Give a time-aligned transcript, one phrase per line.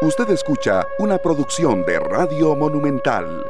[0.00, 3.44] Usted escucha una producción de Radio Monumental.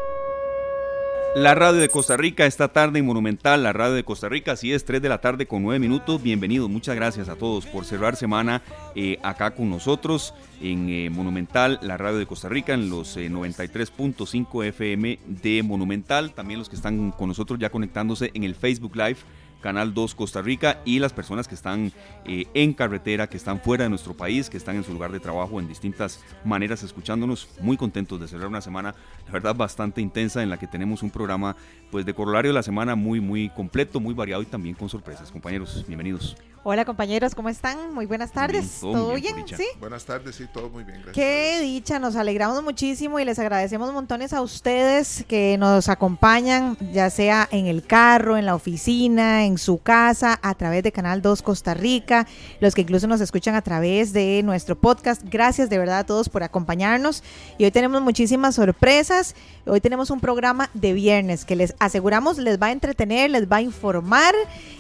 [1.35, 4.73] La radio de Costa Rica esta tarde en Monumental, la radio de Costa Rica, así
[4.73, 6.23] es, 3 de la tarde con 9 minutos.
[6.23, 8.63] Bienvenidos, muchas gracias a todos por cerrar semana
[8.95, 10.33] eh, acá con nosotros
[10.63, 16.33] en eh, Monumental, la radio de Costa Rica, en los 93.5 eh, FM de Monumental.
[16.33, 19.19] También los que están con nosotros ya conectándose en el Facebook Live
[19.61, 21.93] Canal 2 Costa Rica y las personas que están
[22.25, 25.21] eh, en carretera, que están fuera de nuestro país, que están en su lugar de
[25.21, 27.49] trabajo en distintas maneras escuchándonos.
[27.61, 28.95] Muy contentos de cerrar una semana,
[29.27, 31.57] la verdad, bastante intensa en la que tenemos un programa
[31.91, 35.31] pues de corolario de la semana muy, muy completo, muy variado y también con sorpresas.
[35.33, 36.37] Compañeros, bienvenidos.
[36.65, 37.95] Hola compañeros, ¿cómo están?
[37.95, 38.81] Muy buenas tardes.
[38.81, 39.37] ¿Todo, bien?
[39.47, 39.67] ¿Sí?
[39.81, 40.97] Buenas tardes, sí, todo muy bien.
[41.03, 41.15] Gracias.
[41.15, 47.11] Qué dicha, nos alegramos muchísimo y les agradecemos montones a ustedes que nos acompañan, ya
[47.11, 51.41] sea en el carro, en la oficina, en su casa, a través de Canal 2
[51.41, 52.27] Costa Rica,
[52.61, 55.23] los que incluso nos escuchan a través de nuestro podcast.
[55.25, 57.23] Gracias de verdad a todos por acompañarnos.
[57.57, 59.35] Y hoy tenemos muchísimas sorpresas.
[59.65, 62.09] Hoy tenemos un programa de viernes que les aseguramos
[62.39, 64.35] les va a entretener, les va a informar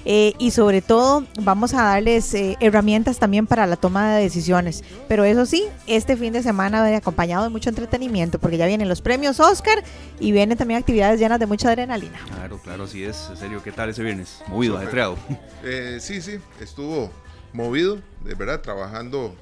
[0.04, 4.82] eh, y sobre todo vamos a darles eh, herramientas también para la toma de decisiones.
[5.06, 8.88] Pero eso sí, este fin de semana va acompañado de mucho entretenimiento porque ya vienen
[8.88, 9.82] los premios Oscar
[10.18, 12.18] y vienen también actividades llenas de mucha adrenalina.
[12.34, 13.28] Claro, claro, sí es.
[13.30, 14.42] En serio, ¿qué tal ese viernes?
[14.58, 15.16] Movido, ajetreado.
[15.62, 17.10] Eh, sí, sí, estuvo
[17.52, 19.36] movido, de verdad, trabajando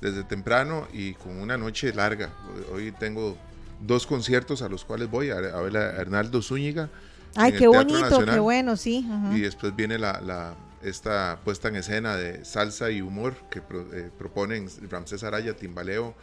[0.00, 2.30] desde temprano y con una noche larga.
[2.72, 3.36] Hoy tengo
[3.80, 6.90] dos conciertos a los cuales voy a, ver a Hernaldo Zúñiga.
[7.34, 9.08] Ay, qué bonito, qué bueno, sí.
[9.32, 14.68] Y después viene la, esta puesta en escena de salsa y humor que eh, proponen
[14.88, 16.14] Ramsés Araya, Timbaleo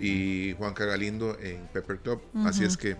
[0.00, 2.20] y Juan Cagalindo en Pepper Club.
[2.44, 2.96] Así es que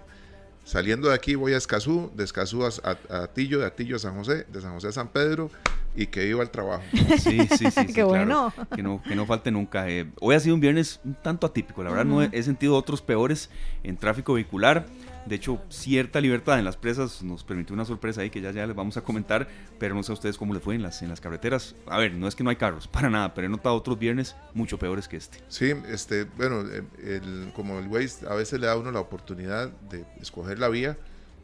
[0.67, 4.17] saliendo de aquí voy a Escazú, de Escazú a, a, Atillo, de Atillo a San
[4.17, 5.49] José, de San José a San Pedro
[5.95, 6.83] y que iba al trabajo.
[7.19, 7.87] Sí, sí, sí.
[7.95, 8.53] Qué bueno.
[8.75, 9.89] Que, no, que no falte nunca.
[9.89, 11.83] Eh, hoy ha sido un viernes un tanto atípico.
[11.85, 13.49] La verdad, no he, sentido otros peores
[13.85, 14.87] en tráfico vehicular.
[15.27, 18.67] De hecho, cierta libertad en las presas nos permitió una sorpresa ahí que ya, ya
[18.67, 19.49] les vamos a comentar,
[19.79, 21.75] pero no sé a ustedes cómo les fue en las, en las carreteras.
[21.87, 24.37] A ver, no es que no hay carros, para nada, pero he notado otros viernes
[24.55, 25.39] mucho peores que este.
[25.49, 29.71] Sí, este, bueno, el, como el Waze a veces le da a uno la oportunidad
[29.91, 30.97] de escoger la vía,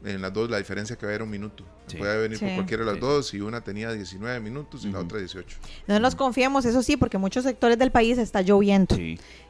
[0.05, 1.65] en las dos la diferencia que va a haber un minuto.
[1.99, 5.19] Puede venir por cualquiera de las dos y una tenía 19 minutos y la otra
[5.19, 5.59] 18.
[5.87, 8.97] No nos confiamos, eso sí, porque muchos sectores del país está lloviendo.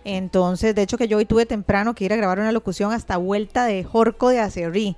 [0.04, 3.16] Entonces, de hecho que yo hoy tuve temprano que ir a grabar una locución hasta
[3.16, 4.96] vuelta de Jorco de Acerrí.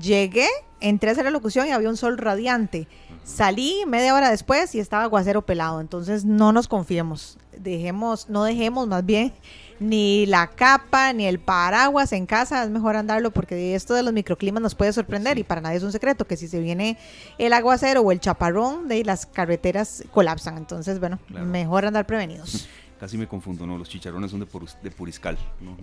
[0.00, 0.48] Llegué,
[0.80, 2.88] entré a hacer la locución y había un sol radiante.
[3.24, 5.80] Salí media hora después y estaba aguacero pelado.
[5.80, 7.38] Entonces, no nos confiemos.
[7.58, 9.32] Dejemos, no dejemos más bien
[9.80, 14.12] ni la capa, ni el paraguas en casa, es mejor andarlo porque esto de los
[14.12, 16.98] microclimas nos puede sorprender y para nadie es un secreto que si se viene
[17.38, 20.56] el aguacero o el chaparrón, de las carreteras colapsan.
[20.56, 22.68] Entonces, bueno, mejor andar prevenidos.
[22.98, 23.76] casi me confundo, ¿no?
[23.76, 24.46] Los chicharrones son de,
[24.82, 25.36] de Puriscal.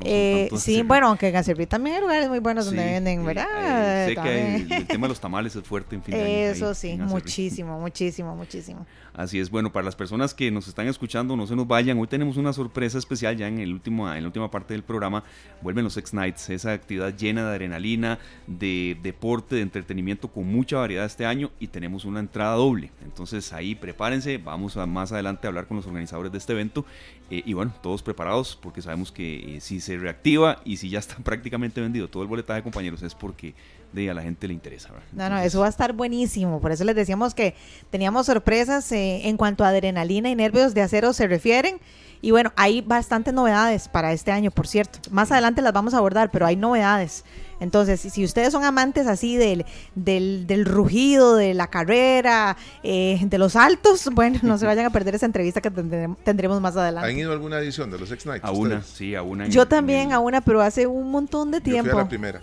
[0.03, 4.07] Eh, sí, bueno, aunque en Gacervit también hay lugares muy buenos donde venden, ¿verdad?
[4.07, 8.35] sé que el tema de los tamales es fuerte en fin Eso sí, muchísimo, muchísimo,
[8.35, 8.85] muchísimo.
[9.13, 11.99] Así es, bueno, para las personas que nos están escuchando, no se nos vayan.
[11.99, 15.23] Hoy tenemos una sorpresa especial ya en, el último, en la última parte del programa.
[15.61, 21.05] Vuelven los X-Nights, esa actividad llena de adrenalina, de deporte, de entretenimiento con mucha variedad
[21.05, 22.89] este año y tenemos una entrada doble.
[23.03, 26.83] Entonces ahí prepárense, vamos a más adelante a hablar con los organizadores de este evento.
[27.29, 30.97] Eh, y bueno, todos preparados porque sabemos que eh, si se reactiva y si ya
[30.97, 33.53] está prácticamente vendido todo el boletaje, compañeros, es porque
[33.93, 34.89] de a la gente le interesa.
[35.11, 36.59] No, no, eso va a estar buenísimo.
[36.59, 37.55] Por eso les decíamos que
[37.89, 41.79] teníamos sorpresas eh, en cuanto a adrenalina y nervios de acero se refieren.
[42.21, 44.99] Y bueno, hay bastantes novedades para este año, por cierto.
[45.11, 47.25] Más adelante las vamos a abordar, pero hay novedades.
[47.59, 53.57] Entonces, si ustedes son amantes así del, del, rugido, de la carrera, eh, de los
[53.57, 57.09] altos, bueno, no se vayan a perder esa entrevista que tendremos más adelante.
[57.09, 58.45] ¿Han ido a alguna edición de los X-Nights?
[58.45, 59.47] A una, sí, a una.
[59.47, 61.87] Yo también, a una, pero hace un montón de tiempo.
[61.87, 62.41] Yo fui a la primera.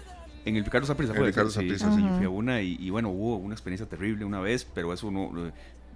[0.50, 1.26] En el Ricardo Saprissa fue.
[1.26, 1.84] Ricardo sí, sí,
[2.16, 5.30] fui a una y, bueno, hubo una experiencia terrible una vez, pero eso no...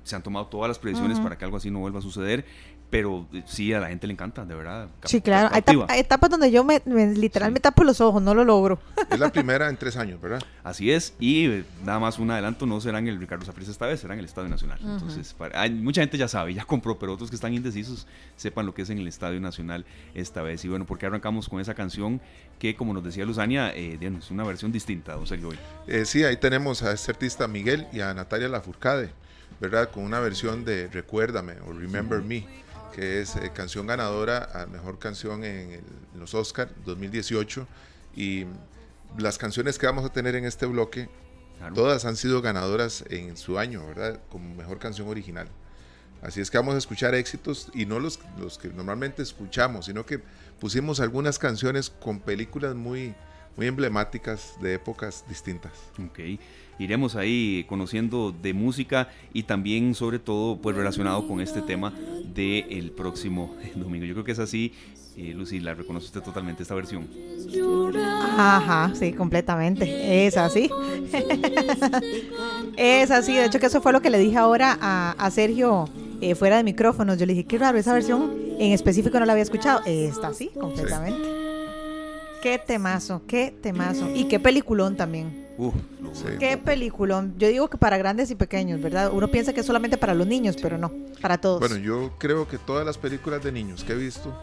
[0.04, 2.44] Se han tomado todas las previsiones para que algo así no vuelva a suceder
[2.90, 4.88] pero eh, sí, a la gente le encanta, de verdad.
[5.04, 5.50] Sí, claro.
[5.88, 8.78] Hay, etapas donde yo me, literal me tapo los ojos, no lo logro.
[9.10, 10.40] Es la primera en tres años, ¿verdad?
[10.62, 11.14] Así es.
[11.18, 14.14] Y eh, nada más un adelanto, no será en el Ricardo Saprissa esta vez, será
[14.14, 14.78] en el Estadio Nacional.
[14.80, 18.74] Entonces, hay, mucha gente ya sabe, ya compró, pero otros que están indecisos sepan lo
[18.74, 19.84] que es en el Estadio Nacional
[20.14, 20.64] esta vez.
[20.64, 22.20] Y bueno, porque arrancamos con esa canción
[22.58, 25.50] que, como nos decía Luzania, eh, es una versión distinta, don Sergio.
[25.86, 29.10] Eh, sí, ahí tenemos a este artista Miguel y a Natalia Lafourcade,
[29.60, 29.90] ¿verdad?
[29.90, 32.63] Con una versión de Recuérdame o Remember Me
[32.94, 35.82] que es eh, canción ganadora a mejor canción en,
[36.18, 37.66] los Oscar 2018.
[38.16, 38.46] Y
[39.18, 41.08] las canciones que vamos a tener en este bloque,
[41.74, 44.20] todas han sido ganadoras en su año, ¿verdad?
[44.30, 45.48] Como mejor canción original.
[46.22, 50.06] Así es que vamos a escuchar éxitos y no los, los que normalmente escuchamos, sino
[50.06, 50.20] que
[50.58, 53.14] pusimos algunas canciones con películas muy,
[53.56, 55.72] muy emblemáticas de épocas distintas.
[55.98, 56.40] Ok,
[56.78, 61.92] iremos ahí conociendo de música y también sobre todo pues relacionado con este tema
[62.34, 64.04] del próximo domingo.
[64.04, 64.72] Yo creo que es así,
[65.16, 67.08] eh, Lucy, la reconoce usted totalmente esta versión.
[68.36, 70.26] Ajá, sí, completamente.
[70.26, 70.68] Es así.
[72.76, 73.34] es así.
[73.34, 75.88] De hecho, que eso fue lo que le dije ahora a, Sergio
[76.20, 77.18] eh, fuera de micrófonos.
[77.18, 79.82] Yo le dije, qué raro, esa versión en específico no la había escuchado.
[79.86, 81.28] Está así, completamente.
[82.42, 84.10] Qué temazo, qué temazo.
[84.14, 85.43] Y qué peliculón también.
[85.56, 85.74] Uf,
[86.38, 87.34] qué peliculón.
[87.38, 89.10] Yo digo que para grandes y pequeños, ¿verdad?
[89.12, 90.90] Uno piensa que es solamente para los niños, pero no,
[91.20, 91.60] para todos.
[91.60, 94.34] Bueno, yo creo que todas las películas de niños que he visto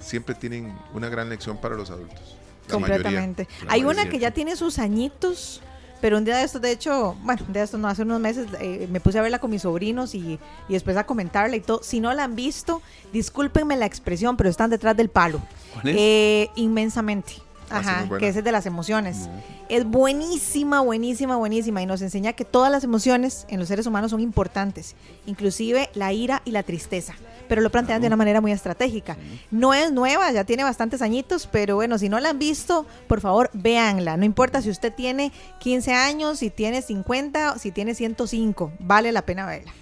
[0.00, 2.36] siempre tienen una gran lección para los adultos.
[2.70, 3.48] Completamente.
[3.68, 5.62] Hay una que ya tiene sus añitos,
[6.02, 8.86] pero un día de estos, de hecho, bueno, de estos no, hace unos meses eh,
[8.90, 10.38] me puse a verla con mis sobrinos y,
[10.68, 11.82] y, después a comentarla y todo.
[11.82, 12.82] Si no la han visto,
[13.12, 15.40] discúlpenme la expresión, pero están detrás del palo.
[15.84, 17.47] Eh, inmensamente.
[17.70, 19.28] Ajá, que es de las emociones.
[19.68, 24.10] Es buenísima, buenísima, buenísima y nos enseña que todas las emociones en los seres humanos
[24.10, 27.14] son importantes, inclusive la ira y la tristeza,
[27.48, 29.16] pero lo plantean de una manera muy estratégica.
[29.50, 33.20] No es nueva, ya tiene bastantes añitos, pero bueno, si no la han visto, por
[33.20, 34.16] favor, véanla.
[34.16, 39.22] No importa si usted tiene 15 años, si tiene 50, si tiene 105, vale la
[39.22, 39.72] pena verla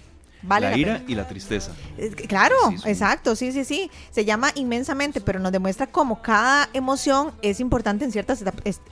[0.47, 1.71] la, ira y la tristeza.
[2.27, 2.55] Claro,
[2.85, 3.91] exacto, sí, sí, sí.
[4.11, 8.43] Se llama inmensamente, pero nos demuestra cómo cada emoción es importante en ciertas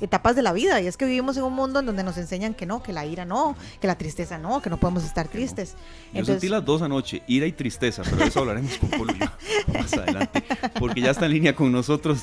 [0.01, 0.81] etapas de la vida.
[0.81, 3.05] Y es que vivimos en un mundo en donde nos enseñan que no, que la
[3.05, 5.75] ira no, que la tristeza no, que no podemos estar tristes.
[6.13, 9.13] Yo sentí las dos anoche, ira y tristeza, pero de eso hablaremos con Polo
[9.73, 10.43] más adelante,
[10.79, 12.21] porque ya está en línea con nosotros,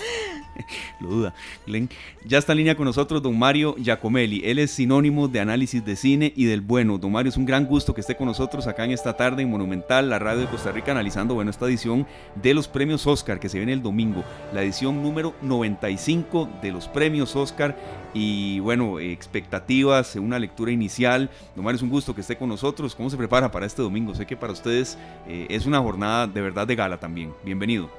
[1.01, 1.35] lo duda,
[1.67, 1.89] Glenn,
[2.25, 4.43] ya está en línea con nosotros don Mario Giacomelli.
[4.45, 6.99] Él es sinónimo de análisis de cine y del bueno.
[6.99, 9.49] Don Mario, es un gran gusto que esté con nosotros acá en esta tarde en
[9.49, 13.49] Monumental, la radio de Costa Rica, analizando bueno, esta edición de los premios Oscar que
[13.49, 17.77] se viene el domingo, la edición número 95 de los premios Oscar.
[18.15, 21.31] Y bueno, expectativas, una lectura inicial.
[21.55, 22.97] Nomás es un gusto que esté con nosotros.
[22.97, 24.13] ¿Cómo se prepara para este domingo?
[24.13, 24.99] Sé que para ustedes
[25.29, 27.33] eh, es una jornada de verdad de gala también.
[27.45, 27.91] Bienvenido.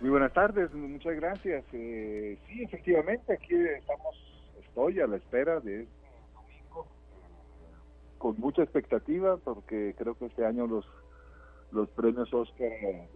[0.00, 1.62] Muy buenas tardes, muchas gracias.
[1.74, 4.16] Eh, sí, efectivamente, aquí estamos,
[4.66, 5.86] estoy a la espera de
[8.22, 10.86] con mucha expectativa porque creo que este año los
[11.72, 12.70] los premios Oscar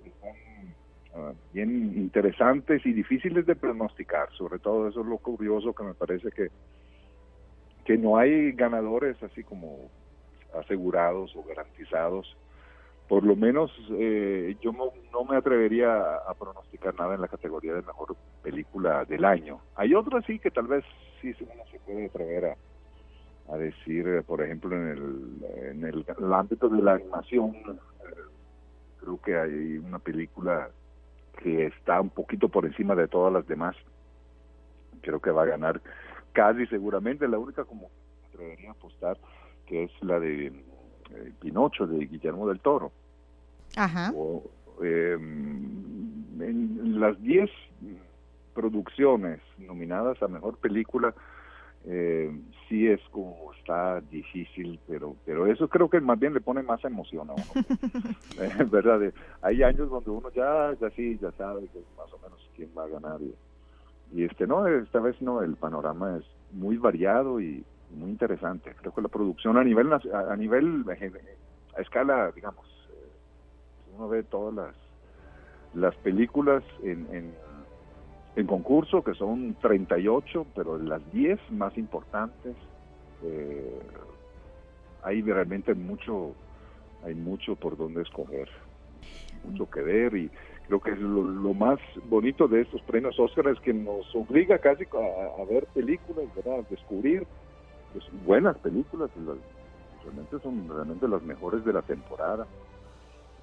[0.05, 0.35] están
[1.15, 5.95] ah, bien interesantes y difíciles de pronosticar, sobre todo eso es lo curioso que me
[5.95, 6.49] parece que
[7.85, 9.89] que no hay ganadores así como
[10.53, 12.37] asegurados o garantizados.
[13.07, 17.75] Por lo menos eh, yo no, no, me atrevería a, pronosticar nada en la categoría
[17.75, 19.61] de mejor película del año.
[19.77, 20.85] Hay otras sí que tal vez
[21.21, 22.57] sí uno se puede atrever a,
[23.49, 27.79] a decir, eh, por ejemplo, en el, en el, ámbito de la animación, eh,
[28.99, 30.71] creo que hay una película
[31.43, 33.77] que está un poquito por encima de todas las demás.
[35.03, 35.81] Creo que va a ganar
[36.33, 37.91] casi seguramente, la única como
[38.29, 39.17] atrevería a apostar,
[39.67, 42.93] que es la de eh, Pinocho, de Guillermo del Toro.
[43.77, 44.13] Ajá.
[44.81, 47.51] en las 10
[48.55, 51.15] producciones nominadas a Mejor Película,
[51.89, 52.37] eh,
[52.69, 56.85] sí es como está difícil, pero pero eso creo que más bien le pone más
[56.85, 57.45] emoción a uno.
[58.39, 59.13] Eh, ¿Verdad?
[59.41, 61.63] hay años donde uno ya, ya sí, ya sabe
[61.97, 63.21] más o menos quién va a ganar.
[64.13, 68.75] Y, este no, esta vez no, el panorama es muy variado y muy interesante.
[68.79, 70.85] Creo que la producción a nivel, a nivel,
[71.77, 74.75] a escala, digamos, eh, uno ve todas las,
[75.75, 77.35] las películas en, en
[78.37, 82.55] en concurso, que son 38, pero las 10 más importantes,
[83.25, 83.81] eh,
[85.03, 86.35] hay realmente mucho,
[87.03, 88.49] hay mucho por donde escoger,
[89.45, 90.31] mucho que ver y
[90.67, 91.79] creo que es lo, más
[92.09, 96.61] bonito de estos premios Oscar es que nos obliga casi a, ver películas, ¿verdad?
[96.61, 97.27] A descubrir
[97.93, 99.11] pues, buenas películas,
[100.05, 102.47] realmente son realmente las mejores de la temporada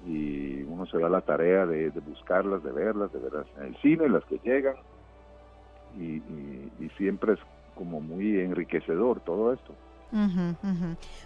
[0.06, 4.08] y uno se da la tarea de, buscarlas, de verlas, de verlas en el cine,
[4.08, 4.76] las que llegan,
[5.98, 6.16] y,
[6.80, 7.40] y siempre es
[7.74, 9.74] como muy enriquecedor todo esto.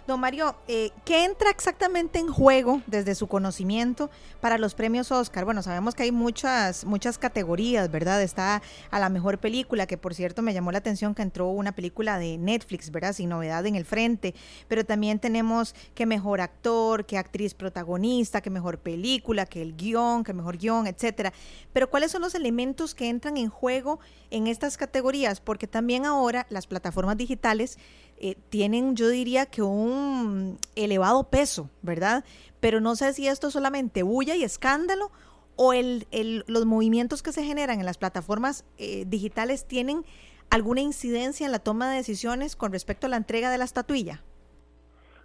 [0.07, 4.09] Don Mario, eh, ¿qué entra exactamente en juego desde su conocimiento
[4.41, 5.45] para los premios Oscar?
[5.45, 8.23] Bueno, sabemos que hay muchas, muchas categorías, ¿verdad?
[8.23, 11.71] Está a la mejor película, que por cierto me llamó la atención que entró una
[11.71, 13.13] película de Netflix, ¿verdad?
[13.13, 14.33] Sin novedad en el frente,
[14.67, 20.23] pero también tenemos que mejor actor, que actriz protagonista, que mejor película, que el guion,
[20.23, 21.31] que mejor guion, etcétera.
[21.73, 23.99] Pero ¿cuáles son los elementos que entran en juego
[24.31, 25.41] en estas categorías?
[25.41, 27.77] Porque también ahora las plataformas digitales
[28.19, 32.23] eh, tienen, yo diría que un elevado peso, ¿verdad?
[32.59, 35.11] Pero no sé si esto es solamente bulla y escándalo
[35.55, 36.05] o el,
[36.47, 40.05] los movimientos que se generan en las plataformas eh, digitales tienen
[40.49, 44.21] alguna incidencia en la toma de decisiones con respecto a la entrega de la estatuilla.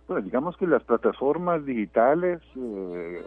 [0.07, 3.25] Bueno, digamos que las plataformas digitales eh,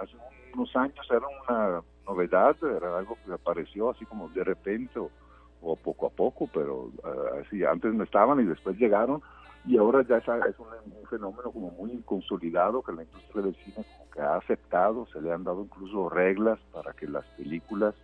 [0.00, 0.16] hace
[0.54, 5.10] unos años eran una novedad, era algo que apareció así como de repente o,
[5.60, 9.22] poco a poco, pero eh, así antes no estaban y después llegaron
[9.66, 10.66] y ahora ya es, un,
[11.10, 15.32] fenómeno como muy consolidado que la industria del cine como que ha aceptado, se le
[15.32, 17.94] han dado incluso reglas para que las películas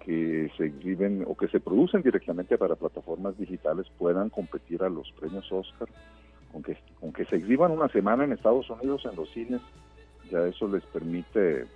[0.00, 5.10] que se exhiben o que se producen directamente para plataformas digitales puedan competir a los
[5.12, 5.88] premios Oscar,
[6.54, 9.60] aunque, aunque se exhiban una semana en Estados Unidos en los cines,
[10.30, 11.66] ya eso les permite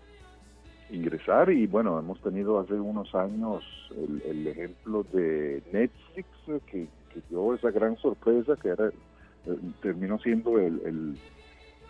[0.90, 3.64] ingresar y bueno, hemos tenido hace unos años
[3.96, 6.28] el, ejemplo de Netflix
[6.66, 6.86] que,
[7.28, 11.16] dio esa gran sorpresa que era eh, terminó siendo el,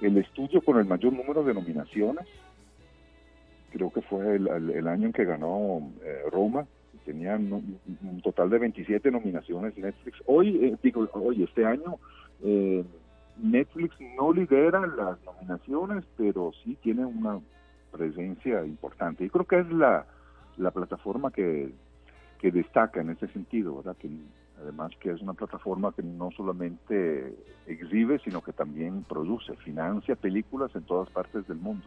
[0.01, 2.27] el, estudio con el mayor número de nominaciones.
[3.71, 6.67] Creo que fue el, año en que ganó eh, Roma,
[7.05, 7.79] tenía un,
[8.23, 10.19] total de 27 nominaciones Netflix.
[10.27, 11.97] Hoy, eh, digo, hoy este año
[13.37, 17.41] Netflix no lidera las nominaciones, pero sí tiene una
[17.91, 19.25] presencia importante.
[19.25, 20.07] Y creo que es la,
[20.57, 21.73] la plataforma que,
[22.39, 23.83] que destaca en ese sentido,
[24.61, 27.35] además que es una plataforma que no solamente
[27.67, 31.87] exhibe, sino que también produce, financia películas en todas partes del mundo.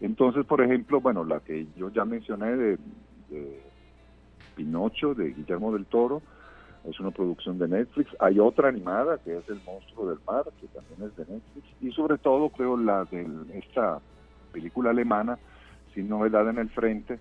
[0.00, 2.78] Entonces, por ejemplo, bueno, la que yo ya mencioné de,
[3.30, 3.62] de
[4.56, 6.22] Pinocho, de Guillermo del Toro,
[6.84, 8.10] es una producción de Netflix.
[8.18, 11.66] Hay otra animada que es El monstruo del mar, que también es de Netflix.
[11.80, 14.00] Y sobre todo creo la de esta
[14.52, 15.38] película alemana,
[15.94, 17.18] Sin Novedad en el Frente,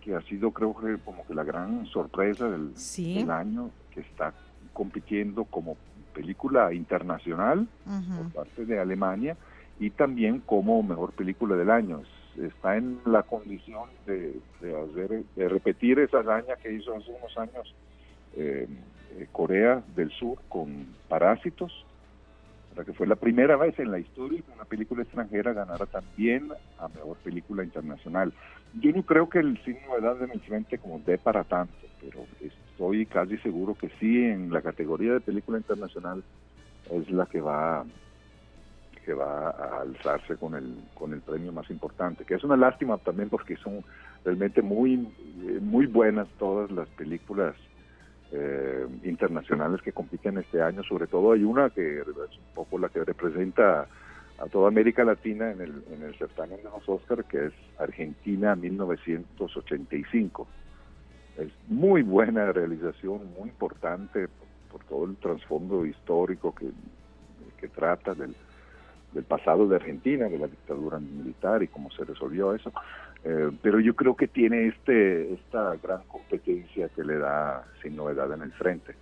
[0.00, 2.74] que ha sido creo que como que la gran sorpresa del,
[3.30, 4.32] año, que está
[4.72, 5.76] compitiendo como
[6.14, 9.36] película internacional por parte de Alemania
[9.78, 12.02] y también como mejor película del año.
[12.40, 17.74] Está en la condición de, hacer, de repetir esa hazaña que hizo hace unos años
[18.36, 18.68] eh,
[19.16, 21.72] eh, Corea del Sur con Parásitos,
[22.84, 26.88] que fue la primera vez en la historia que una película extranjera ganara también a
[26.88, 28.32] mejor película internacional.
[28.74, 31.74] Yo no creo que el signo de edad en el frente como dé para tanto,
[32.00, 36.22] pero estoy casi seguro que sí en la categoría de película internacional
[36.90, 37.84] es la que va
[39.04, 42.98] que va a alzarse con el con el premio más importante, que es una lástima
[42.98, 43.84] también porque son
[44.24, 45.08] realmente muy
[45.60, 47.54] muy buenas todas las películas
[48.32, 50.82] eh, internacionales que compiten este año.
[50.82, 53.86] Sobre todo hay una que es un poco la que representa
[54.38, 58.54] a toda América Latina en el, en el certamen de los Oscar, que es Argentina
[58.54, 60.46] 1985.
[61.38, 64.28] Es muy buena realización, muy importante
[64.70, 66.70] por, todo el trasfondo histórico que,
[67.74, 68.34] trata del
[69.24, 72.72] pasado de Argentina, de la dictadura militar y cómo se resolvió eso.
[73.28, 78.32] Eh, pero yo creo que tiene este esta gran competencia que le da sin novedad
[78.32, 78.94] en el frente,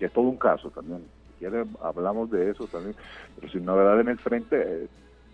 [0.00, 1.04] que es todo un caso también.
[1.38, 1.46] Si
[1.80, 2.96] hablamos de eso también,
[3.36, 4.88] pero sin novedad en el frente eh,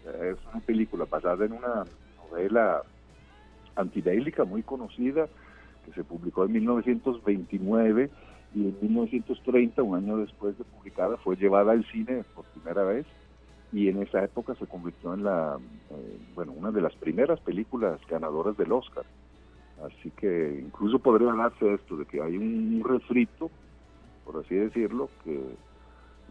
[0.05, 1.85] es, una película basada en una
[2.31, 2.83] novela
[3.77, 5.27] antibélica muy conocida
[5.87, 8.11] que se publicó en 1929
[8.55, 13.07] y en 1930, un año después de publicada, fue llevada al cine por primera vez
[13.73, 15.59] y en esa época se convirtió en la,
[15.91, 19.05] eh, bueno, una de las primeras películas ganadoras del Oscar.
[19.85, 23.51] Así que incluso podría hablarse esto, de que hay un refrito,
[24.25, 25.41] por así decirlo, que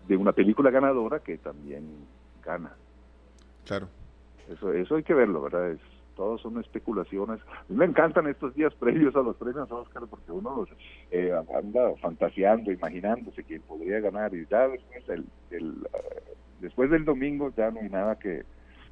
[0.08, 1.86] de una película ganadora que también
[2.44, 2.74] gana.
[3.65, 3.88] Claro.
[4.50, 5.72] Eso, eso hay que verlo, ¿verdad?
[5.72, 5.79] Es,
[6.17, 7.39] todos son especulaciones.
[7.70, 10.65] me encantan estos días previos a los premios Oscar porque uno
[11.12, 15.88] eh, anda fantaseando, imaginándose quién podría ganar y ya después el, el,
[16.60, 18.44] después del domingo ya no hay nada que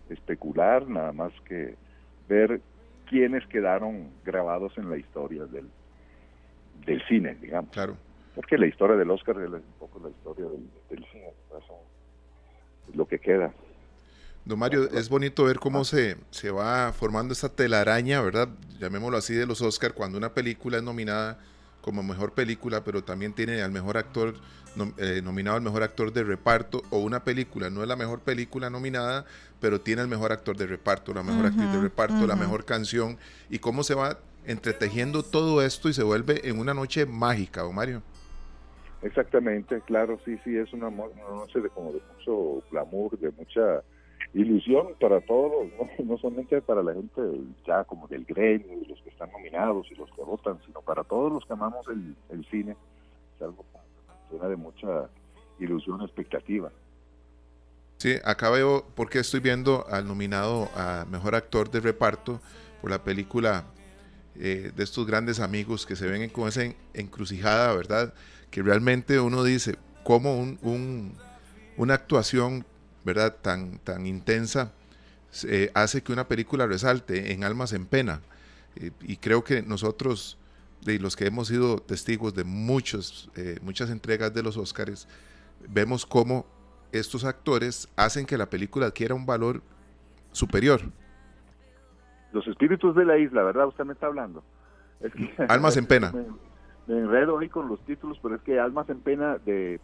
[0.09, 1.75] especular, nada más que
[2.27, 2.61] ver
[3.09, 5.67] quiénes quedaron grabados en la historia del,
[6.85, 7.71] del cine, digamos.
[7.71, 7.97] Claro.
[8.35, 11.29] Porque la historia del Oscar es un poco la historia del, cine,
[12.89, 13.53] es lo que queda.
[14.43, 18.49] Don Mario, es bonito ver cómo se, se va formando esta telaraña, ¿verdad?
[18.79, 21.39] Llamémoslo así, de los Oscar, cuando una película es nominada
[21.85, 24.33] como mejor película, pero también tiene al mejor actor
[24.97, 28.71] eh, nominado al mejor actor de reparto, o una película no es la mejor película
[28.71, 29.25] nominada,
[29.61, 33.19] pero tiene el mejor actor de reparto, la mejor actriz de reparto, la mejor canción,
[33.51, 37.75] y cómo se va entretejiendo todo esto y se vuelve en una noche mágica, don
[37.75, 38.01] Mario.
[39.03, 43.83] Exactamente, claro, sí, sí, es una, noche de como de mucho glamour, de mucha
[44.35, 45.67] ilusión para todos,
[46.03, 46.17] ¿no?
[46.17, 47.21] solamente para la gente
[47.65, 51.31] ya como del gremio, los que están nominados y los que votan, sino para todos
[51.31, 52.75] los que amamos el, cine.
[53.35, 53.65] Es algo
[54.29, 55.09] que de mucha
[55.59, 56.69] ilusión, expectativa.
[57.97, 62.41] Sí, acá veo, porque estoy viendo al nominado a Mejor Actor de Reparto
[62.81, 63.63] por la película
[64.37, 66.63] eh, de estos grandes amigos que se ven con esa
[66.93, 68.13] encrucijada, ¿verdad?
[68.51, 71.13] Que realmente uno dice, cómo un,
[71.77, 72.65] una actuación,
[73.05, 73.37] ¿verdad?
[73.41, 74.73] Tan, tan intensa
[75.47, 78.19] eh, hace que una película resalte en Almas en Pena.
[78.75, 80.37] Eh, y creo que nosotros,
[80.81, 83.29] de los que hemos sido testigos de muchos,
[83.61, 85.07] muchas entregas de los Óscares,
[85.69, 86.45] vemos cómo
[86.91, 89.61] estos actores hacen que la película adquiera un valor
[90.31, 90.81] superior.
[92.31, 93.67] Los espíritus de la isla, ¿verdad?
[93.67, 94.43] Usted me está hablando.
[95.47, 96.11] Almas en pena.
[96.87, 99.79] Me, enredo ahí con los títulos, pero es que Almas en pena de,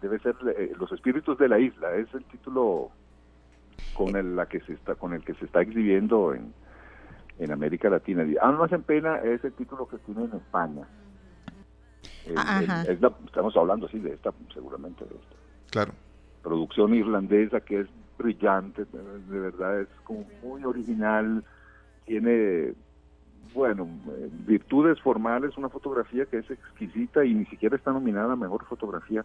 [0.00, 1.94] debe ser eh, Los espíritus de la isla.
[1.94, 2.90] Es el título
[3.94, 6.52] con el, la que se está, con el que se está exhibiendo en,
[7.38, 8.24] en América Latina.
[8.42, 10.86] Almas en pena es el título que tiene en España.
[12.88, 15.36] estamos hablando así de esta, seguramente de esta.
[15.70, 15.92] Claro
[16.44, 21.42] producción irlandesa que es brillante, de verdad es como muy original,
[22.04, 22.74] tiene,
[23.54, 23.88] bueno,
[24.46, 29.24] virtudes formales, una fotografía que es exquisita y ni siquiera está nominada a mejor fotografía,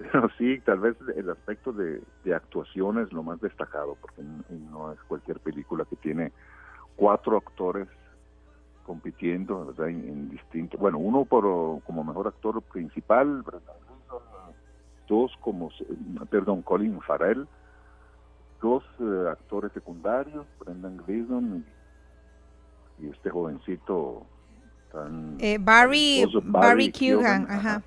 [0.00, 2.02] pero sí, tal vez el aspecto de,
[2.34, 4.22] actuación es lo más destacado, porque
[4.70, 6.32] no, es cualquier película que tiene
[6.96, 7.88] cuatro actores
[8.84, 9.88] compitiendo ¿verdad?
[9.88, 13.44] En, distintos, bueno, uno por, como mejor actor principal,
[15.08, 15.70] dos como,
[16.30, 17.46] perdón, Colin Farrell,
[18.62, 21.64] dos eh, actores secundarios, Brendan Gleeson
[23.00, 24.26] y, este jovencito
[24.92, 25.36] tan...
[25.40, 26.92] Eh, Barry, Barry,
[27.48, 27.82] ajá.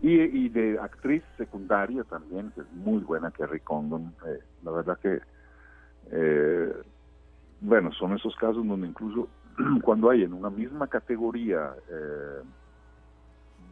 [0.00, 4.14] Y, de actriz secundaria también, que es muy buena, Kerry Condon.
[4.26, 5.20] Eh, la verdad que,
[7.60, 9.28] bueno, son esos casos donde incluso
[9.82, 11.74] cuando hay en una misma categoría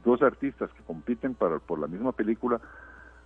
[0.04, 2.60] dos artistas que compiten para, por la misma película,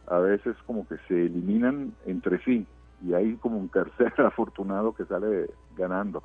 [0.06, 2.66] a veces como que se eliminan entre sí
[3.02, 6.22] y hay como un tercer afortunado que sale ganando.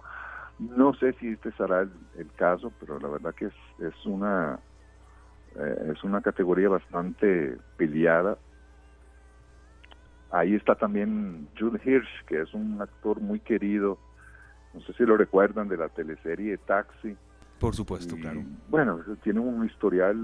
[0.60, 4.60] No sé si este será el, caso, pero la verdad que es una
[5.60, 8.38] eh, es una categoría bastante peleada.
[10.32, 14.00] Ahí está también Jude Hirsch, que es un actor muy querido.
[14.74, 17.16] No sé si lo recuerdan de la teleserie Taxi
[17.64, 18.44] por supuesto, claro.
[18.68, 20.18] Bueno, tiene un historial,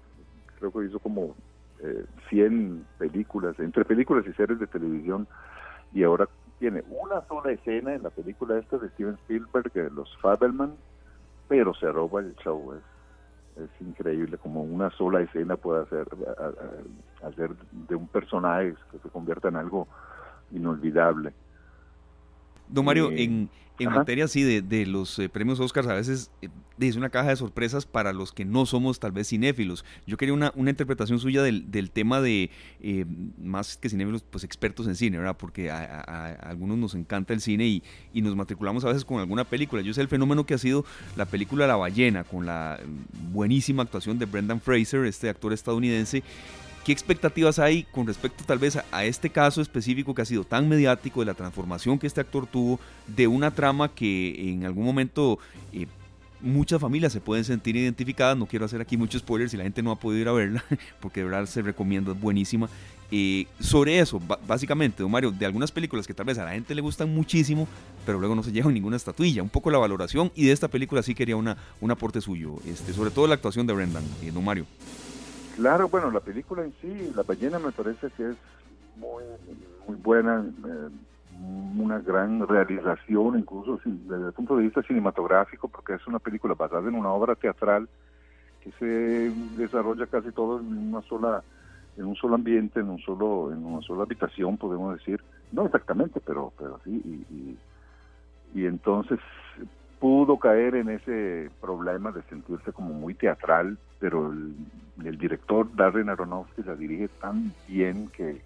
[0.58, 1.36] creo que hizo como
[1.80, 5.28] eh, 100 películas, entre películas y series de televisión,
[5.92, 6.26] y ahora
[6.58, 10.74] tiene una sola escena en la película esta de Steven Spielberg, de los Fabelman,
[11.48, 12.72] pero se roba el show.
[12.72, 12.82] Es,
[13.64, 16.06] es increíble como una sola escena puede hacer,
[17.22, 17.50] hacer
[17.88, 19.86] de un personaje que se convierta en algo
[20.52, 21.32] inolvidable.
[22.68, 23.50] Don Mario, eh, en,
[23.84, 27.30] en materia así de, de los eh, premios Oscars, a veces eh, es una caja
[27.30, 29.84] de sorpresas para los que no somos tal vez cinéfilos.
[30.06, 32.50] Yo quería una, una interpretación suya del, del tema de,
[33.42, 35.36] más que cinéfilos, pues expertos en cine, ¿verdad?
[35.36, 39.44] Porque a, algunos nos encanta el cine y, y, nos matriculamos a veces con alguna
[39.44, 39.82] película.
[39.82, 40.84] Yo sé el fenómeno que ha sido
[41.16, 42.80] la película La ballena, con la
[43.32, 46.22] buenísima actuación de Brendan Fraser, este actor estadounidense,
[46.84, 50.68] ¿Qué expectativas hay con respecto tal vez a, este caso específico que ha sido tan
[50.68, 55.38] mediático, de la transformación que este actor tuvo, de una trama que en algún momento
[55.74, 55.86] eh,
[56.40, 58.34] muchas familias se pueden sentir identificadas?
[58.36, 60.64] No quiero hacer aquí muchos spoilers si la gente no ha podido ir a verla,
[61.00, 62.70] porque de verdad se recomienda, es buenísima.
[63.12, 66.74] Eh, sobre eso, básicamente, don Mario, de algunas películas que tal vez a la gente
[66.74, 67.68] le gustan muchísimo,
[68.06, 71.02] pero luego no se llevan ninguna estatuilla, un poco la valoración, y de esta película
[71.02, 74.44] sí quería una, un aporte suyo, este, sobre todo la actuación de Brendan, eh, don
[74.44, 74.64] Mario.
[75.54, 78.36] Claro, bueno, la película en sí, La ballena me parece que es
[78.96, 79.24] muy,
[79.86, 80.88] muy buena, eh,
[81.78, 86.88] una gran realización, incluso desde el punto de vista cinematográfico, porque es una película basada
[86.88, 87.88] en una obra teatral
[88.62, 91.42] que se desarrolla casi todo en una sola
[91.96, 96.20] en un solo ambiente, en un solo en una sola habitación, podemos decir, no exactamente,
[96.20, 99.18] pero pero sí y, y entonces
[100.00, 106.62] pudo caer en ese problema de sentirse como muy teatral, pero el, director Darren Aronofsky
[106.62, 108.40] la dirige tan bien que,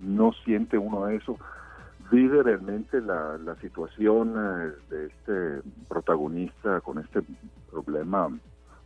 [0.00, 1.38] no siente uno eso.
[2.10, 7.20] Vive realmente la, la situación eh, de este protagonista con este
[7.70, 8.30] problema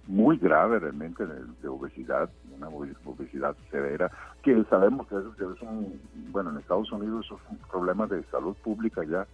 [0.06, 4.10] muy grave realmente de, obesidad, una obesidad severa,
[4.42, 8.54] que sabemos que es, es un, bueno, en Estados Unidos es un problema de salud
[8.62, 9.26] pública ya,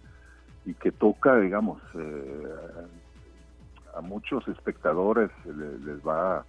[0.65, 2.47] y que toca, digamos, eh,
[3.95, 6.45] a muchos espectadores les, va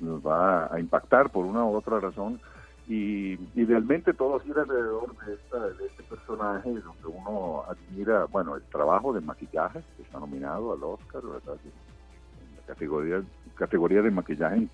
[0.00, 2.40] nos va a impactar por una u otra razón
[2.88, 8.62] y idealmente todo gira alrededor de, esta, de este personaje donde uno admira, bueno, el
[8.64, 11.22] trabajo de maquillaje que está nominado al Oscar.
[11.22, 13.22] En la categoría
[13.54, 14.68] categoría de maquillaje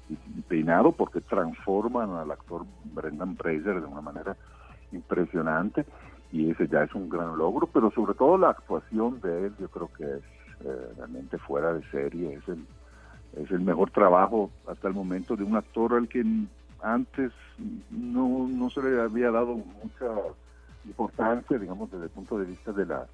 [0.49, 4.37] peinado porque transforman al actor Brendan Fraser de una manera
[4.93, 5.85] impresionante
[6.33, 9.69] y ese ya es un gran logro, pero sobre todo la actuación de él yo
[9.69, 10.23] creo que es
[10.65, 12.65] eh, realmente fuera de serie, es el,
[13.43, 16.25] es el mejor trabajo hasta el momento de un actor al que
[16.83, 17.33] antes
[17.91, 20.07] no, no se le había dado mucha
[20.85, 23.07] importancia, digamos, desde el punto de vista de la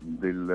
[0.00, 0.48] del,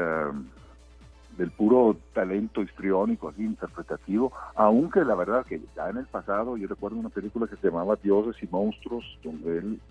[1.38, 6.68] del puro talento histriónico, así interpretativo, aunque la verdad que ya en el pasado, yo
[6.68, 9.82] recuerdo una película que se llamaba Dioses y Monstruos, donde él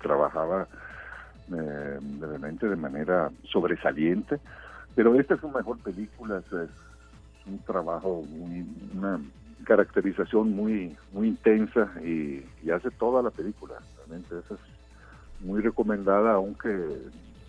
[0.00, 0.66] trabajaba
[1.52, 4.38] eh, de manera sobresaliente,
[4.94, 6.70] pero esta es su mejor película, es,
[7.46, 8.24] un trabajo,
[8.94, 9.18] una
[9.64, 14.38] caracterización muy muy intensa y, hace toda la película, realmente.
[14.38, 14.60] Esa es
[15.40, 16.68] muy recomendada, aunque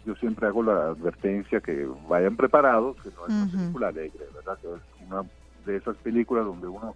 [0.05, 4.57] yo siempre hago la advertencia que vayan preparados, que no es una película alegre, ¿verdad?
[4.61, 5.23] Que es una
[5.65, 6.95] de esas películas donde uno...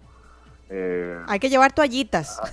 [0.70, 2.40] Eh, Hay que llevar toallitas.
[2.42, 2.48] Ah,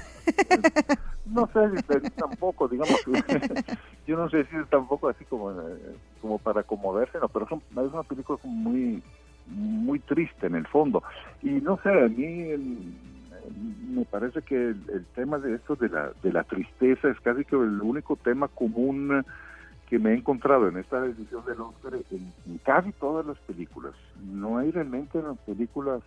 [1.26, 3.00] no sé, tampoco, digamos,
[4.08, 7.62] yo no sé si es tampoco así como, eh, como para conmoverse, no, pero son,
[7.72, 9.02] es una película muy
[9.48, 11.04] muy triste en el fondo.
[11.42, 12.96] Y no sé, a mí
[13.90, 17.56] me parece que el, tema de esto de la, de la tristeza es casi que
[17.56, 19.26] el único tema común
[19.90, 23.94] que me he encontrado en esta edición del Oscar en, casi todas las películas.
[24.24, 26.02] No hay realmente películas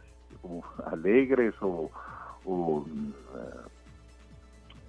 [0.87, 1.91] alegres o,
[2.47, 3.61] eh,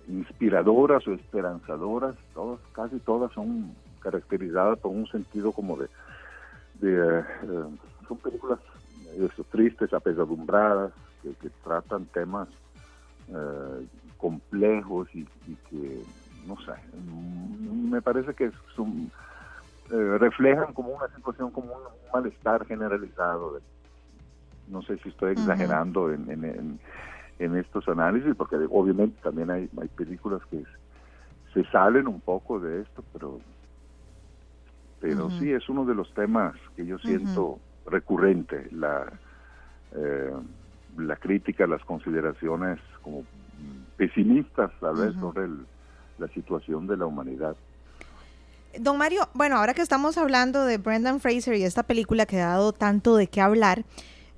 [0.08, 5.88] inspiradoras o esperanzadoras, todas, casi todas son caracterizadas por un sentido como de,
[6.82, 7.24] eh,
[8.08, 8.60] son películas
[9.50, 10.92] tristes, apesadumbradas,
[11.24, 12.48] que, tratan temas
[13.30, 13.88] eh,
[14.18, 15.26] complejos y,
[15.70, 16.04] que,
[16.46, 16.74] no sé,
[17.10, 19.10] mm, me parece que son,
[19.90, 21.82] reflejan como una situación, como un,
[22.14, 23.60] malestar generalizado.
[24.68, 26.80] No sé si estoy exagerando en, en,
[27.40, 30.64] en, estos análisis, porque obviamente también hay, hay películas que
[31.54, 33.40] se salen un poco de esto, pero
[35.00, 39.06] pero sí es uno de los temas que yo siento recurrente, la,
[39.96, 40.32] eh,
[40.98, 43.24] la crítica, las consideraciones como
[43.98, 45.48] pesimistas tal vez sobre
[46.18, 47.56] la situación de la humanidad.
[48.80, 52.48] Don Mario, bueno, ahora que estamos hablando de Brendan Fraser y esta película que ha
[52.48, 53.86] dado tanto de qué hablar,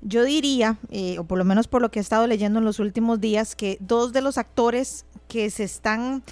[0.02, 2.78] yo diría, eh, o por lo menos por lo que he estado leyendo en los
[2.78, 6.22] últimos días, que dos de los actores que se están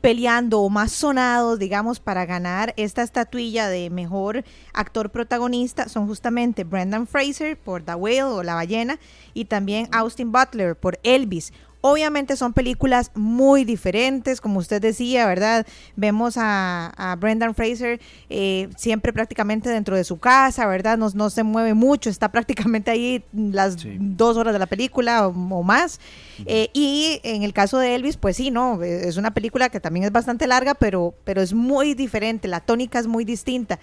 [0.00, 6.64] peleando o más sonados, digamos, para ganar esta estatuilla de mejor actor protagonista son justamente
[6.64, 8.98] Brendan Fraser por The Whale o La Ballena
[9.34, 11.52] y también Austin Butler por Elvis.
[11.82, 15.66] Obviamente son películas muy diferentes, como usted decía, ¿verdad?
[15.96, 20.98] Vemos a, Brendan Fraser eh, siempre prácticamente dentro de su casa, ¿verdad?
[20.98, 25.62] No, no, se mueve mucho, está prácticamente ahí las dos horas de la película o,
[25.62, 26.00] más.
[26.44, 28.82] Eh, y en el caso de Elvis, pues sí, ¿no?
[28.82, 32.98] Es una película que también es bastante larga, pero, pero es muy diferente, la tónica
[32.98, 33.78] es muy distinta.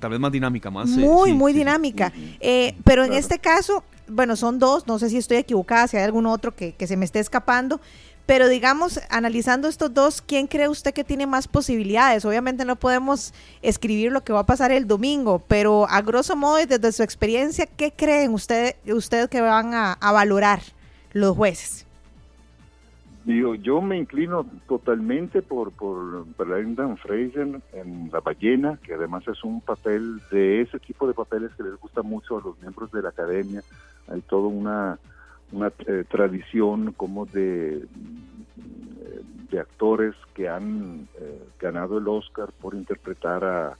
[0.00, 0.90] tal vez más dinámica, más.
[0.90, 2.12] Eh, muy, muy dinámica.
[2.84, 6.26] pero en este caso, bueno, son dos, no sé si estoy equivocada, si hay algún
[6.26, 7.80] otro que, se me esté escapando,
[8.26, 12.24] pero digamos, analizando estos dos, ¿quién cree usted que tiene más posibilidades?
[12.24, 16.56] Obviamente no podemos escribir lo que va a pasar el domingo, pero a grosso modo,
[16.64, 20.60] desde su experiencia, ¿qué creen usted, usted que van a valorar
[21.12, 21.84] los jueces?
[23.24, 29.42] Digo, yo me inclino totalmente por, por Brendan Fraser en La Ballena, que además es
[29.44, 33.00] un papel de ese tipo de papeles que les gusta mucho a los miembros de
[33.00, 33.62] la academia.
[34.08, 34.98] Hay toda una,
[35.86, 37.86] eh, tradición como de,
[39.50, 43.76] de actores que han eh, ganado el Oscar por interpretar a,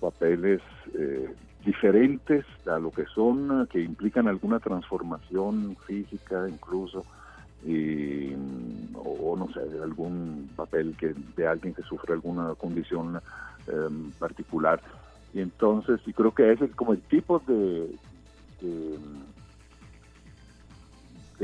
[0.00, 0.60] papeles
[0.98, 1.32] eh,
[1.64, 7.06] diferentes a lo que son, que implican alguna transformación física incluso
[7.64, 8.34] y,
[8.94, 13.18] o, no sé, algún papel que de alguien que sufre alguna condición
[13.66, 14.78] em, particular.
[15.32, 17.88] Y entonces, y creo que ese es como el tipo de,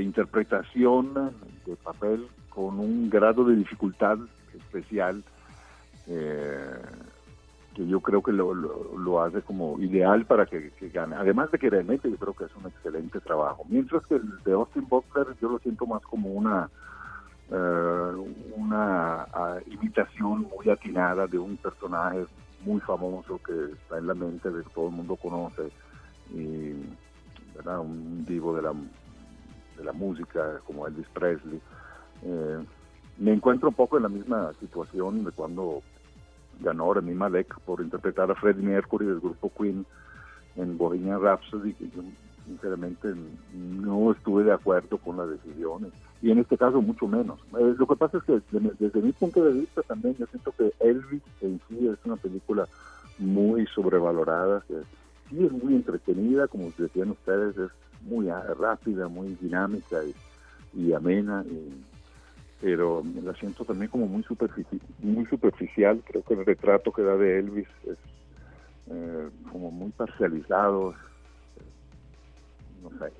[0.03, 1.33] interpretación
[1.67, 4.19] de papel con un grado de dificultad
[4.55, 5.23] especial
[6.07, 6.81] eh,
[7.75, 11.17] que yo creo que lo, lo, hace como ideal para que, gane.
[11.17, 13.65] Además de que realmente yo creo que es un excelente trabajo.
[13.69, 16.71] Mientras que el de Austin Butler yo lo siento más como una
[17.51, 18.13] eh,
[18.57, 22.25] una ah, imitación muy atinada de un personaje
[22.65, 25.71] muy famoso que está en la mente de todo el mundo conoce
[26.33, 26.73] y
[27.55, 27.81] ¿verdad?
[27.81, 28.73] un divo de la
[29.77, 31.61] de la música como Elvis Presley.
[32.23, 32.59] Eh,
[33.19, 35.83] me encuentro un poco en la misma situación de cuando
[36.61, 39.85] ganó Remy Malek por interpretar a Freddie Mercury del grupo Queen
[40.57, 42.03] en Bohemian Rhapsody, que yo
[42.47, 43.15] sinceramente
[43.53, 45.93] no estuve de acuerdo con las decisiones
[46.25, 47.39] y en este caso mucho menos.
[47.59, 50.73] Eh, lo que pasa es que desde, mi punto de vista también yo siento que
[50.81, 52.67] Elvis en sí es una película
[53.19, 54.75] muy sobrevalorada, que
[55.29, 57.71] sí es muy entretenida, como decían ustedes, es
[58.05, 59.99] muy rápida, muy dinámica
[60.75, 61.45] y, amena,
[62.61, 66.03] pero la siento también como muy, superficial, muy superficial.
[66.05, 67.99] Creo que el retrato que da de Elvis es
[68.91, 70.95] eh, como muy parcializado.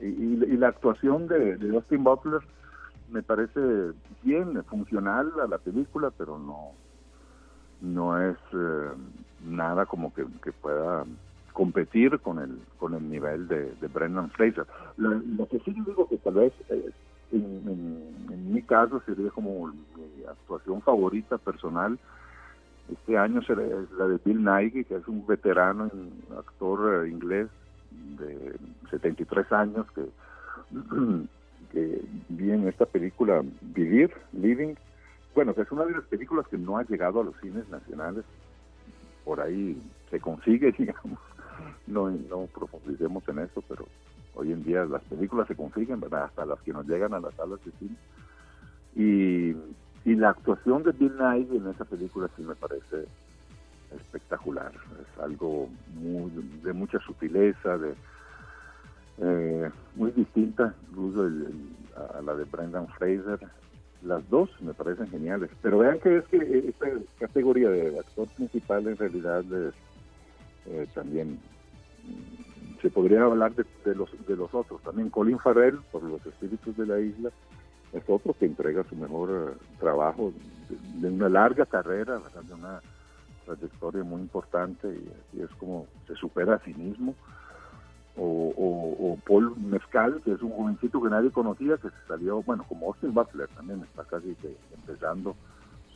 [0.01, 2.41] y, la actuación de, de Austin Butler
[3.11, 3.61] me parece
[4.23, 6.73] bien, funcional a la película, pero no,
[7.81, 8.91] no es eh,
[9.45, 10.25] nada como que,
[10.61, 11.05] pueda
[11.55, 14.67] competir con el con el nivel de, Brendan Fraser.
[14.99, 16.91] Lo, que sí digo que tal vez eh,
[17.33, 21.99] en, mi caso sería como mi actuación favorita personal
[22.93, 23.63] este año será
[23.97, 25.91] la de Bill Nighy, que es un veterano
[26.37, 27.49] actor eh, inglés
[28.19, 28.57] de
[28.91, 30.05] 73 años que
[31.73, 34.75] que vi en esta película Vivir, Living,
[35.35, 38.25] bueno, que es una de las películas que no ha llegado a los cines nacionales,
[39.25, 39.77] por ahí
[40.11, 41.19] se consigue, digamos,
[41.87, 43.87] no, profundicemos en eso, pero
[44.35, 46.03] hoy en día las películas se consiguen.
[46.13, 47.97] Hasta las que nos llegan a las salas de cine.
[48.97, 53.07] Y, y la actuación de Bill Nighy en esa película sí me parece
[53.97, 56.31] espectacular, es algo muy,
[56.63, 57.95] de mucha sutileza, de
[59.19, 61.31] eh, muy distinta incluso
[62.17, 63.39] a la de Brendan Fraser.
[64.03, 66.87] Las dos me parecen geniales, pero vean que es que esta
[67.19, 69.75] categoría de actor principal en realidad es,
[70.67, 71.39] eh, también
[72.81, 74.83] se podría hablar de, los de los otros.
[74.83, 77.31] También Colin Farrell, por Los Espíritus de la Isla,
[77.93, 80.33] es otro que entrega su mejor eh, trabajo
[81.01, 82.81] de, una larga carrera, de una
[83.47, 87.15] trayectoria muy importante y, y, es como se supera a sí mismo
[88.17, 93.15] o, Paul Mezcal, que es un jovencito que nadie conocía, que salió, bueno, como Austin
[93.15, 94.37] Butler también está casi
[94.75, 95.35] empezando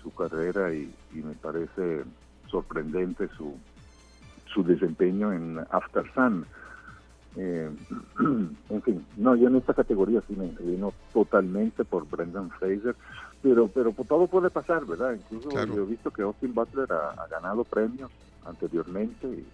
[0.03, 2.05] su carrera y, me parece
[2.49, 3.55] sorprendente su,
[4.53, 6.47] su desempeño en After Sun.
[7.37, 7.71] Eh,
[8.71, 12.97] en fin, no, yo en esta categoría sí me inclino totalmente por Brendan Fraser,
[13.43, 15.15] pero pero todo puede pasar, ¿verdad?
[15.15, 18.11] Incluso yo he visto que Austin Butler ha, ha ganado premios
[18.45, 19.47] anteriormente y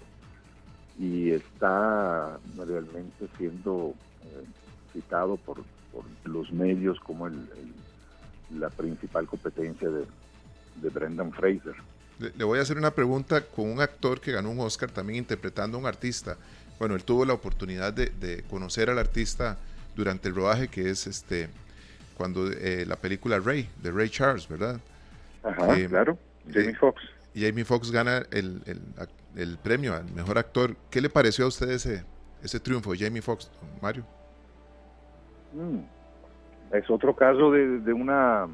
[0.98, 4.44] y está realmente siendo eh,
[4.92, 5.62] citado por,
[6.24, 7.46] los medios como el,
[8.58, 10.04] la principal competencia de,
[10.90, 11.76] Brendan Fraser.
[12.18, 15.76] Le, voy a hacer una pregunta con un actor que ganó un Oscar también interpretando
[15.76, 16.36] a un artista.
[16.78, 19.56] Bueno, él tuvo la oportunidad de, conocer al artista
[19.96, 21.48] durante el rodaje, que es este
[22.16, 24.80] cuando eh, la película Ray, de Ray Charles, ¿verdad?
[25.42, 26.16] Ajá, eh, claro,
[26.48, 27.02] Jamie Foxx.
[27.34, 28.62] Jamie Foxx gana el,
[29.36, 30.76] el premio al mejor actor.
[30.90, 32.04] ¿Qué le pareció a usted ese,
[32.42, 33.50] ese triunfo de Jamie Foxx,
[33.80, 34.04] Mario?
[35.52, 35.80] Mm.
[36.72, 38.48] Es otro caso de, de, una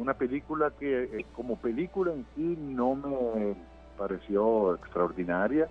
[0.00, 3.56] una película que eh, como película en sí no me
[3.96, 5.68] pareció extraordinaria,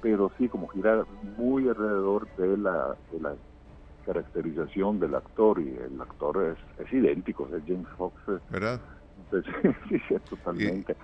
[0.00, 1.04] pero sí como gira
[1.36, 3.34] muy alrededor de la, de la
[4.04, 8.14] caracterización del actor y el actor es, es idéntico, es James Fox.
[8.48, 8.80] ¿Verdad?
[9.88, 10.96] sí, sí, totalmente.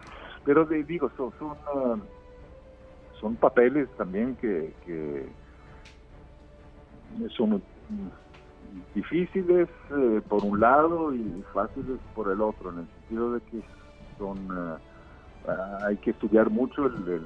[0.44, 1.96] Pero digo, son, son ah,
[3.20, 4.72] son papeles también que,
[7.37, 7.62] son
[8.94, 13.62] difíciles eh, por un lado y fáciles por el otro, en el sentido de que
[14.18, 15.52] son eh,
[15.87, 17.22] hay que estudiar mucho el,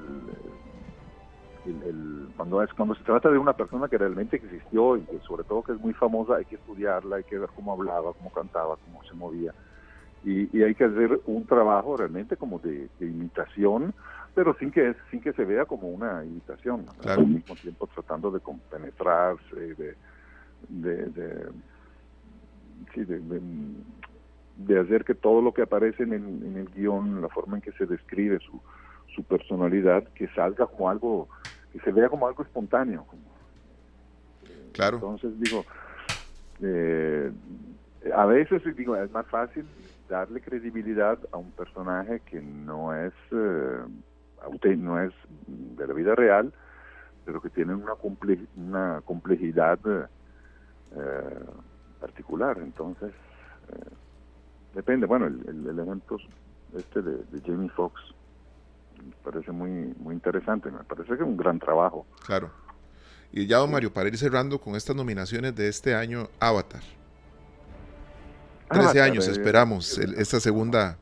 [2.37, 5.63] cuando es cuando se trata de una persona que realmente existió y que sobre todo
[5.63, 9.03] que es muy famosa hay que estudiarla hay que ver cómo hablaba cómo cantaba cómo
[9.03, 9.53] se movía.
[10.23, 13.93] Y, hay que hacer un trabajo realmente como de imitación
[14.35, 18.41] pero sin que sin que se vea como una imitación, al mismo tiempo tratando de
[18.41, 19.95] compenetrarse, de
[20.69, 21.51] de, de,
[24.57, 27.61] de, hacer que todo lo que aparece en el, en el guion, la forma en
[27.61, 28.61] que se describe su,
[29.13, 31.29] su personalidad, que salga como algo,
[31.71, 33.05] que se vea como algo espontáneo.
[34.73, 34.95] claro.
[34.97, 35.65] Entonces digo,
[36.61, 37.31] eh,
[38.15, 39.65] a veces digo, es más fácil
[40.09, 43.13] darle credibilidad a un personaje que no es...
[43.31, 43.79] Eh,
[44.77, 45.11] no es
[45.47, 46.53] de la vida real,
[47.25, 47.93] pero que tiene una,
[48.55, 50.05] una complejidad eh,
[51.99, 52.57] particular.
[52.59, 53.11] Entonces,
[53.69, 53.89] eh,
[54.73, 55.05] depende.
[55.05, 56.17] Bueno, el, el, ejemplo
[56.77, 58.01] este de, Jamie Foxx
[59.03, 62.05] me parece muy, muy interesante, me parece que es un gran trabajo.
[62.25, 62.49] Claro.
[63.31, 66.81] Y ya, don Mario, para ir cerrando con estas nominaciones de este año, Avatar.
[68.69, 70.97] 13 años, eh, esperamos, esta segunda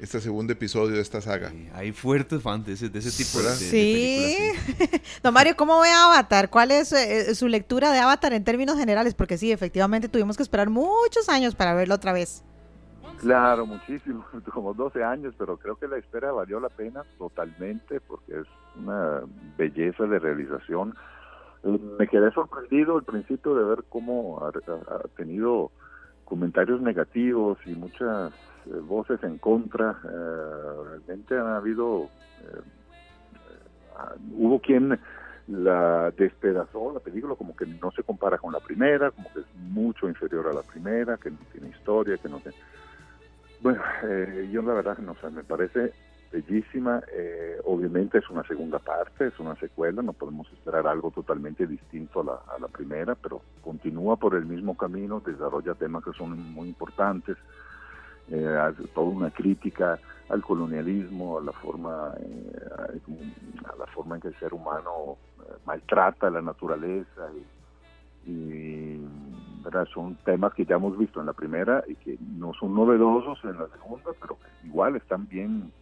[0.00, 1.52] este segundo episodio de esta saga.
[1.74, 4.36] hay fuertes fans de ese, tipo de, sí.
[5.22, 6.50] Don Mario, ¿cómo ve Avatar?
[6.50, 9.14] ¿Cuál es eh, su lectura de Avatar en términos generales?
[9.14, 12.44] Porque sí, efectivamente tuvimos que esperar muchos años para verlo otra vez.
[13.18, 18.40] Claro, muchísimo, como 12 años, pero creo que la espera valió la pena totalmente porque
[18.40, 19.22] es una
[19.56, 20.94] belleza de realización.
[21.64, 24.52] Eh, me quedé sorprendido al principio de ver cómo ha,
[25.16, 25.70] tenido
[26.26, 28.32] comentarios negativos y muchas
[28.66, 29.98] eh, voces en contra.
[30.02, 32.10] realmente han habido
[34.36, 34.98] hubo quien
[35.48, 39.46] la despedazó la película como que no se compara con la primera, como que es
[39.54, 42.56] mucho inferior a la primera, que no tiene historia, que no tiene...
[43.60, 45.92] Bueno, eh, yo la verdad no sé, me parece
[46.36, 51.66] bellísima, eh, obviamente es una segunda parte, es una secuela, no podemos esperar algo totalmente
[51.66, 56.68] distinto a la, primera, pero continúa por el mismo camino, desarrolla temas que son muy
[56.68, 57.36] importantes,
[58.28, 62.58] eh, toda una crítica al colonialismo, a la forma, eh,
[63.64, 67.44] a la forma en que el ser humano eh, maltrata la naturaleza y,
[69.92, 73.58] son temas que ya hemos visto en la primera y que no son novedosos en
[73.58, 75.72] la segunda, pero igual están bien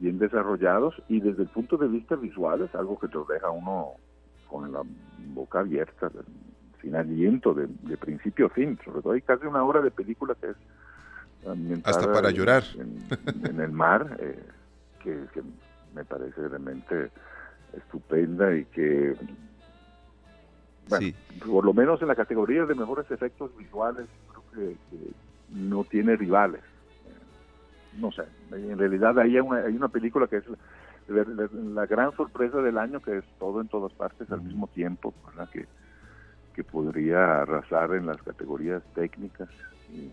[0.00, 3.92] bien desarrollados y desde el punto de vista visual es algo que te deja uno
[4.48, 4.82] con la
[5.34, 6.10] boca abierta,
[6.80, 8.78] sin aliento de, de principio a fin.
[8.84, 10.56] Sobre todo hay casi una hora de película que es
[11.84, 14.42] hasta para llorar en, el mar, eh,
[15.02, 15.26] que,
[15.94, 17.10] me parece realmente
[17.72, 19.16] estupenda y que,
[21.46, 24.76] por lo menos en la categoría de mejores efectos visuales, creo que,
[25.50, 26.60] no tiene rivales.
[27.98, 30.44] No sé, en realidad ahí hay una, hay una película que es
[31.08, 35.14] la, gran sorpresa del año, que es todo en todas partes al mismo tiempo,
[35.52, 35.66] Que,
[36.54, 39.48] que podría arrasar en las categorías técnicas.
[39.92, 40.10] Y,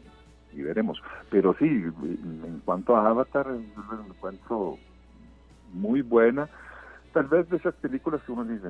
[0.54, 1.02] y veremos.
[1.30, 4.78] Pero sí, en cuanto a Avatar, me encuentro
[5.74, 6.48] muy buena.
[7.12, 8.68] Tal vez de esas películas que uno dice,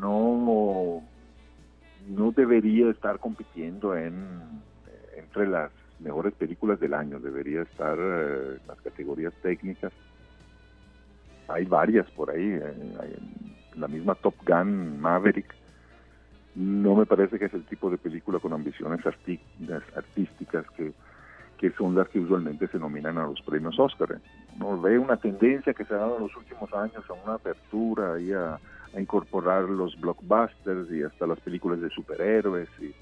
[0.00, 1.02] no,
[2.08, 4.56] no debería estar compitiendo en
[5.16, 9.92] entre las mejores películas del año, debería estar eh, en las categorías técnicas.
[11.48, 13.18] Hay varias por ahí, eh,
[13.76, 15.54] la misma Top Gun, Maverick,
[16.54, 20.92] no me parece que es el tipo de película con ambiciones artísticas que
[21.58, 24.20] que son las que usualmente se nominan a los premios Oscar.
[24.56, 28.20] Uno ve una tendencia que se ha dado en los últimos años a una apertura
[28.20, 28.58] y a,
[28.96, 32.94] incorporar los blockbusters y hasta las películas de superhéroes y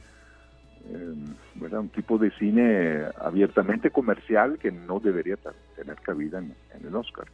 [0.91, 5.37] eh, un tipo de cine abiertamente comercial que no debería
[5.77, 6.55] tener cabida en,
[6.87, 7.27] el Oscar.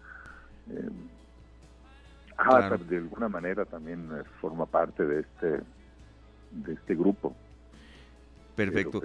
[0.70, 0.88] Eh,
[2.88, 5.60] de alguna manera también eh, forma parte de este
[6.52, 7.34] de este grupo.
[8.56, 9.00] Perfecto.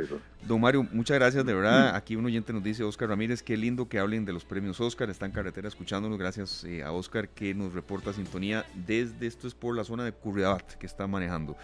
[0.45, 1.95] Don Mario, muchas gracias, de verdad.
[1.95, 5.09] Aquí un oyente nos dice, Oscar Ramírez, qué lindo que hablen de los premios Oscar.
[5.09, 6.17] Está en carretera escuchándonos.
[6.17, 10.11] Gracias eh, a Oscar que nos reporta sintonía desde, esto es por la zona de
[10.11, 11.55] Curriabat que está manejando.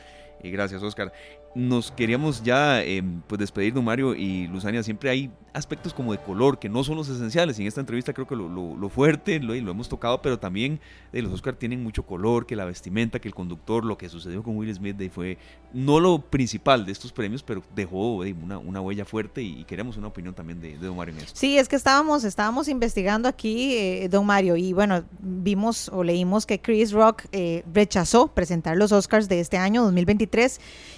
[0.43, 1.11] Y eh, gracias, Oscar
[1.53, 4.83] nos queríamos ya em, pues despedir, don Mario y Luzania.
[4.83, 7.59] Siempre hay aspectos como de color que no son los esenciales.
[7.59, 10.79] En esta entrevista creo que lo, fuerte lo, hemos tocado, pero también
[11.11, 14.43] de los Oscar tienen mucho color, que la vestimenta, que el conductor, lo que sucedió
[14.43, 15.37] con Will Smith fue
[15.73, 20.07] no lo principal de estos premios, pero dejó una, una, huella fuerte y, queremos una
[20.07, 21.33] opinión también de, don Mario en eso.
[21.35, 26.45] Sí, es que estábamos, estábamos investigando aquí, eh, don Mario, y bueno, vimos o leímos
[26.45, 30.30] que Chris Rock eh, rechazó presentar los Oscars de este año 2023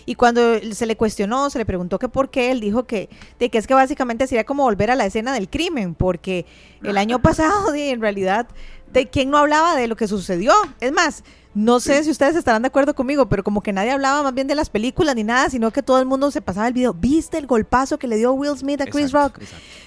[0.05, 3.49] y cuando se le cuestionó, se le preguntó que por qué, él dijo que, de
[3.49, 6.45] que es que básicamente sería como volver a la escena del crimen, porque
[6.83, 8.47] el año pasado, en realidad,
[8.93, 10.53] de quién no hablaba de lo que sucedió.
[10.79, 11.23] Es más,
[11.55, 14.47] no sé si ustedes estarán de acuerdo conmigo, pero como que nadie hablaba más bien
[14.47, 16.93] de las películas ni nada, sino que todo el mundo se pasaba el video.
[16.93, 19.39] ¿Viste el golpazo que le dio Will Smith a Chris Rock?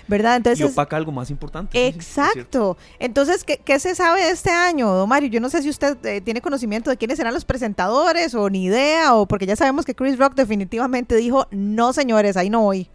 [0.06, 0.36] ¿Verdad?
[0.36, 1.86] Entonces, y opaca algo más importante.
[1.88, 2.76] Exacto.
[3.00, 5.28] Entonces, ¿qué, se sabe de este año, don Mario?
[5.28, 8.64] Yo no sé si usted eh, tiene conocimiento de quiénes serán los presentadores o ni
[8.64, 12.88] idea, o porque ya sabemos que Chris Rock definitivamente dijo, no señores, ahí no voy.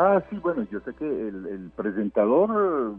[0.00, 2.94] Ah, sí, bueno, yo sé que el, presentador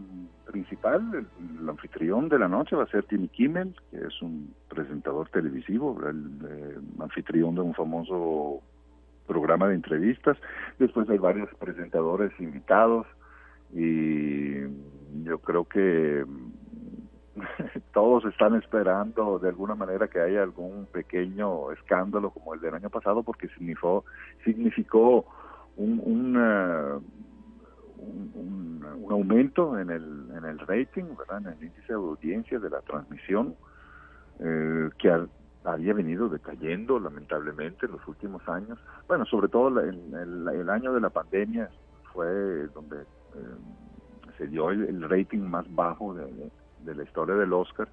[0.50, 5.28] principal, el, anfitrión de la noche va a ser Timmy Kimmel, que es un presentador
[5.28, 8.62] televisivo, el, eh, anfitrión de un famoso
[9.26, 10.36] programa de entrevistas.
[10.78, 13.06] Después hay varios presentadores invitados
[13.72, 14.60] y
[15.24, 16.24] yo creo que
[17.92, 22.90] todos están esperando de alguna manera que haya algún pequeño escándalo como el del año
[22.90, 24.04] pasado porque significó,
[24.44, 25.26] significó
[25.76, 26.36] un,
[28.00, 31.38] un, aumento en el, en el rating, ¿verdad?
[31.38, 33.54] en el índice de audiencia de la transmisión,
[34.38, 35.26] eh, que
[35.64, 38.78] había venido decayendo lamentablemente en los últimos años.
[39.08, 41.68] Bueno, sobre todo el, el, año de la pandemia
[42.12, 43.04] fue donde eh,
[44.38, 46.50] se dio el, rating más bajo de,
[46.84, 47.88] de, la historia del Oscar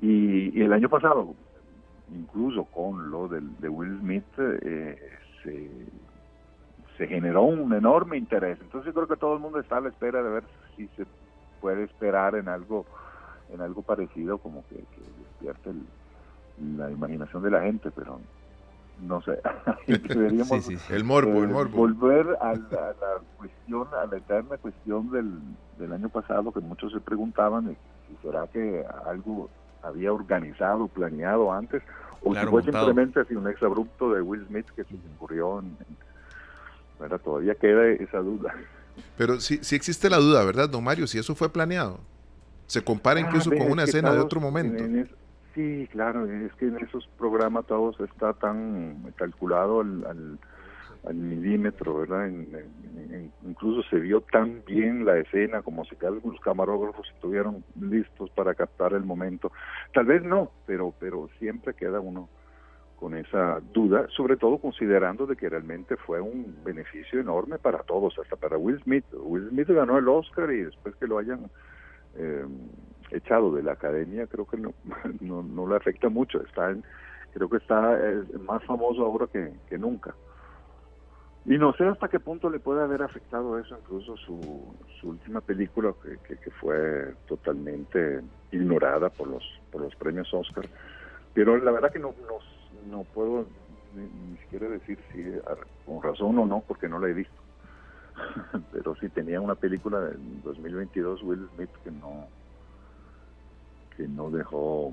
[0.00, 1.34] Y, el año pasado,
[2.10, 4.98] incluso con lo de Will Smith, eh,
[5.42, 5.70] se,
[6.96, 8.58] se generó un enorme interés.
[8.60, 10.44] Entonces creo que todo el mundo está a la espera de ver
[10.76, 11.06] si se
[11.60, 12.86] puede esperar en algo
[13.52, 14.76] en algo parecido como que,
[15.18, 15.70] despierte
[16.76, 18.18] la imaginación de la gente, pero
[19.02, 19.38] no sé.
[19.86, 21.76] Deberíamos El morbo, el eh, morbo.
[21.76, 22.94] Volver a la,
[23.36, 25.38] cuestión, a la eterna cuestión del,
[25.78, 27.76] del año pasado que muchos se preguntaban
[28.08, 29.48] si será que algo
[29.82, 31.82] había organizado, planeado antes,
[32.24, 35.76] o si fue simplemente así un exabrupto de Will Smith que se incurrió en,
[37.22, 38.54] Todavía queda esa duda.
[39.16, 41.06] Pero sí, sí existe la duda, ¿verdad, don Mario?
[41.06, 42.00] Si eso fue planeado.
[42.66, 44.84] Se compara ah, incluso con una escena de otro momento.
[45.54, 50.38] sí, claro, es que en esos programas todos está tan calculado al,
[51.04, 52.28] al, milímetro, ¿verdad?
[53.46, 58.92] incluso se vio tan bien la escena como si los camarógrafos estuvieron listos para captar
[58.92, 59.52] el momento.
[59.94, 62.28] Tal vez no, pero, pero siempre queda uno
[62.98, 68.18] con esa duda, sobre todo considerando de que realmente fue un beneficio enorme para todos,
[68.18, 69.04] hasta para Will Smith.
[69.12, 71.50] Will Smith ganó el Oscar y después que lo hayan
[72.16, 72.46] eh,
[73.10, 74.72] echado de la academia, creo que no,
[75.20, 76.42] no, le afecta mucho.
[76.42, 76.74] Está
[77.32, 77.98] creo que está
[78.40, 80.14] más famoso ahora que, nunca.
[81.44, 85.40] Y no sé hasta qué punto le puede haber afectado eso, incluso su, su última
[85.42, 85.94] película
[86.26, 90.64] que, que, fue totalmente ignorada por los, por los premios Oscar.
[91.34, 92.55] Pero la verdad que no, nos
[92.90, 93.46] no puedo
[93.94, 95.24] ni, siquiera decir si
[95.84, 97.34] con razón o no, porque no la he visto.
[98.72, 102.26] Pero sí tenía una película del 2022, Will Smith, que no,
[103.96, 104.92] que no dejó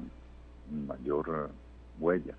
[0.88, 1.50] mayor
[2.00, 2.36] huella.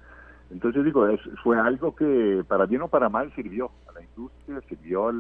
[0.51, 1.07] Entonces digo,
[1.43, 5.13] fue algo que para bien o para mal sirvió a la industria, sirvió a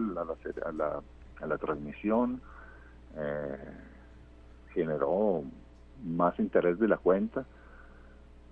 [1.46, 2.40] la, transmisión,
[3.16, 3.56] eh,
[4.72, 5.42] generó
[6.04, 7.44] más interés de la cuenta.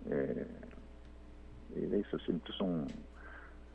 [0.07, 0.47] Eh,
[1.77, 2.87] eso siempre son,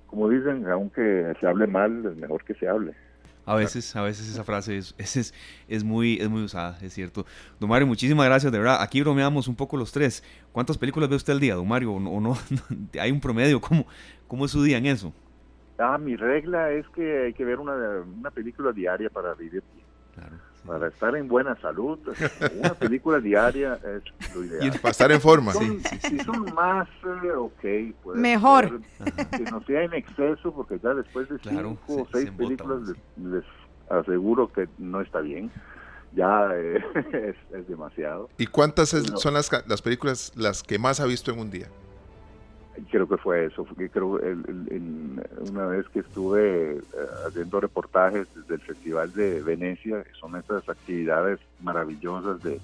[0.08, 2.94] como dicen, aunque se hable mal, es mejor que se hable.
[3.46, 5.34] A veces, a veces esa frase es, es,
[5.68, 7.26] es, muy, es muy usada, es cierto.
[7.60, 8.82] Don Mario, muchísimas gracias, de verdad.
[8.82, 10.24] Aquí bromeamos un poco los tres.
[10.52, 11.94] ¿Cuántas películas ve usted al día, don Mario?
[11.94, 12.38] ¿O no?
[13.00, 13.62] ¿Hay un promedio?
[13.62, 13.86] ¿Cómo,
[14.28, 15.14] ¿Cómo es su día en eso?
[15.78, 19.86] Ah, mi regla es que hay que ver una, una película diaria para vivir bien.
[20.14, 22.00] Claro para estar en buena salud,
[22.60, 24.68] una película diaria es lo ideal.
[24.68, 25.54] Y para estar en forma.
[25.54, 26.88] Si son más,
[27.24, 27.96] eh, ok.
[28.04, 28.82] Puede Mejor.
[29.32, 33.44] que no sea en exceso, porque ya después de cinco o seis películas les,
[33.90, 35.52] aseguro que no está bien.
[36.14, 36.84] Ya eh,
[37.54, 38.30] es, demasiado.
[38.38, 41.68] ¿Y cuántas son las, las películas las que más ha visto en un día?
[42.90, 43.66] Creo que fue eso.
[43.92, 44.20] creo
[45.50, 46.82] una vez que estuve eh,
[47.28, 52.60] haciendo reportajes desde el Festival de Venecia, son estas actividades maravillosas de,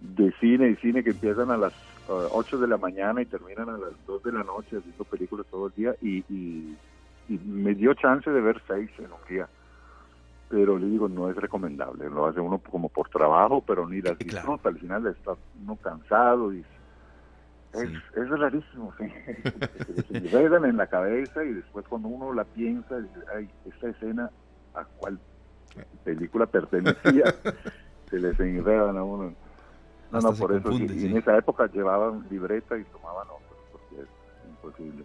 [0.00, 1.72] de cine y cine que empiezan a las
[2.08, 5.68] 8 de la mañana y terminan a las 2 de la noche haciendo películas todo
[5.68, 6.76] el día y, y,
[7.26, 9.48] me dio chance de ver seis en un día.
[10.50, 12.10] Pero le digo, no es recomendable.
[12.10, 14.68] Lo hace uno como por trabajo, pero ni las disfruta.
[14.68, 15.32] Al final está
[15.62, 16.62] uno cansado y
[17.74, 19.04] es, es rarísimo, sí.
[20.08, 22.96] se enredan en la cabeza y después cuando uno la piensa,
[23.34, 24.30] ay, esta escena
[24.74, 25.18] a cuál
[26.04, 27.34] película pertenecía,
[28.10, 29.34] se les enredan a uno.
[30.10, 30.70] No, no, por eso.
[30.70, 35.04] y en esa época llevaban libreta y tomaban otros, porque es imposible.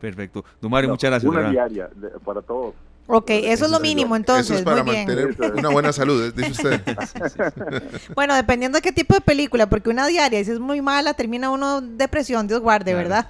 [0.00, 0.44] Perfecto.
[0.60, 1.30] Don Mario, muchas gracias.
[1.30, 1.90] Una diaria
[2.24, 2.74] para todos.
[3.12, 4.46] Ok, eso es lo mínimo entonces.
[4.46, 6.80] Eso es para mantener una buena salud, dice usted.
[8.14, 11.50] bueno, dependiendo de qué tipo de película, porque una diaria, si es muy mala, termina
[11.50, 13.28] uno depresión, Dios guarde, ¿verdad?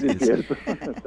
[0.00, 0.56] Sí, cierto.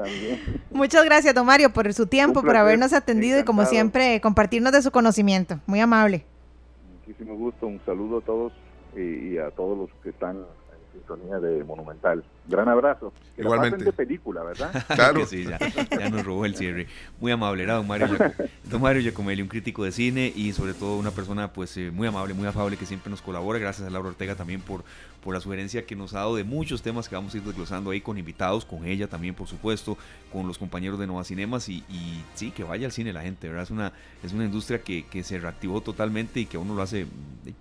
[0.71, 4.81] Muchas gracias, don Mario, por su tiempo, por habernos atendido y como siempre, compartirnos de
[4.81, 5.59] su conocimiento.
[5.65, 6.25] Muy amable.
[6.99, 8.53] Muchísimo gusto, un saludo a todos
[8.95, 10.37] y a todos los que están
[10.91, 12.23] sintonía de Monumental.
[12.49, 13.13] Gran abrazo.
[13.35, 13.85] Que Igualmente.
[13.85, 14.85] de película, ¿verdad?
[14.95, 15.25] Claro.
[15.27, 16.87] sí, ya, ya, nos robó el cierre.
[17.19, 18.07] Muy amable, era don Mario,
[18.63, 22.07] don Mario Giacomelli, un crítico de cine y sobre todo una persona pues eh, muy
[22.07, 23.59] amable, muy afable que siempre nos colabora.
[23.59, 24.83] Gracias a Laura Ortega también por,
[25.23, 27.91] por la sugerencia que nos ha dado de muchos temas que vamos a ir desglosando
[27.91, 29.97] ahí con invitados, con ella también, por supuesto,
[30.31, 33.47] con los compañeros de Nova Cinemas y, y sí, que vaya al cine la gente,
[33.47, 33.63] ¿verdad?
[33.63, 33.93] Es una,
[34.23, 37.05] es una industria que, que, se reactivó totalmente y que a uno lo hace,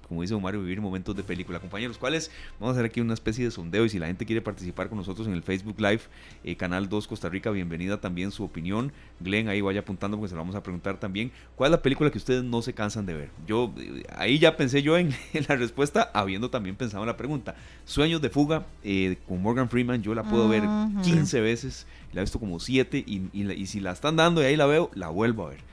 [0.09, 1.61] como dice don Mario, vivir momentos de película.
[1.61, 2.31] Compañeros, ¿cuáles?
[2.59, 4.99] Vamos a hacer aquí una especie de sondeo y si la gente quiere participar con
[4.99, 6.03] nosotros en el Facebook Live,
[6.45, 8.93] eh, Canal 2 Costa Rica, bienvenida también su opinión.
[9.19, 11.33] Glenn, ahí vaya apuntando porque se lo vamos a preguntar también.
[11.57, 13.31] ¿Cuál es la película que ustedes no se cansan de ver?
[13.47, 15.13] Yo, eh, ahí ya pensé yo en,
[15.49, 17.57] la respuesta, habiendo también pensado en la pregunta.
[17.85, 20.63] Sueños de fuga eh, con Morgan Freeman, yo la puedo ver
[21.03, 24.57] 15 veces, la he visto como 7 y, y, si la están dando y ahí
[24.57, 25.67] la veo, la vuelvo a ver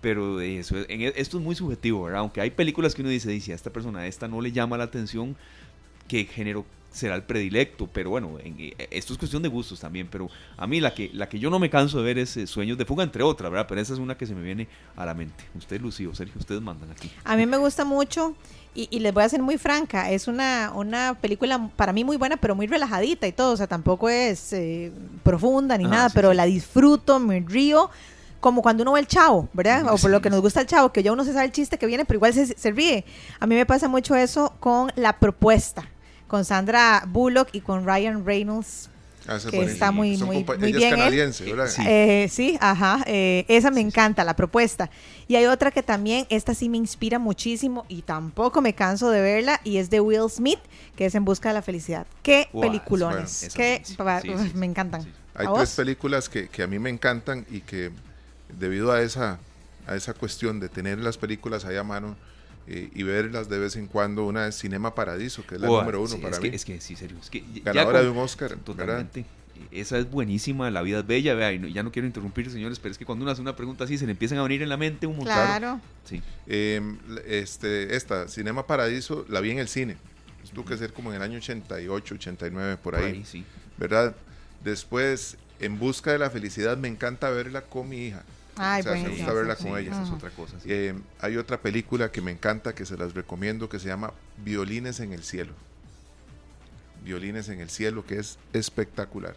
[0.00, 2.20] pero eso, en, esto es muy subjetivo, ¿verdad?
[2.20, 4.84] Aunque hay películas que uno dice, dice a esta persona esta no le llama la
[4.84, 5.36] atención,
[6.08, 10.28] qué género será el predilecto, pero bueno, eh, esto es cuestión de gustos también, pero
[10.56, 12.76] a mí la que, la que yo no me canso de ver es eh, Sueños
[12.78, 13.66] de Fuga, entre otras, ¿verdad?
[13.68, 15.44] Pero esa es una que se me viene a la mente.
[15.56, 17.10] Usted, Lucío, Sergio, ustedes mandan aquí.
[17.24, 18.34] A mí me gusta mucho
[18.74, 22.36] y, les voy a ser muy franca, es una, una película para mí muy buena,
[22.36, 26.44] pero muy relajadita y todo, o sea, tampoco es eh, profunda ni nada, pero la
[26.44, 27.90] disfruto, me río
[28.40, 29.92] como cuando uno ve el chavo, ¿verdad?
[29.92, 31.78] O por lo que nos gusta el chavo, que ya uno se sabe el chiste
[31.78, 33.04] que viene, pero igual se, se ríe.
[33.38, 35.86] A mí me pasa mucho eso con La Propuesta
[36.30, 38.88] con Sandra Bullock y con Ryan Reynolds.
[39.26, 40.96] Ah, que está muy, muy, muy bien.
[40.96, 41.66] ¿verdad?
[41.68, 41.82] Sí.
[41.86, 43.02] Eh, sí, ajá.
[43.06, 44.90] Eh, esa me encanta, la propuesta.
[45.28, 49.20] Y hay otra que también, esta sí me inspira muchísimo y tampoco me canso de
[49.20, 50.60] verla, y es de Will Smith,
[50.96, 52.06] que es En Busca de la Felicidad.
[52.22, 53.50] Qué peliculones.
[53.54, 53.82] Qué,
[54.54, 55.06] me encantan.
[55.34, 57.90] Hay tres películas que, que, a mí me encantan y que
[58.58, 59.38] debido a esa,
[59.86, 62.16] a esa cuestión de tener las películas ahí a mano,
[62.66, 64.26] y verlas de vez en cuando.
[64.26, 66.50] Una es Cinema Paradiso, que es la número uno para es mí.
[66.50, 67.16] Que, es que, sí, serio.
[67.20, 68.56] Es que Ganadora de un Oscar.
[68.56, 69.24] Totalmente.
[69.70, 72.92] Esa es buenísima, La vida es bella, vea, y ya no quiero interrumpir, señores, pero
[72.92, 74.76] es que cuando uno hace una pregunta así, se le empiezan a venir en la
[74.76, 75.34] mente un montón.
[75.34, 75.80] Claro.
[76.04, 76.22] Sí.
[76.46, 79.96] Em, este, esta, Cinema Paradiso, la vi en el cine.
[80.54, 83.02] Tuvo que ser como en el año 88, 89, por ahí.
[83.02, 83.44] Por ahí sí.
[83.78, 84.16] ¿Verdad?
[84.64, 88.24] Después, En Busca de la Felicidad, me encanta verla con mi hija.
[88.62, 90.02] Ay, me gusta verla con ella.
[90.02, 90.56] es otra cosa.
[90.66, 94.12] Eh, hay otra película que me encanta, que se las recomiendo, que se llama
[94.44, 95.54] Violines en el Cielo.
[97.02, 99.34] Violines en el Cielo, que es espectacular.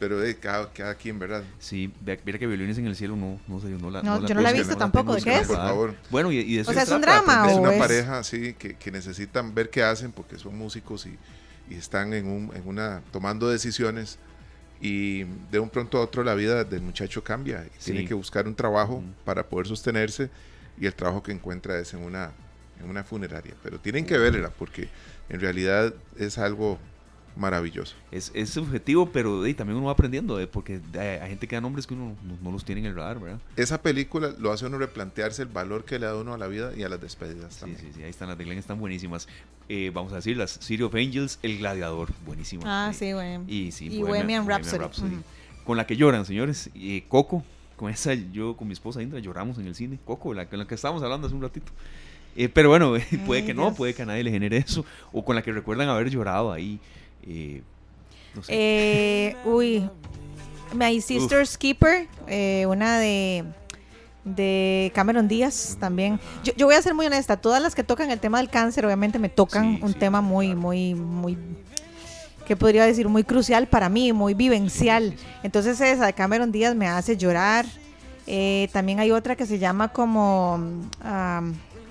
[0.00, 1.44] Pero de cada, cada quien, ¿verdad?
[1.60, 1.92] Sí,
[2.24, 4.50] mira que Violines en el Cielo no, no sé, no la No, yo no la
[4.50, 5.46] he visto tampoco, ¿de qué es?
[5.46, 5.94] Por favor.
[6.10, 9.54] Bueno, y, y O sea, es un drama, Es una pareja, sí, que, que, necesitan
[9.54, 11.16] ver qué hacen porque son músicos y,
[11.72, 14.18] y están en, un, en una, tomando decisiones
[14.80, 17.66] y de un pronto a otro la vida del muchacho cambia.
[17.84, 20.30] Tiene que buscar un trabajo para poder sostenerse
[20.78, 22.32] y el trabajo que encuentra es en una,
[22.80, 23.54] en una funeraria.
[23.62, 24.88] Pero tienen que verla porque
[25.28, 26.78] en realidad es algo
[27.36, 27.94] maravilloso.
[28.10, 31.86] Es, es subjetivo, pero también uno va aprendiendo, eh, porque hay, gente que da nombres
[31.86, 33.40] que uno no, los tiene en el radar, ¿verdad?
[33.56, 36.72] Esa película lo hace uno replantearse el valor que le da uno a la vida
[36.76, 39.28] y a las despedidas sí, Sí, sí, ahí están las de Glenn, están buenísimas.
[39.68, 42.62] Eh, vamos a decir, las City of Angels, El Gladiador, buenísima.
[42.66, 43.44] Ah, sí, bueno.
[43.46, 44.84] Y, sí, y Bohemian, Rhapsody.
[45.64, 46.70] Con la que lloran, señores.
[46.74, 47.44] y Coco,
[47.80, 49.98] con esa yo con mi esposa Indra lloramos en el cine.
[50.04, 51.72] Coco, la, con la que estábamos hablando hace un ratito.
[52.36, 52.92] Eh, pero bueno,
[53.26, 54.84] puede que no, puede que a nadie le genere eso.
[55.12, 56.78] O con la que recuerdan haber llorado ahí.
[57.26, 57.62] Eh,
[58.48, 59.88] eh, uy,
[60.74, 63.44] My Sister's Keeper, eh, una de
[64.24, 66.20] de Cameron Díaz también.
[66.44, 69.18] Yo, voy a ser muy honesta, todas las que tocan el tema del cáncer obviamente
[69.18, 71.38] me tocan un tema muy, muy, muy,
[72.46, 73.08] ¿qué podría decir?
[73.08, 75.14] Muy crucial para mí, muy vivencial.
[75.42, 77.64] Entonces esa de Cameron Díaz me hace llorar.
[78.72, 80.60] también hay otra que se llama como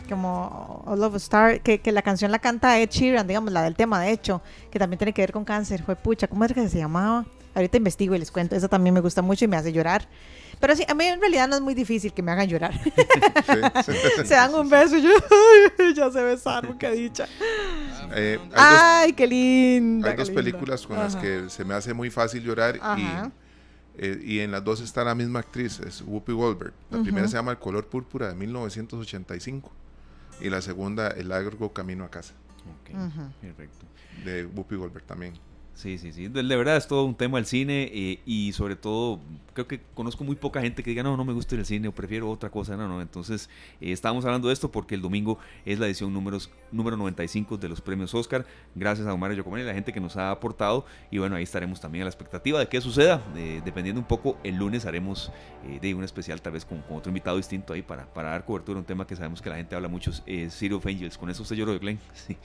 [0.10, 3.64] como All of a Star, que, que, la canción la canta Ed Sheeran, digamos, la
[3.64, 4.42] del tema, de hecho,
[4.72, 5.84] que también tiene que ver con cáncer.
[5.84, 7.26] Fue pucha, ¿cómo es que se llamaba?
[7.56, 8.56] Ahorita investigo y les cuento.
[8.56, 10.08] Esa también me gusta mucho y me hace llorar.
[10.60, 12.74] Pero sí, a mí en realidad no es muy difícil que me hagan llorar.
[14.26, 15.10] se dan un beso y yo,
[15.96, 17.28] ya se besaron, qué dicha.
[18.14, 20.08] Eh, Ay, qué lindo.
[20.08, 23.08] Hay dos películas con las que se me hace muy fácil llorar y,
[23.98, 26.74] eh, y en las dos está la misma actriz, es Whoopi Goldberg.
[26.92, 29.72] La primera se llama El color púrpura de 1985
[30.42, 32.34] y la segunda, El largo camino a casa.
[33.42, 33.86] perfecto.
[34.26, 35.34] De Whoopi Goldberg también.
[35.74, 36.28] Sí, sí, sí.
[36.28, 39.20] De, verdad es todo un tema el cine eh, y sobre todo
[39.54, 41.94] creo que conozco muy poca gente que diga no, no me gusta el cine o
[41.94, 42.76] prefiero otra cosa.
[42.76, 43.02] No, no.
[43.02, 43.50] Entonces
[43.80, 47.70] eh, estamos hablando de esto porque el domingo es la edición números, número 95 de
[47.70, 48.46] los premios Oscar.
[48.76, 50.86] Gracias a Omar Yocomani y la gente que nos ha aportado.
[51.12, 53.24] Y bueno, ahí estaremos también a la expectativa de qué suceda.
[53.38, 55.32] Eh, dependiendo un poco, el lunes haremos
[55.82, 58.80] de un especial tal vez con, otro invitado distinto ahí para, para dar cobertura a
[58.80, 61.18] un tema que sabemos que la gente habla mucho, eh, City of Angels.
[61.18, 62.00] Con eso usted lloró Glenn.
[62.14, 62.38] Sí.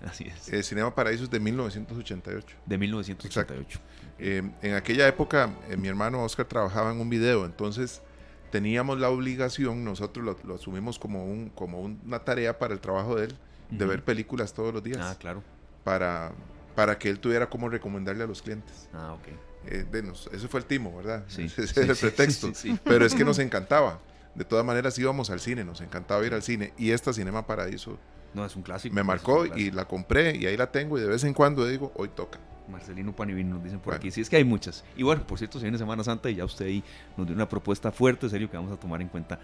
[0.04, 0.48] Así es.
[0.52, 2.56] El Cinema Paraíso es de 1988.
[2.66, 3.80] De 1988.
[4.18, 8.02] Eh, en aquella época, eh, mi hermano Oscar trabajaba en un video, entonces
[8.50, 13.26] teníamos la obligación, nosotros lo, asumimos como, un, como una tarea para el trabajo de
[13.26, 13.36] él,
[13.70, 14.98] de ver películas todos los días.
[15.00, 15.42] Ah, claro.
[15.84, 16.32] Para,
[16.74, 18.88] para que él tuviera como recomendarle a los clientes.
[18.94, 19.28] Ah, ok.
[19.68, 19.84] Eh,
[20.32, 21.24] ese fue el timo, ¿verdad?
[21.26, 21.42] Sí.
[21.56, 22.52] Ese es el pretexto.
[22.84, 24.00] Pero es que nos encantaba.
[24.34, 26.72] De todas maneras íbamos al cine, nos encantaba ir al cine.
[26.78, 27.98] Y esta Cinema Paraíso
[28.36, 28.94] no, es un clásico.
[28.94, 31.90] Me marcó y la compré y ahí la tengo y de vez en cuando digo,
[31.96, 32.38] hoy toca.
[32.68, 34.10] Marcelino Panivino nos dicen por aquí.
[34.10, 34.84] Sí, es que hay muchas.
[34.96, 36.84] Y bueno, por cierto, se viene Semana Santa y ya usted ahí
[37.16, 39.38] nos dio una propuesta fuerte, serio, que vamos a tomar en cuenta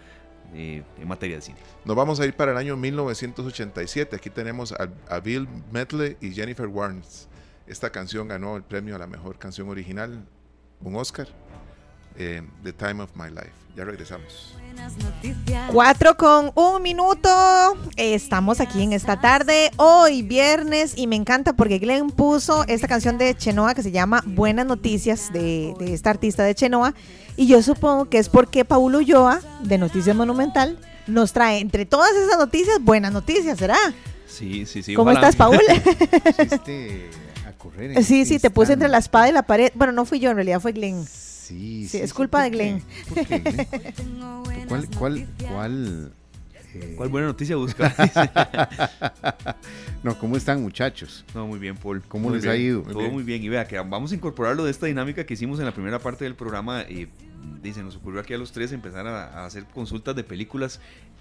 [0.53, 1.57] eh, en materia de cine.
[1.85, 4.15] Nos vamos a ir para el año 1987.
[4.15, 7.27] Aquí tenemos a, Bill Medley y Jennifer Warnes.
[7.65, 10.25] Esta canción ganó el premio a la mejor canción original,
[10.81, 11.27] un Oscar.
[12.17, 13.51] Eh, The Time of My Life.
[13.75, 14.55] Ya regresamos.
[15.71, 17.29] Cuatro con un minuto.
[17.95, 23.17] Estamos aquí en esta tarde, hoy viernes, y me encanta porque Glenn puso esta canción
[23.17, 26.93] de Chenoa que se llama Buenas Noticias de, de esta artista de Chenoa.
[27.35, 32.11] Y yo supongo que es porque Paulo Ulloa, de Noticias Monumental, nos trae entre todas
[32.11, 33.77] esas noticias buenas noticias, ¿será?
[34.27, 34.93] Sí, sí, sí.
[34.93, 35.29] ¿Cómo ojalá.
[35.29, 35.59] estás, Paul?
[36.37, 37.09] Pusiste
[37.47, 39.71] a correr en sí, este sí, te puse entre la espada y la pared.
[39.75, 41.05] Bueno, no fui yo, en realidad fue Glenn.
[41.43, 42.49] Sí, Sí, es culpa ¿por de?
[42.51, 42.81] Glenn.
[43.09, 43.67] ¿Por qué, Glenn?
[44.67, 46.11] ¿Cuál, cuál, cuál?
[46.73, 47.93] eh, ¿Cuál buena noticia busca?
[50.03, 51.25] no, ¿cómo están muchachos?
[51.35, 52.01] no, muy bien, Paul.
[52.07, 52.81] ¿Cómo Muy les bien, ha ido?
[52.83, 53.43] Todo muy bien.
[53.43, 56.23] Y vea que vamos a incorporarlo de esta dinámica que hicimos en la primera parte
[56.23, 56.83] del programa.
[56.83, 57.09] Y
[57.61, 60.79] dice, nos ocurrió aquí a los tres empezar a, a hacer consultas de películas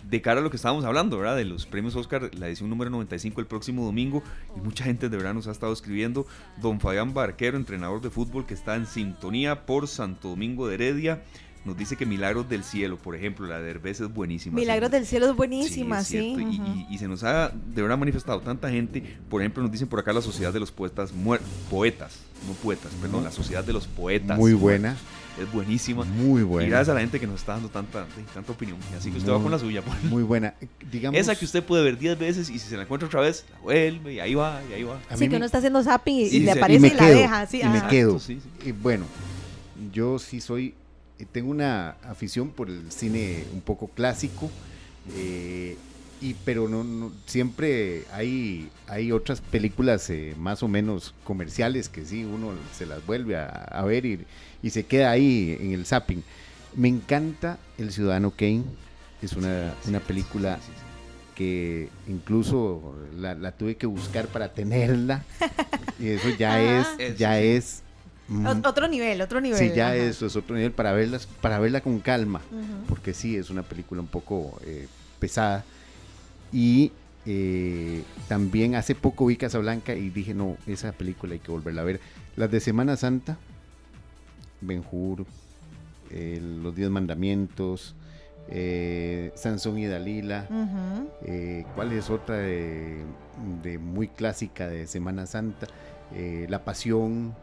[0.09, 1.37] de cara a lo que estábamos hablando, ¿verdad?
[1.37, 4.23] De los premios Oscar, la edición número 95 el próximo domingo.
[4.57, 6.27] Y mucha gente de verdad nos ha estado escribiendo.
[6.61, 11.23] Don Fabián Barquero, entrenador de fútbol que está en sintonía por Santo Domingo de Heredia.
[11.65, 14.57] Nos dice que Milagros del Cielo, por ejemplo, la de Herbes es buenísima.
[14.57, 14.97] Milagros Sí.
[14.97, 16.17] del Cielo es Sí, buenísima, es sí.
[16.37, 16.87] y- ujú.
[16.91, 19.01] y, y se nos ha de verdad manifestado tanta gente.
[19.31, 21.41] Por ejemplo, nos dicen por acá la Sociedad de los Poetas muer-
[21.71, 24.37] Poetas, no poetas, perdón, la Sociedad de los Poetas.
[24.37, 24.97] Muy buena,
[25.41, 26.05] Es buenísima.
[26.05, 26.69] muy Y buena.
[26.69, 28.77] gracias a la gente que nos está dando tanta, tanta opinión.
[28.97, 29.81] Así que usted va con la suya.
[29.83, 29.97] Paul.
[30.05, 30.55] Muy buena.
[30.91, 33.45] Digamos, Esa que usted puede ver 10 veces y si se la encuentra otra vez,
[33.53, 35.01] la vuelve y ahí va, y ahí va.
[35.15, 36.97] Sí, que me- uno está haciendo zapping y, y Sí, le y aparece y, la
[37.07, 37.47] quedo, deja.
[37.47, 38.19] Sí, y me quedo.
[38.19, 38.69] Sí, sí.
[38.69, 39.05] Y bueno,
[39.93, 40.75] yo sí soy,
[41.19, 44.51] eh, tengo una afición por el cine un poco clásico,
[45.17, 45.77] eh,
[46.23, 52.05] y pero no, no- siempre hay, hay otras películas eh, más o menos comerciales que
[52.05, 54.25] sí, uno se las vuelve a, a ver y,
[54.63, 56.23] y se queda ahí en el zapping.
[56.77, 58.65] Me encanta El Ciudadano Kane,
[59.21, 60.83] es una, una película Sí, sí, sí.
[61.35, 65.25] que incluso la, la tuve que buscar para tenerla.
[65.99, 66.97] Y eso ya Ajá.
[66.99, 67.47] es, ya sí.
[67.49, 67.83] es.
[68.29, 69.59] mm, Otro nivel, otro nivel.
[69.59, 69.97] Sí, ya ajá.
[69.97, 72.41] eso es otro nivel para verlas, para verla con calma,
[72.89, 74.87] porque sí es una película un poco eh,
[75.19, 75.65] pesada.
[76.53, 76.93] Y
[77.27, 81.85] eh, también hace poco vi Casablanca y dije, no, esa película hay que volverla a
[81.85, 82.01] ver.
[82.37, 83.39] Las de Semana Santa,
[84.61, 85.25] Ben Hur,
[86.11, 87.95] eh, Los Diez Mandamientos,
[88.49, 90.47] eh, Sansón y Dalila.
[91.25, 93.03] Eh, ¿Cuál es otra de,
[93.63, 95.67] de muy clásica de Semana Santa?
[96.15, 97.35] Eh, La Pasión.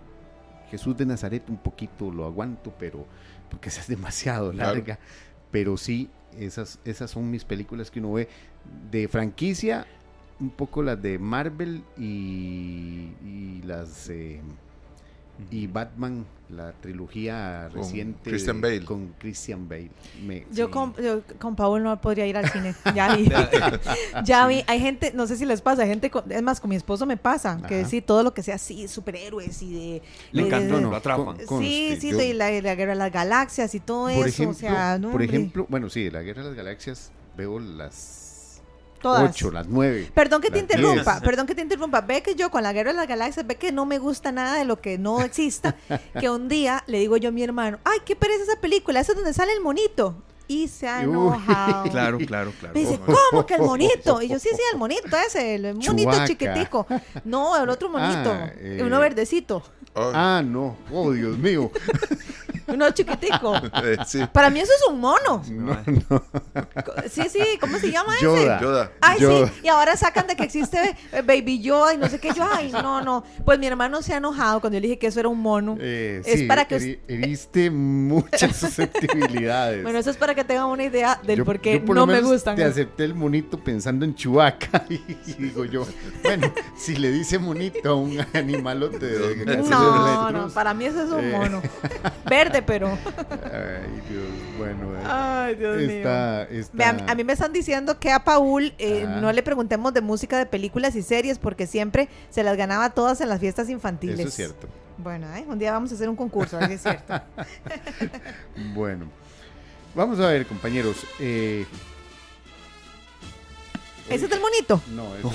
[0.69, 3.07] Jesús de Nazaret un poquito lo aguanto, pero
[3.49, 4.75] porque esa es demasiado Claro.
[4.75, 4.99] larga.
[5.49, 8.27] Pero sí, esas, esas son mis películas que uno ve
[8.91, 9.85] de franquicia,
[10.39, 14.41] un poco las de Marvel y, y las eh,
[15.51, 18.83] y Batman, la trilogía Con reciente Christian Bale.
[18.83, 19.89] con Christian Bale.
[20.25, 20.71] Me- Yo, sí.
[20.71, 22.75] con, yo con Paul no podría ir al cine.
[22.95, 23.29] Ya vi.
[24.25, 24.63] ya vi.
[24.67, 27.05] Hay gente, no sé si les pasa, hay gente, con- es más, con mi esposo
[27.05, 30.01] me pasa, que sí, todo lo que sea así, superhéroes y de...
[30.31, 31.25] Le de- lo atrapan.
[31.25, 34.19] con- Sí, conste, sí, yo- de la, la guerra de las galaxias y todo eso.
[34.19, 37.11] por ejemplo, o sea, no, por hombre, ejemplo, bueno, sí, la Guerra de las Galaxias
[37.37, 38.38] veo las
[38.99, 39.29] todas.
[39.31, 40.11] 8, las 9.
[40.13, 41.23] Perdón que te interrumpa, 10.
[41.23, 42.01] perdón que te interrumpa.
[42.01, 44.55] Ve que yo con la guerra de las galaxias, ve que no me gusta nada
[44.55, 45.75] de lo que no exista.
[46.19, 49.11] que un día le digo yo a mi hermano, ay, qué pereza esa película, esa
[49.13, 50.15] es donde sale el monito.
[50.51, 51.03] Y se ha Uy.
[51.03, 51.83] enojado.
[51.91, 52.73] Claro, claro, claro.
[52.73, 54.19] Me dice, ¿cómo que el monito?
[54.21, 56.25] Y yo, sí, sí, el monito ese, el monito Chubaca.
[56.25, 56.87] chiquitico.
[57.23, 58.81] No, el otro monito, Ah, eh.
[58.83, 59.61] uno verdecito,
[59.95, 60.77] Oh, Ah, no.
[60.91, 61.71] Oh, Dios mío.
[62.73, 63.53] Uno chiquitico.
[64.07, 65.43] sí, Para mí eso es un mono.
[65.49, 65.77] No,
[66.09, 66.23] no.
[67.09, 68.25] Sí, sí, ¿cómo se llama ese?
[68.25, 68.61] Yoda.
[68.61, 68.91] Yoda.
[69.01, 69.47] Ay, Yoda.
[69.47, 72.31] sí, y ahora sacan de que existe eh, Baby Yoda y no sé qué.
[72.33, 73.23] Yo, ay, no, no.
[73.45, 75.77] Pues mi hermano se ha enojado cuando yo le dije que eso era un mono.
[75.79, 79.83] Eh, Es sí, para que heriste muchas susceptibilidades.
[79.83, 82.05] Bueno, eso es para que tengan una idea del Yo- por qué yo por lo
[82.05, 82.55] no me gustan.
[82.55, 84.85] Te acepté el monito pensando en Chubaca.
[84.89, 85.85] Y, digo yo,
[86.23, 91.09] bueno, si le dice monito a un animalote de No, no, para mí eso es
[91.11, 91.31] un Eh.
[91.31, 91.61] mono.
[92.29, 92.87] Verde, pero.
[92.87, 94.23] Ay, Dios,
[94.57, 94.93] bueno.
[94.95, 95.89] eh, Ay, Dios mío.
[95.89, 99.93] está, está- Vean, a mí me están diciendo que a Paul eh, no le preguntemos
[99.93, 103.69] de música de películas y series porque siempre se las ganaba todas en las fiestas
[103.69, 104.19] infantiles.
[104.19, 104.67] Eso es cierto.
[104.97, 105.45] Bueno, ¿eh?
[105.47, 107.13] un día vamos a hacer un concurso, a ver si es cierto.
[108.73, 109.05] Bueno,
[109.95, 111.05] vamos a ver, compañeros.
[111.19, 111.65] eh,
[114.09, 114.81] ¿Ese es del monito?
[114.89, 115.29] no, eso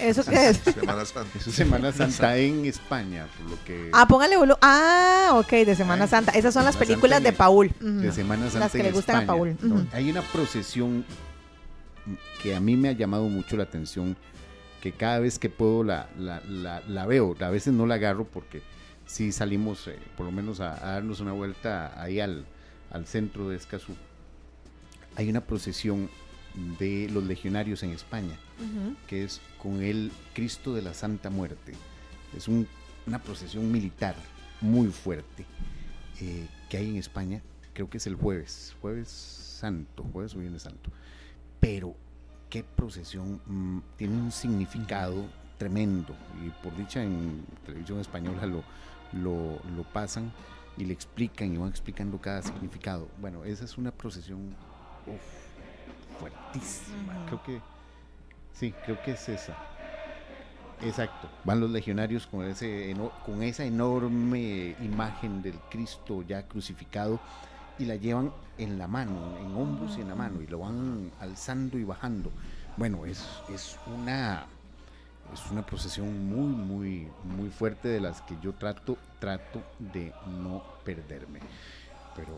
[0.00, 0.56] es ¿Eso qué es?
[0.58, 1.38] Semana Santa.
[1.38, 4.56] eso es Semana Santa en España, por lo que Ah, póngale volumen.
[4.62, 6.32] Ah, ok, de Semana Santa.
[6.32, 7.70] Esas son las películas Santa de Paul.
[7.80, 9.56] De Semana Santa Las que en le gustan a España, Paul.
[9.60, 9.96] donde Ujú.
[9.96, 11.04] Hay una procesión
[12.42, 14.16] que a mí me ha llamado mucho la atención,
[14.80, 18.24] que cada vez que puedo la, la, la- la veo, a veces no la agarro
[18.24, 18.62] porque
[19.06, 22.44] sí salimos eh, por lo menos a, a darnos una vuelta ahí al,
[22.90, 23.94] al centro de Escazú.
[25.14, 26.08] Hay una procesión
[26.78, 28.36] de los legionarios en España,
[29.06, 31.72] que es con el Cristo de la Santa Muerte.
[32.36, 32.66] Es un-
[33.06, 34.14] una procesión militar
[34.60, 35.44] muy fuerte
[36.20, 37.42] eh, que hay en España
[37.74, 40.90] creo que es el jueves, jueves santo, jueves o viernes santo.
[41.58, 41.96] Pero
[42.50, 45.24] qué procesión mm, tiene un significado
[45.58, 48.62] tremendo y por dicha en televisión española lo,
[49.14, 50.30] lo, lo pasan
[50.76, 53.08] y le explican y van explicando cada significado.
[53.20, 54.54] Bueno, esa es una procesión
[56.22, 57.26] fuertísima.
[57.26, 57.60] Creo que
[58.52, 59.56] sí, creo que es esa.
[60.82, 61.28] Exacto.
[61.44, 62.42] Van los legionarios con
[63.24, 67.20] con esa enorme imagen del Cristo ya crucificado
[67.78, 71.10] y la llevan en la mano, en hombros y en la mano y lo van
[71.20, 72.30] alzando y bajando.
[72.76, 74.46] Bueno, es, es una
[75.32, 80.62] es una procesión muy, muy, muy fuerte de las que yo trato, trato de no
[80.84, 81.40] perderme.
[82.14, 82.36] Pero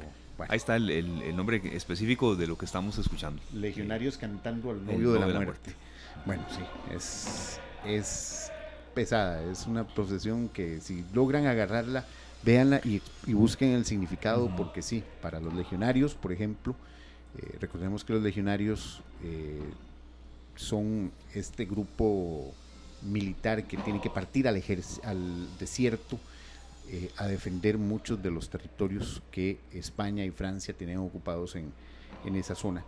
[0.48, 3.40] Ahí está el, nombre específico de lo que estamos escuchando.
[3.52, 5.74] Legionarios cantando al novio de, la, muerte.
[6.26, 6.62] Bueno, sí,
[6.94, 8.50] es, es
[8.94, 12.04] pesada, es una procesión que si logran agarrarla,
[12.42, 13.00] véanla y,
[13.32, 16.74] busquen el significado, porque sí, para los legionarios, por ejemplo,
[17.38, 19.62] eh, recordemos que los legionarios eh,
[20.56, 22.52] son este grupo
[23.02, 24.62] militar que tiene que partir al,
[25.04, 26.18] al desierto
[26.88, 31.72] eh, a defender muchos de los territorios que España y Francia tenían ocupados en,
[32.24, 32.84] en esa zona.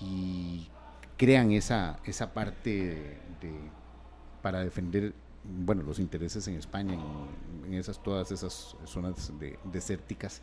[0.00, 0.68] Y
[1.16, 3.52] crean esa, esa parte de,
[4.42, 5.14] para defender
[5.44, 6.94] bueno, los intereses en España,
[7.66, 10.42] en, esas, todas esas zonas de, desérticas,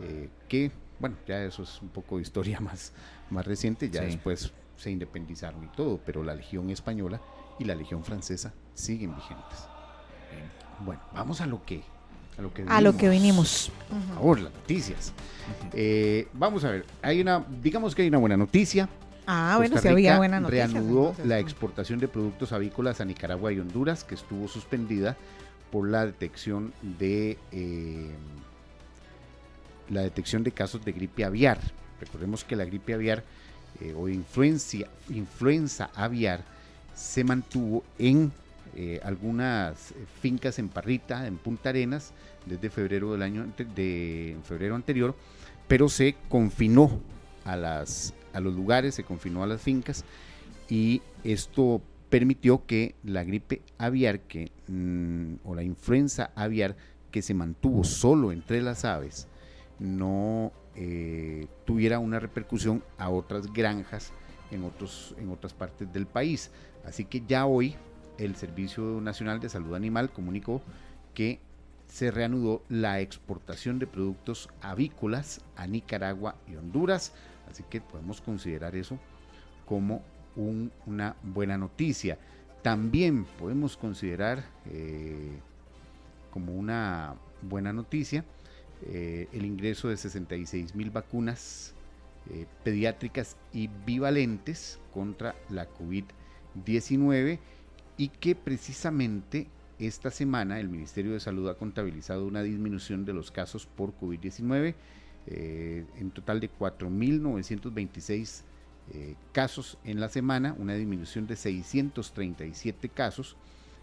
[0.00, 0.70] eh, que,
[1.00, 2.92] bueno, ya eso es un poco de historia más,
[3.30, 7.20] más reciente, ya después se independizaron y todo, pero la Legión Española
[7.58, 9.66] y la Legión Francesa siguen vigentes.
[10.84, 11.82] Bueno, vamos a lo que
[12.38, 12.78] a lo que vinimos.
[12.78, 13.72] A lo que vinimos.
[13.88, 15.12] Por favor, las noticias.
[15.72, 18.88] Eh, vamos a ver, hay una, digamos que hay una buena noticia.
[19.26, 20.66] Ah, bueno, se había buena noticia.
[20.66, 25.16] Reanudó la exportación de productos avícolas a Nicaragua y Honduras, que estuvo suspendida
[25.70, 28.10] por la detección de eh,
[29.90, 31.58] la detección de casos de gripe aviar.
[32.00, 33.24] Recordemos que la gripe aviar
[33.80, 36.42] eh, o influencia, influenza aviar
[36.94, 38.32] se mantuvo en
[38.80, 42.14] eh, algunas fincas en Parrita, en Punta Arenas,
[42.46, 45.16] desde febrero del año de febrero anterior,
[45.66, 47.00] pero se confinó
[47.44, 50.04] a las a los lugares, se confinó a las fincas
[50.68, 56.76] y esto permitió que la gripe aviar que mm, o la influenza aviar
[57.10, 59.26] que se mantuvo solo entre las aves
[59.80, 64.12] no eh, tuviera una repercusión a otras granjas
[64.52, 66.52] en otros en otras partes del país.
[66.84, 67.74] Así que ya hoy
[68.18, 70.60] el Servicio Nacional de Salud Animal comunicó
[71.14, 71.40] que
[71.88, 77.12] se reanudó la exportación de productos avícolas a Nicaragua y Honduras,
[77.50, 78.98] así que podemos considerar eso
[79.66, 80.02] como
[80.36, 82.18] una buena noticia.
[82.62, 85.38] También podemos considerar eh,
[86.30, 88.24] como una buena noticia
[88.86, 91.74] eh, el ingreso de 66 mil vacunas
[92.30, 97.38] eh, pediátricas y bivalentes contra la COVID-19
[97.98, 103.30] y que precisamente esta semana el Ministerio de Salud ha contabilizado una disminución de los
[103.30, 104.74] casos por COVID-19,
[105.26, 108.42] eh, en total de 4.926
[108.94, 113.36] eh, casos en la semana, una disminución de 637 casos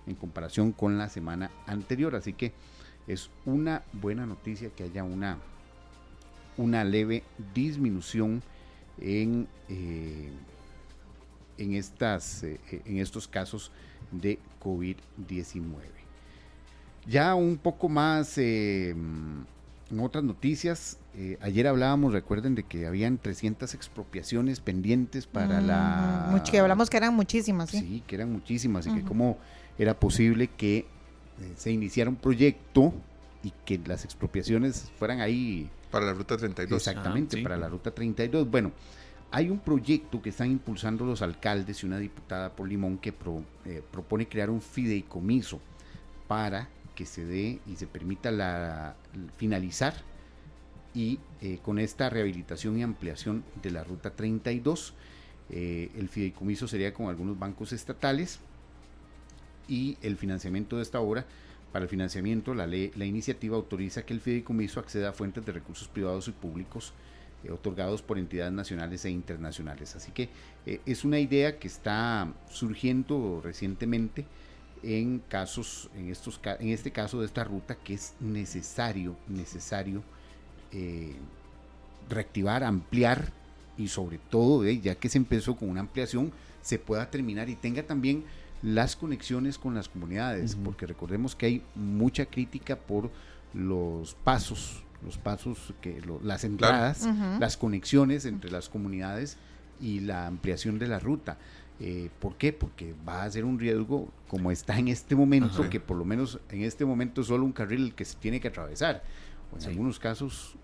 [0.07, 2.15] en comparación con la semana anterior.
[2.15, 2.53] Así que
[3.07, 5.37] es una buena noticia que haya una,
[6.57, 8.41] una leve disminución
[8.99, 10.31] en, eh,
[11.57, 13.71] en, estas, en estos casos
[14.11, 15.75] de COVID-19.
[17.07, 18.95] Ya un poco más eh,
[19.91, 26.43] en otras noticias, eh, ayer hablábamos, recuerden, de que habían 300 expropiaciones pendientes para la...
[26.49, 27.79] que hablamos que eran muchísimas, ¿sí?
[27.79, 29.37] Sí, que eran muchísimas y que cómo
[29.77, 30.85] era posible que eh,
[31.55, 32.93] se iniciara un proyecto
[33.43, 35.69] y que las expropiaciones fueran ahí...
[35.91, 36.75] Para la Ruta 32.
[36.75, 38.49] Exactamente, para la Ruta 32.
[38.49, 38.71] Bueno,
[39.35, 43.13] hay un proyecto que están impulsando los alcaldes y una diputada por Limón que
[43.65, 45.59] eh, propone crear un fideicomiso
[46.29, 48.95] para que se dé y se permita la,
[49.35, 49.93] finalizar
[50.93, 54.93] y eh, con esta rehabilitación y ampliación de la ruta 32.
[55.49, 58.39] Eh, el fideicomiso sería con algunos bancos estatales
[59.67, 61.25] y el financiamiento de esta obra.
[61.73, 65.51] Para el financiamiento, la, ley, la iniciativa autoriza que el fideicomiso acceda a fuentes de
[65.51, 66.93] recursos privados y públicos
[67.51, 69.95] otorgados por entidades nacionales e internacionales.
[69.95, 70.29] Así que
[70.65, 74.25] eh, es una idea que está surgiendo recientemente
[74.83, 80.03] en casos, en estos en este caso de esta ruta, que es necesario, necesario
[80.71, 81.15] eh,
[82.09, 83.31] reactivar, ampliar
[83.77, 86.31] y sobre todo, ya que se empezó con una ampliación,
[86.61, 88.23] se pueda terminar y tenga también
[88.61, 93.11] las conexiones con las comunidades, porque recordemos que hay mucha crítica por
[93.53, 97.07] los pasos los pasos, que las entradas,
[97.39, 99.37] las conexiones entre las comunidades
[99.79, 101.37] y la ampliación de la ruta.
[101.79, 102.53] Eh, ¿Por qué?
[102.53, 106.39] Porque va a ser un riesgo como está en este momento, que por lo menos
[106.49, 109.03] en este momento es solo un carril que se tiene que atravesar.
[109.53, 110.55] O en algunos casos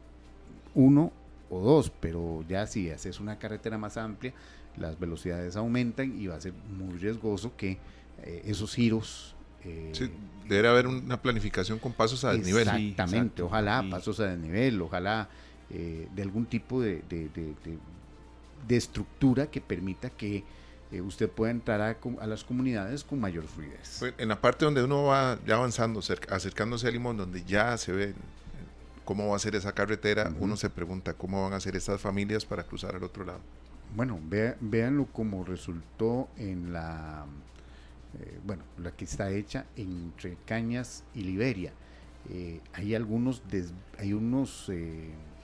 [0.73, 1.11] uno
[1.49, 4.33] o dos, pero ya si haces una carretera más amplia,
[4.77, 7.77] las velocidades aumentan y va a ser muy riesgoso que
[8.23, 9.35] eh, esos giros...
[9.63, 10.09] Eh,
[10.47, 12.67] debe haber una planificación con pasos a desnivel.
[12.67, 15.29] Exactamente, ojalá pasos a desnivel, ojalá
[15.69, 17.01] de algún tipo de,
[18.67, 20.43] de estructura que permita que
[20.91, 23.97] eh, usted puede entrar a, las comunidades con mayor fluidez.
[23.99, 27.93] Pues, en la parte donde uno va ya avanzando, acercándose a Limón, donde ya se
[27.93, 28.13] ve
[29.05, 32.45] cómo va a ser esa carretera, uno se pregunta cómo van a ser estas familias
[32.45, 33.39] para cruzar al otro lado.
[33.95, 34.19] Bueno,
[34.59, 37.25] véanlo como resultó en la,
[38.19, 41.73] eh, bueno, la que está hecha entre Cañas y Liberia.
[42.29, 43.41] Eh, hay algunos,
[43.97, 44.71] hay unos,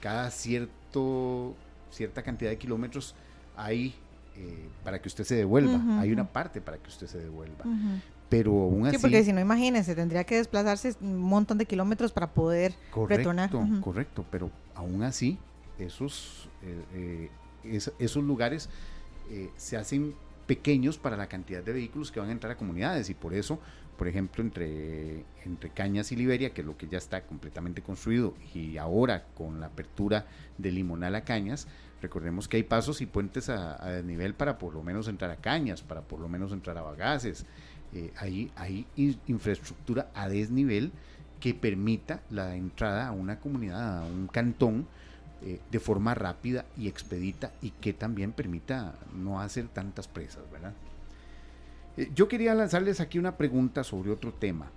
[0.00, 1.54] cada cierto,
[1.90, 3.14] cierta cantidad de kilómetros
[3.58, 3.94] hay
[4.36, 6.00] eh, para que usted se devuelva.
[6.00, 7.64] Hay una parte para que usted se devuelva.
[8.28, 8.96] Pero aún así.
[8.96, 13.32] Sí, porque si no, imagínese, tendría que desplazarse un montón de kilómetros para poder correcto,
[13.32, 13.80] retornar.
[13.80, 15.38] Correcto, pero aún así,
[15.78, 17.30] esos, eh,
[17.64, 18.70] eh, esos lugares
[19.56, 20.14] se hacen
[20.48, 23.60] pequeños para la cantidad de vehículos que van a entrar a comunidades y por eso,
[23.96, 28.34] por ejemplo, entre, entre Cañas y Liberia, que es lo que ya está completamente construido,
[28.52, 30.26] y ahora con la apertura
[30.56, 31.68] de Limonal a Cañas,
[32.00, 35.82] Recordemos que hay pasos y puentes a, desnivel para por lo menos entrar a Cañas,
[35.82, 37.44] para por lo menos entrar a Bagaces.
[37.92, 38.86] Eh, hay, hay
[39.26, 40.92] infraestructura a desnivel
[41.40, 44.86] que permita la entrada a una comunidad, a un cantón,
[45.42, 50.72] eh, de forma rápida y expedita y que también permita no hacer tantas presas, ¿verdad?
[51.96, 54.70] Eh, yo quería lanzarles aquí una pregunta sobre otro tema.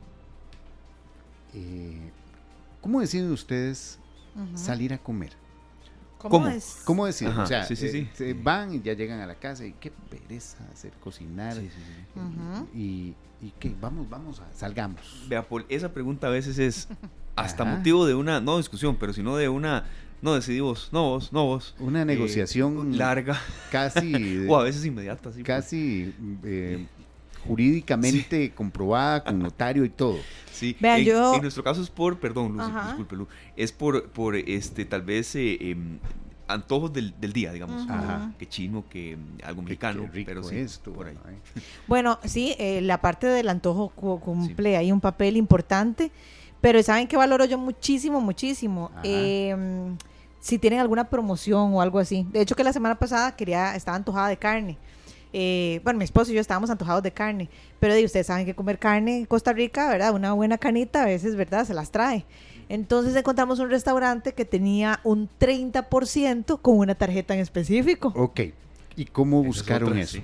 [2.80, 3.99] ¿Cómo deciden ustedes
[4.55, 5.34] salir a comer?
[6.30, 6.49] ¿Cómo?
[6.86, 7.28] ¿Cómo decir?
[7.30, 11.57] o sea, eh, van y ya llegan a la casa y qué pereza hacer cocinar.
[12.74, 15.26] y, y que vamos, vamos, a, salgamos.
[15.28, 16.88] Vea, Paul, esa pregunta a veces es
[17.36, 19.86] hasta motivo de una, no discusión, pero sino de una,
[20.22, 21.76] no decidimos, no vos, no vos.
[21.80, 23.41] Una negociación eh, larga.
[23.72, 24.45] Casi.
[24.49, 25.43] o a veces inmediata, sí.
[25.43, 26.13] Casi
[26.43, 26.86] eh,
[27.47, 30.17] jurídicamente comprobada con notario y todo.
[30.51, 31.36] Sí, en, yo...
[31.36, 35.36] en, nuestro caso es por, perdón, Lucy, disculpe, Lu, es por, por este, tal vez
[35.36, 35.97] eh, em,
[36.47, 37.89] antojos del, del, día, digamos.
[37.89, 38.32] Ajá.
[38.38, 41.17] Que chino, que em, algo mexicano, pero sí, esto, por ahí.
[41.88, 46.11] Bueno, sí, eh, la parte del antojo cumple ahí un papel importante,
[46.59, 48.91] pero ¿saben qué valoro yo muchísimo, muchísimo?
[49.03, 49.55] Eh,
[50.41, 52.27] si tienen alguna promoción o algo así.
[52.31, 54.77] De hecho, que la semana pasada quería, estaba antojada de carne.
[55.33, 58.53] Eh, bueno, mi esposo y yo estábamos antojados de carne, pero de ustedes saben que
[58.53, 60.13] comer carne en Costa Rica, ¿verdad?
[60.13, 61.65] Una buena canita a veces, ¿verdad?
[61.65, 62.25] Se las trae.
[62.67, 68.11] Entonces encontramos un restaurante que tenía un 30% con una tarjeta en específico.
[68.15, 68.41] Ok.
[68.95, 70.19] ¿Y cómo buscaron eso?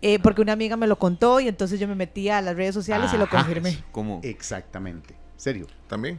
[0.00, 2.74] Eh, porque una amiga me lo contó y entonces yo me metí a las redes
[2.74, 3.78] sociales y lo confirmé.
[3.92, 4.20] ¿Cómo?
[4.24, 5.14] Exactamente.
[5.36, 5.66] ¿Serio?
[5.86, 6.18] ¿También?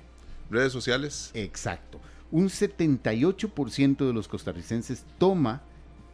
[0.49, 1.31] ¿Redes sociales?
[1.33, 1.99] Exacto.
[2.33, 5.61] Un 78% de los costarricenses toma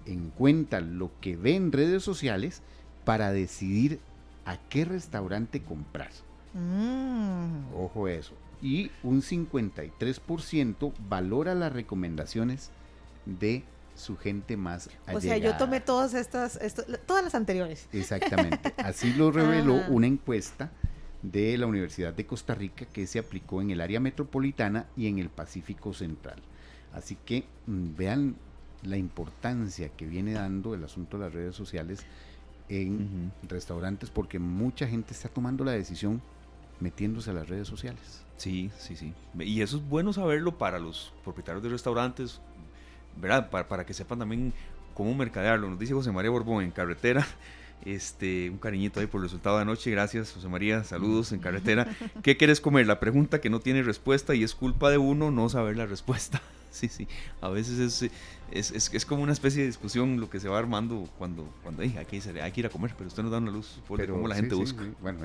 [0.05, 2.61] en cuenta lo que ve en redes sociales
[3.05, 4.01] para decidir
[4.43, 6.09] a qué restaurante comprar.
[6.53, 7.73] Mm.
[7.73, 8.33] Ojo eso.
[8.61, 12.69] Y un 53% valora las recomendaciones
[13.25, 13.63] de
[13.95, 15.17] su gente más allegada.
[15.17, 16.59] O sea, yo tomé todas estas,
[17.05, 17.87] todas las anteriores.
[17.93, 18.73] Exactamente.
[18.75, 19.87] Así lo reveló ah.
[19.89, 20.69] una encuesta
[21.21, 25.19] de la Universidad de Costa Rica que se aplicó en el área metropolitana y en
[25.19, 26.41] el Pacífico Central.
[26.93, 28.35] Así que mm, vean
[28.83, 32.05] la importancia que viene dando el asunto de las redes sociales
[32.69, 36.21] en restaurantes porque mucha gente está tomando la decisión
[36.79, 38.23] metiéndose a las redes sociales.
[38.37, 39.13] Sí, sí, sí.
[39.39, 42.39] Y eso es bueno saberlo para los propietarios de restaurantes,
[43.17, 43.49] ¿verdad?
[43.49, 44.53] Para, para que sepan también
[44.93, 45.69] cómo mercadearlo.
[45.69, 47.27] Nos dice José María Borbón en carretera.
[47.85, 49.89] Este, un cariñito ahí por el resultado de anoche.
[49.91, 50.83] Gracias, José María.
[50.83, 51.87] Saludos en carretera.
[52.23, 52.87] ¿Qué quieres comer?
[52.87, 56.41] La pregunta que no tiene respuesta y es culpa de uno no saber la respuesta.
[56.71, 57.07] Sí, sí.
[57.41, 58.11] A veces es,
[58.51, 61.89] es, es, como una especie de discusión lo que se va armando cuando, cuando hay,
[61.89, 64.27] que ir, hay que ir a comer, pero usted nos da una luz por cómo
[64.27, 64.83] la gente busca.
[65.01, 65.19] Bueno,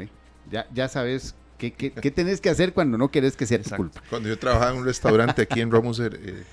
[0.51, 3.69] ya, ya sabes qué, qué, qué, tenés que hacer cuando no querés que sea tu
[3.77, 4.03] culpa.
[4.09, 6.45] Cuando yo trabajaba en un restaurante aquí en Romoser, eh,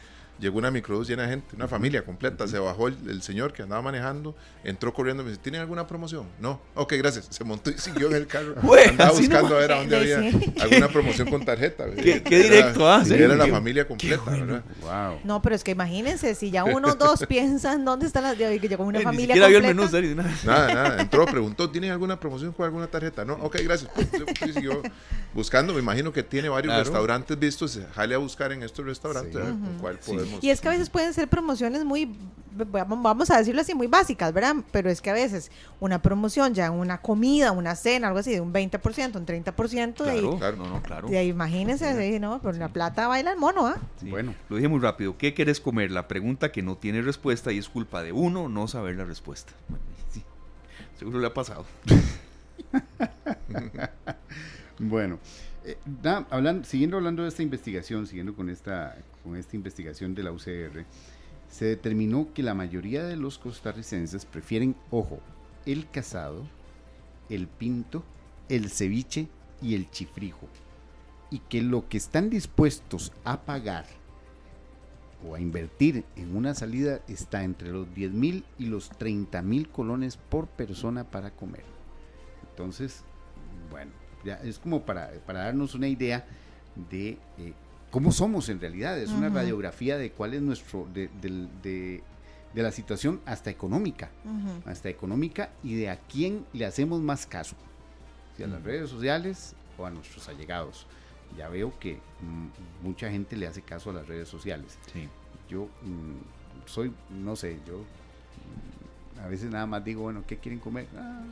[0.41, 2.47] llegó una microbús llena de gente, una familia completa.
[2.47, 6.25] Se bajó el, señor que andaba manejando, entró corriendo y me dice: ¿Tienen alguna promoción?
[6.39, 6.59] No.
[6.75, 7.27] Ok, gracias.
[7.29, 8.55] Se montó y siguió en el carro.
[8.89, 10.17] andaba buscando a ver a dónde había
[10.61, 11.85] alguna promoción con tarjeta.
[11.95, 13.23] ¿Qué, directo hace?
[13.23, 14.63] Era la familia completa, ¿verdad?
[14.81, 15.19] Wow.
[15.23, 18.35] No, pero es que imagínense, si ya uno o dos piensan dónde está la.
[18.35, 19.47] que llegó una familia completa.
[19.47, 20.15] Vio el menú,
[20.45, 21.01] nada, nada.
[21.01, 23.23] Entró, preguntó: ¿Tienen alguna promoción con alguna tarjeta?
[23.23, 23.33] No.
[23.35, 23.91] Ok, gracias.
[23.93, 24.81] Pues, siguió
[25.33, 25.73] buscando.
[25.73, 27.79] Me imagino que tiene varios restaurantes vistos.
[27.93, 30.30] Jale a buscar en estos restaurantes con cuál podemos.
[30.41, 32.15] Y es que a veces pueden ser promociones muy,
[32.53, 34.55] vamos a decirlo así, muy básicas, ¿verdad?
[34.71, 38.41] Pero es que a veces una promoción ya una comida, una cena, algo así, de
[38.41, 41.07] un 20%, un 30%, de ahí, claro, no, no, claro.
[41.07, 42.39] De ahí imagínense, ¿no?
[42.41, 43.77] Pero la plata baila el mono, ¿ah?
[44.01, 45.17] Bueno, lo dije muy rápido.
[45.17, 45.91] ¿Qué quieres comer?
[45.91, 49.53] La pregunta que no tiene respuesta y es culpa de uno no saber la respuesta.
[50.11, 50.23] sí,
[50.97, 51.65] seguro le ha pasado.
[54.79, 55.19] bueno,
[55.63, 55.77] eh,
[56.29, 60.85] hablando, siguiendo hablando de esta investigación, siguiendo con esta, con esta investigación de la UCR,
[61.49, 65.19] se determinó que la mayoría de los costarricenses prefieren, ojo,
[65.65, 66.43] el casado,
[67.29, 68.03] el pinto,
[68.49, 69.27] el ceviche
[69.61, 70.47] y el chifrijo.
[71.29, 73.85] Y que lo que están dispuestos a pagar
[75.27, 79.69] o a invertir en una salida está entre los 10 mil y los 30 mil
[79.69, 81.63] colones por persona para comer.
[82.49, 83.03] Entonces,
[83.69, 83.91] bueno,
[84.25, 86.25] ya es como para, darnos una idea
[86.89, 87.53] de eh,
[87.91, 88.97] cómo somos en realidad.
[88.97, 91.09] Es una radiografía de cuál es nuestro, de,
[91.61, 92.01] de,
[92.55, 94.09] la situación hasta económica,
[94.65, 97.55] hasta económica y de a quién le hacemos más caso.
[98.35, 100.87] Si a las redes sociales o a nuestros allegados.
[101.37, 104.77] Ya veo que mm, mucha gente le hace caso a las redes sociales.
[105.49, 110.59] Yo mm, soy, no sé, yo mm, a veces nada más digo, bueno, ¿qué quieren
[110.59, 110.87] comer?
[110.97, 111.23] Ah,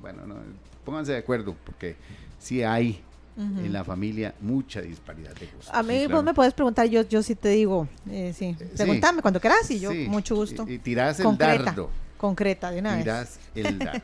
[0.00, 0.36] bueno, no,
[0.84, 1.96] pónganse de acuerdo, porque
[2.38, 3.02] si hay
[3.36, 5.74] en la familia mucha disparidad de gustos.
[5.74, 9.22] A mí vos me puedes preguntar, yo, yo sí te digo, eh, sí, eh, pregúntame
[9.22, 10.66] cuando quieras y yo mucho gusto.
[10.68, 11.90] Y, tirás el dardo.
[12.18, 14.02] Concreta, de una tirás el dardo.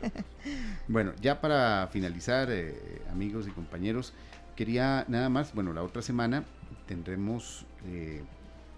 [0.89, 4.15] bueno, ya para finalizar, eh, amigos y compañeros,
[4.55, 6.45] quería nada más, bueno, la otra semana
[6.87, 7.67] tendremos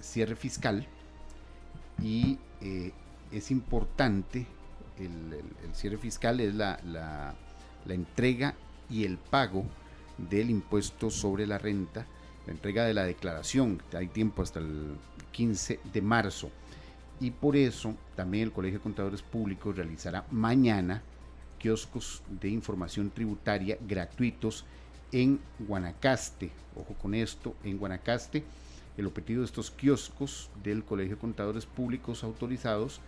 [0.00, 0.86] cierre fiscal
[2.02, 2.38] y
[3.32, 4.46] es importante
[5.00, 7.34] el, cierre fiscal es la, la,
[7.88, 8.54] entrega
[8.90, 9.64] y el pago
[10.18, 12.06] del impuesto sobre la renta,
[12.46, 14.96] la entrega de la declaración, hay tiempo hasta el
[15.32, 16.50] 15 de marzo.
[17.20, 21.02] Y por eso también el Colegio de Contadores Públicos realizará mañana
[21.58, 24.64] kioscos de información tributaria gratuitos
[25.12, 26.50] en Guanacaste.
[26.76, 28.44] Ojo con esto, en Guanacaste.
[28.96, 33.00] El objetivo de estos kioscos del Colegio de Contadores Públicos autorizados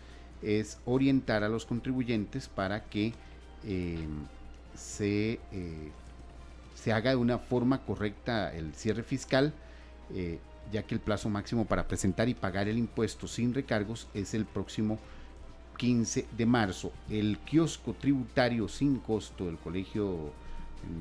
[0.43, 3.13] es orientar a los contribuyentes para que
[3.65, 3.99] eh,
[4.75, 5.91] se, eh,
[6.83, 9.53] se, haga de una forma correcta el cierre fiscal,
[10.15, 10.39] eh,
[10.73, 14.45] ya que el plazo máximo para presentar y pagar el impuesto sin recargos es el
[14.45, 14.99] próximo
[15.79, 16.93] 15 de marzo.
[17.09, 20.33] El kiosco tributario sin costo del Colegio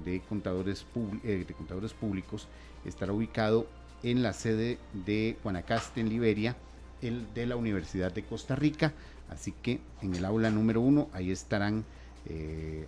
[0.06, 0.86] de Contadores,
[1.24, 2.48] de Contadores Públicos
[2.86, 3.68] estará ubicado
[4.04, 6.56] en la sede de Guanacaste, en Liberia,
[7.02, 8.94] el de la Universidad de Costa Rica.
[9.30, 11.86] Así que en el aula número uno, ahí estarán
[12.26, 12.88] eh,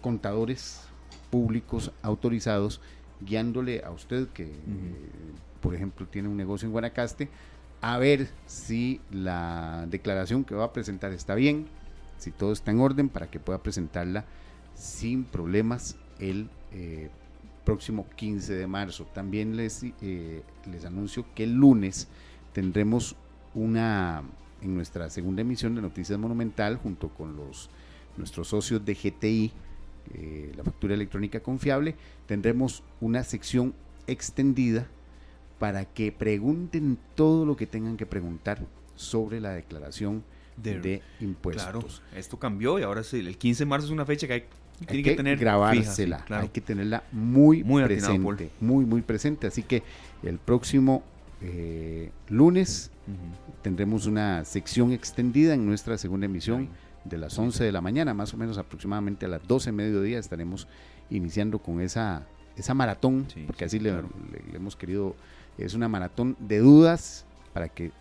[0.00, 0.82] contadores
[1.30, 2.80] públicos autorizados
[3.20, 4.52] guiándole a usted que,
[5.60, 7.28] por ejemplo, tiene un negocio en Guanacaste,
[7.80, 11.66] a ver si la declaración que va a presentar está bien,
[12.18, 14.24] si todo está en orden para que pueda presentarla
[14.74, 17.10] sin problemas el eh,
[17.64, 19.06] próximo 15 de marzo.
[19.12, 22.08] También les, eh, les anuncio que el lunes
[22.52, 23.16] tendremos
[23.54, 24.22] una
[24.60, 27.70] en nuestra segunda emisión de Noticias Monumental junto con los
[28.16, 29.52] nuestros socios de GTI,
[30.14, 31.94] eh, la factura electrónica confiable,
[32.26, 33.74] tendremos una sección
[34.06, 34.86] extendida
[35.58, 38.60] para que pregunten todo lo que tengan que preguntar
[38.94, 40.22] sobre la declaración
[40.56, 41.64] de, impuestos.
[41.64, 41.86] Claro,
[42.16, 44.44] esto cambió y ahora sí, el 15 de marzo es una fecha que hay,
[44.86, 49.82] que, que, tener grabársela, hay que tenerla muy, muy presente, muy muy presente, así que
[50.22, 51.02] el próximo
[51.40, 52.90] eh, lunes
[53.62, 56.68] tendremos una sección extendida en nuestra segunda emisión
[57.08, 60.18] de las 11 de la mañana, más o menos aproximadamente a las 12 de mediodía
[60.18, 60.66] estaremos
[61.10, 63.92] iniciando con esa, esa maratón, porque así le,
[64.52, 65.16] hemos querido,
[65.56, 67.92] es una maratón de dudas para que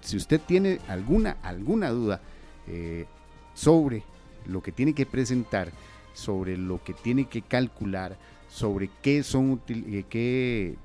[0.00, 2.20] si usted tiene alguna, alguna duda
[2.66, 3.06] eh,
[3.54, 4.02] sobre
[4.46, 5.70] lo que tiene que presentar,
[6.12, 8.16] sobre lo que tiene que calcular,
[8.48, 10.76] sobre qué son eh, qué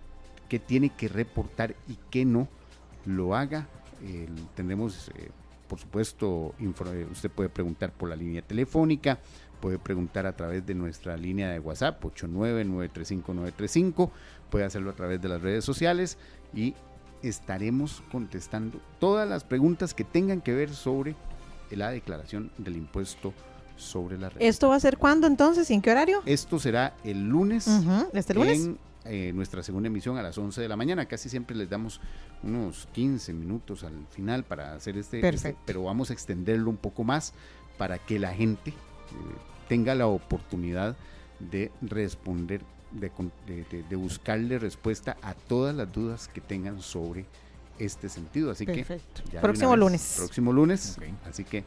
[0.49, 2.49] qué tiene que reportar y qué no,
[3.05, 3.67] lo haga.
[4.55, 5.29] tendremos, eh,
[5.69, 6.55] por supuesto,
[7.11, 9.19] usted puede preguntar por la línea telefónica,
[9.61, 14.11] puede preguntar a través de nuestra línea de WhatsApp 89935
[14.49, 16.17] puede hacerlo a través de las redes sociales
[16.53, 16.73] y
[17.21, 21.15] estaremos contestando todas las preguntas que tengan que ver sobre
[21.69, 23.33] la declaración del impuesto
[23.75, 24.43] sobre la renta.
[24.43, 26.21] ¿Esto va a ser cuándo entonces y en qué horario?
[26.25, 27.69] Esto será el lunes.
[28.13, 28.65] ¿Este lunes?
[28.65, 28.79] En
[29.09, 31.05] eh, nuestra segunda emisión a las 11 de la mañana.
[31.05, 31.99] Casi siempre les damos
[32.43, 35.61] unos 15 minutos al final para hacer este, este Perfecto.
[35.65, 37.33] pero vamos a extenderlo un poco más
[37.77, 38.75] para que la gente eh,
[39.67, 40.95] tenga la oportunidad
[41.39, 43.11] de responder, de,
[43.47, 47.25] de- de- de buscarle respuesta a todas las dudas que tengan sobre
[47.77, 48.51] este sentido.
[48.51, 49.23] Así Perfecto.
[49.25, 50.13] que ya Próximo vez, lunes.
[50.17, 50.97] Próximo lunes.
[51.29, 51.63] Así que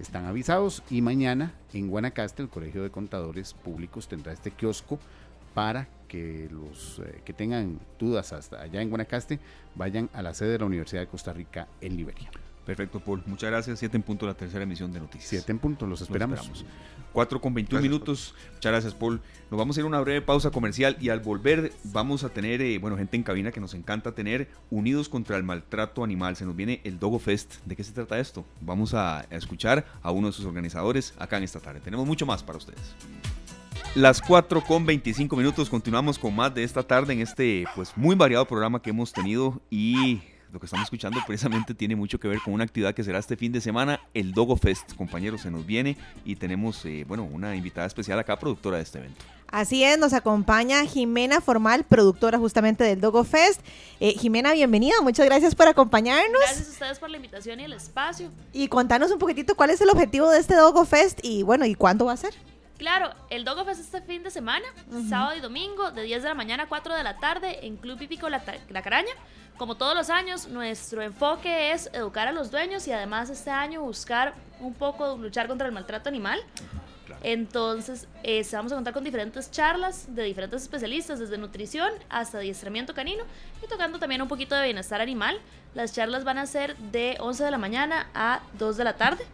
[0.00, 4.98] están avisados y mañana en Guanacaste el Colegio de Contadores Públicos tendrá este kiosco
[5.54, 9.40] para que los eh, que tengan dudas hasta allá en Guanacaste
[9.74, 12.30] vayan a la sede de la Universidad de Costa Rica en Liberia.
[12.64, 13.22] Perfecto, Paul.
[13.26, 13.78] Muchas gracias.
[13.78, 15.28] Siete en punto la tercera emisión de noticias.
[15.28, 16.64] Siete en punto, los Los esperamos.
[17.12, 18.34] 4 con 21 Gracias, minutos.
[18.54, 19.20] Muchas gracias, Paul.
[19.50, 22.60] Nos vamos a ir a una breve pausa comercial y al volver vamos a tener,
[22.60, 26.36] eh, bueno, gente en cabina que nos encanta tener, Unidos contra el Maltrato Animal.
[26.36, 27.56] Se nos viene el Dogo Fest.
[27.66, 28.44] ¿De qué se trata esto?
[28.60, 31.80] Vamos a, a escuchar a uno de sus organizadores acá en esta tarde.
[31.80, 32.94] Tenemos mucho más para ustedes.
[33.94, 35.70] Las 4 con 25 minutos.
[35.70, 39.60] Continuamos con más de esta tarde en este, pues, muy variado programa que hemos tenido
[39.70, 40.20] y
[40.52, 43.36] lo que estamos escuchando precisamente tiene mucho que ver con una actividad que será este
[43.36, 44.94] fin de semana, el Dogo Fest.
[44.96, 48.98] Compañeros, se nos viene y tenemos, eh, bueno, una invitada especial acá, productora de este
[48.98, 49.24] evento.
[49.46, 53.60] Así es, nos acompaña Jimena Formal, productora justamente del Dogo Fest.
[54.00, 57.74] Eh, Jimena, bienvenida, muchas gracias por acompañarnos Gracias a ustedes por la invitación y el
[57.74, 58.32] espacio.
[58.52, 61.76] y contanos un poquitito cuál es el objetivo de este Dogo Fest y bueno, ¿y
[61.76, 62.34] cuándo va a ser?
[62.78, 64.66] Claro, el Dogo Fest este fin de semana,
[65.08, 68.02] sábado y domingo, de 10 de la mañana a 4 de la tarde, en Club
[68.02, 68.42] Hípico La
[68.82, 69.12] Caraña.
[69.56, 73.82] Como todos los años, nuestro enfoque es educar a los dueños y además este año
[73.82, 76.40] buscar un poco luchar contra el maltrato animal.
[77.22, 82.92] Entonces, eh, vamos a contar con diferentes charlas de diferentes especialistas, desde nutrición hasta adiestramiento
[82.92, 83.24] canino
[83.64, 85.38] y tocando también un poquito de bienestar animal.
[85.74, 89.24] Las charlas van a ser de 11 de la mañana a 2 de la tarde,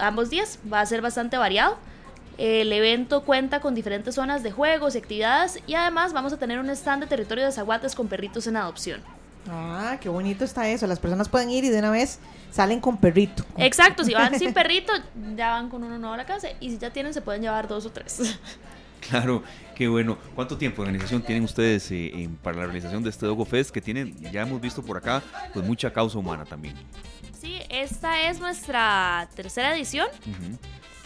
[0.00, 1.76] ambos días, va a ser bastante variado.
[2.38, 6.58] El evento cuenta con diferentes zonas de juegos y actividades y además vamos a tener
[6.58, 9.00] un stand de territorio de zaguates con perritos en adopción.
[9.48, 10.86] Ah, qué bonito está eso.
[10.86, 12.18] Las personas pueden ir y de una vez
[12.50, 13.44] salen con perrito.
[13.52, 14.92] Con- Exacto, si van sin perrito,
[15.36, 17.68] ya van con uno nuevo a la casa y si ya tienen, se pueden llevar
[17.68, 18.38] dos o tres.
[19.10, 19.42] Claro,
[19.74, 20.16] qué bueno.
[20.34, 23.70] ¿Cuánto tiempo de organización tienen ustedes eh, en- para la realización de este Dogo Fest
[23.70, 25.22] que tienen, ya hemos visto por acá,
[25.52, 26.74] pues mucha causa humana también?
[27.38, 30.06] Sí, esta es nuestra tercera edición.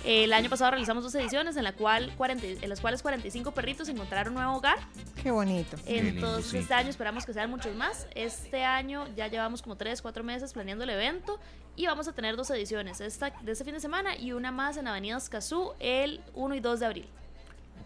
[0.04, 3.88] El año pasado realizamos dos ediciones en, la cual 40 en las cuales 45 perritos
[3.88, 4.78] encontraron un nuevo hogar.
[5.22, 5.76] Qué bonito.
[5.84, 6.58] Qué lindo, Entonces sí.
[6.58, 8.06] este año esperamos que sean muchos más.
[8.14, 11.38] Este año ya llevamos como 3, 4 meses planeando el evento
[11.76, 14.76] y vamos a tener dos ediciones, esta de este fin de semana y una más
[14.76, 17.08] en Avenida Escazú el 1 y 2 de abril.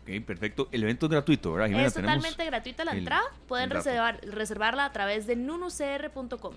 [0.03, 0.69] Ok, perfecto.
[0.73, 1.87] El evento es gratuito, ¿verdad, Jimena?
[1.87, 3.23] es totalmente gratuita la entrada.
[3.47, 6.55] Pueden reservar, reservarla a través de nunucr.com.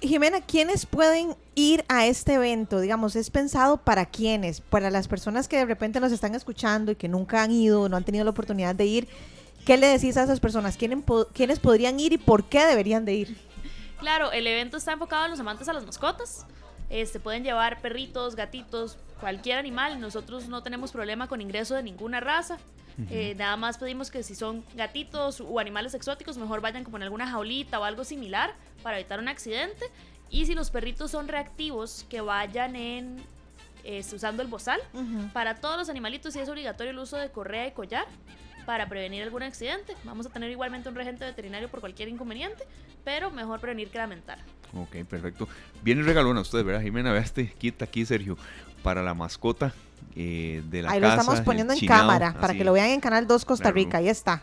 [0.00, 2.80] Jimena, ¿quiénes pueden ir a este evento?
[2.80, 4.60] Digamos, ¿es pensado para quiénes?
[4.60, 7.96] Para las personas que de repente nos están escuchando y que nunca han ido, no
[7.96, 9.08] han tenido la oportunidad de ir.
[9.66, 10.76] ¿Qué le decís a esas personas?
[10.76, 13.36] ¿Quiénes, po- quiénes podrían ir y por qué deberían de ir?
[13.98, 16.46] Claro, el evento está enfocado a los amantes a las mascotas.
[16.88, 20.00] Este, pueden llevar perritos, gatitos, cualquier animal.
[20.00, 22.56] Nosotros no tenemos problema con ingreso de ninguna raza.
[23.08, 27.04] Eh, nada más pedimos que si son gatitos o animales exóticos, mejor vayan como en
[27.04, 29.86] alguna jaulita o algo similar para evitar un accidente.
[30.30, 33.16] Y si los perritos son reactivos, que vayan en
[33.84, 34.80] este, usando el bozal.
[35.32, 38.06] Para todos los animalitos sí es obligatorio el uso de correa y collar
[38.66, 39.96] para prevenir algún accidente.
[40.04, 42.64] Vamos a tener igualmente un regente veterinario por cualquier inconveniente,
[43.04, 44.38] pero mejor prevenir que lamentar.
[44.74, 45.48] Ok, perfecto.
[45.82, 47.12] Viene regalona usted, ¿verdad, Jimena?
[47.12, 48.36] Vea este kit aquí, Sergio,
[48.82, 49.74] para la mascota
[50.16, 51.14] eh, de la Ahí casa.
[51.16, 52.58] lo estamos poniendo en chinao, cámara para así.
[52.58, 53.70] que lo vean en Canal 2 Costa.
[53.70, 53.98] Rica.
[53.98, 54.42] Ahí está.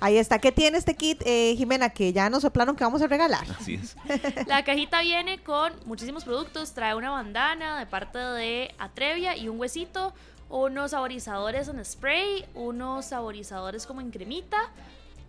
[0.00, 0.38] Ahí está.
[0.40, 1.90] ¿Qué tiene este kit, eh, Jimena?
[1.90, 3.46] Que ya nos soplaron que vamos a regalar.
[3.60, 3.96] Así es.
[4.48, 9.60] La cajita viene con muchísimos productos, trae una bandana de parte de Atrevia y un
[9.60, 10.12] huesito,
[10.50, 14.58] unos saborizadores en spray, unos saborizadores como en cremita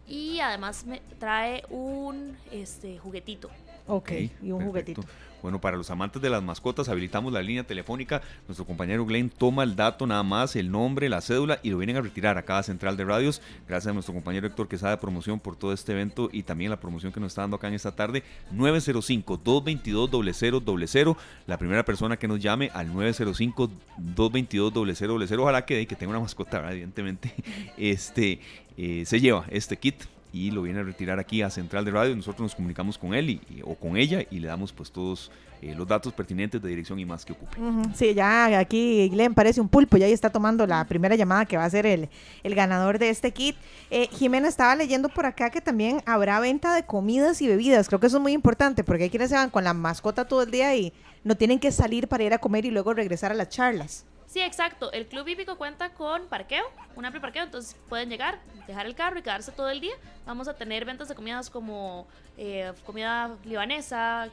[0.08, 3.50] y además me trae un este juguetito.
[3.88, 4.66] Ok, y un perfecto.
[4.66, 5.04] juguetito.
[5.44, 8.22] Bueno, para los amantes de las mascotas, habilitamos la línea telefónica.
[8.48, 11.98] Nuestro compañero Glenn toma el dato nada más, el nombre, la cédula y lo vienen
[11.98, 13.42] a retirar a cada central de radios.
[13.68, 16.80] Gracias a nuestro compañero Héctor que sabe promoción por todo este evento y también la
[16.80, 18.24] promoción que nos está dando acá en esta tarde.
[18.56, 21.18] 905-222-0000.
[21.46, 25.40] La primera persona que nos llame al 905-222-0000.
[25.40, 27.34] Ojalá que, que tenga una mascota, evidentemente.
[27.78, 28.40] Este,
[28.78, 32.16] eh, se lleva este kit y lo viene a retirar aquí a Central de Radio.
[32.16, 35.32] Nosotros nos comunicamos con él y, o con ella y le damos pues todos
[35.62, 37.56] eh, los datos pertinentes de dirección y más que ocupe.
[37.94, 41.56] Sí, ya aquí Glenn parece un pulpo, ya ahí está tomando la primera llamada que
[41.56, 42.10] va a ser el,
[42.44, 43.56] el ganador de este kit.
[43.92, 47.88] Eh, Jimena estaba leyendo por acá que también habrá venta de comidas y bebidas.
[47.88, 50.42] Creo que eso es muy importante porque hay quienes se van con la mascota todo
[50.42, 50.94] el día y
[51.24, 54.06] no tienen que salir para ir a comer y luego regresar a las charlas.
[54.34, 54.92] Sí, exacto.
[54.92, 56.64] El Club Hípico cuenta con parqueo,
[56.96, 59.94] un amplio parqueo, entonces pueden llegar, dejar el carro y quedarse todo el día.
[60.26, 64.32] Vamos a tener ventas de comidas como eh, comida libanesa,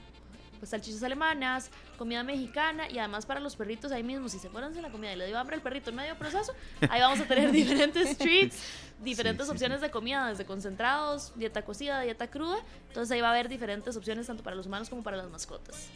[0.58, 4.72] pues salchichas alemanas, comida mexicana y además para los perritos ahí mismo, si se fueron
[4.72, 6.54] sin la comida y le dio hambre al perrito en medio proceso,
[6.88, 8.56] ahí vamos a tener diferentes treats,
[9.02, 12.56] diferentes opciones de comida, desde concentrados, dieta cocida, dieta cruda,
[12.88, 15.90] entonces ahí va a haber diferentes opciones tanto para los humanos como para las mascotas.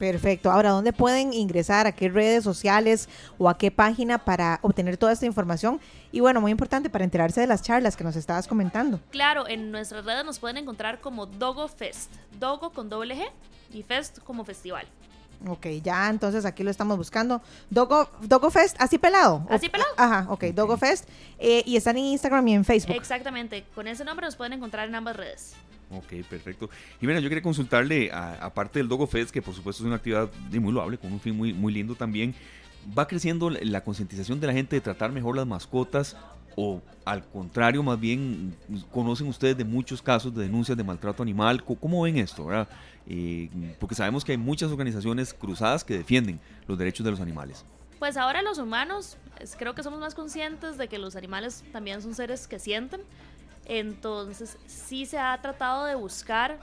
[0.00, 0.50] Perfecto.
[0.50, 1.86] Ahora, ¿dónde pueden ingresar?
[1.86, 3.06] ¿A qué redes sociales
[3.36, 5.78] o a qué página para obtener toda esta información?
[6.10, 8.98] Y bueno, muy importante para enterarse de las charlas que nos estabas comentando.
[9.10, 12.10] Claro, en nuestras redes nos pueden encontrar como Dogo Fest.
[12.38, 13.30] Dogo con doble G
[13.74, 14.86] y Fest como festival.
[15.46, 17.42] Ok, ya entonces aquí lo estamos buscando.
[17.68, 19.46] Dogo, Dogo Fest, así pelado.
[19.50, 19.90] Así pelado.
[19.98, 21.06] Ajá, ok, Dogo Fest.
[21.38, 22.96] Eh, y están en Instagram y en Facebook.
[22.96, 25.56] Exactamente, con ese nombre nos pueden encontrar en ambas redes.
[25.90, 26.70] Ok, perfecto.
[27.00, 30.30] Y mira, yo quería consultarle, aparte del Dogo Fest, que por supuesto es una actividad
[30.52, 32.34] muy loable, con un fin muy, muy lindo también,
[32.96, 36.16] ¿va creciendo la concientización de la gente de tratar mejor las mascotas?
[36.56, 38.54] ¿O al contrario, más bien,
[38.92, 41.64] conocen ustedes de muchos casos de denuncias de maltrato animal?
[41.64, 42.48] ¿Cómo ven esto?
[43.06, 43.48] Eh,
[43.78, 46.38] porque sabemos que hay muchas organizaciones cruzadas que defienden
[46.68, 47.64] los derechos de los animales.
[47.98, 49.16] Pues ahora los humanos
[49.58, 53.00] creo que somos más conscientes de que los animales también son seres que sienten
[53.66, 56.58] entonces, sí se ha tratado de buscar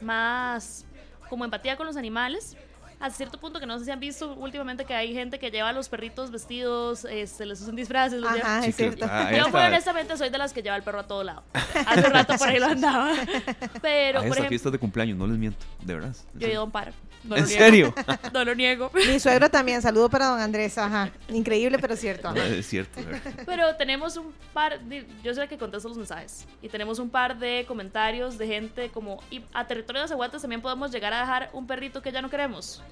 [0.00, 0.84] más
[1.28, 2.56] como empatía con los animales.
[2.98, 5.70] A cierto punto que no sé si han visto últimamente que hay gente que lleva
[5.70, 8.22] a los perritos vestidos, se este, les usan disfraces.
[8.22, 9.06] Ajá, es cierto.
[9.08, 11.42] Ah, Yo honestamente soy de las que lleva al perro a todo lado.
[11.54, 13.14] Hace rato por ahí lo andaba.
[13.80, 16.14] Pero, a por fiestas de cumpleaños, no les miento, de verdad.
[16.34, 16.92] Yo he ido a un par.
[17.28, 17.94] ¿En serio?
[18.32, 18.90] no lo niego.
[19.06, 21.10] Mi suegro también, saludo para don Andrés, ajá.
[21.28, 22.34] Increíble, pero cierto.
[22.34, 23.00] Es cierto.
[23.46, 24.78] Pero tenemos un par,
[25.22, 28.90] yo soy la que contesto los mensajes, y tenemos un par de comentarios de gente
[28.90, 32.22] como, y a territorio de Aguates también podemos llegar a dejar un perrito que ya
[32.22, 32.82] no queremos.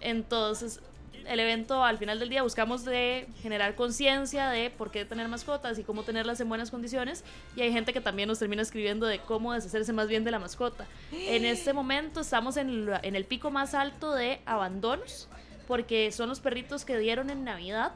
[0.00, 0.80] Entonces,
[1.28, 5.78] el evento al final del día buscamos de generar conciencia de por qué tener mascotas
[5.78, 7.24] y cómo tenerlas en buenas condiciones
[7.54, 10.38] y hay gente que también nos termina escribiendo de cómo deshacerse más bien de la
[10.38, 10.86] mascota.
[11.12, 15.28] En este momento estamos en, en el pico más alto de abandonos
[15.66, 17.92] porque son los perritos que dieron en Navidad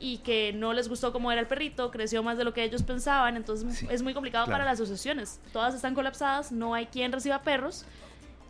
[0.00, 2.82] y que no les gustó cómo era el perrito, creció más de lo que ellos
[2.82, 5.40] pensaban, entonces es muy complicado para las asociaciones.
[5.52, 7.84] Todas están colapsadas, no hay quien reciba perros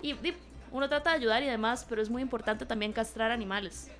[0.02, 0.34] y, y
[0.72, 3.90] uno trata de ayudar y demás, pero es muy importante también castrar animales.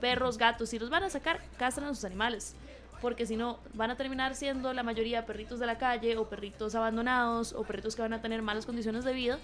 [0.00, 2.54] Perros, gatos, si los van a sacar, castran a sus animales.
[3.00, 6.74] Porque si no, van a terminar siendo la mayoría perritos de la calle o perritos
[6.74, 9.38] abandonados o perritos que van a tener malas condiciones de vida.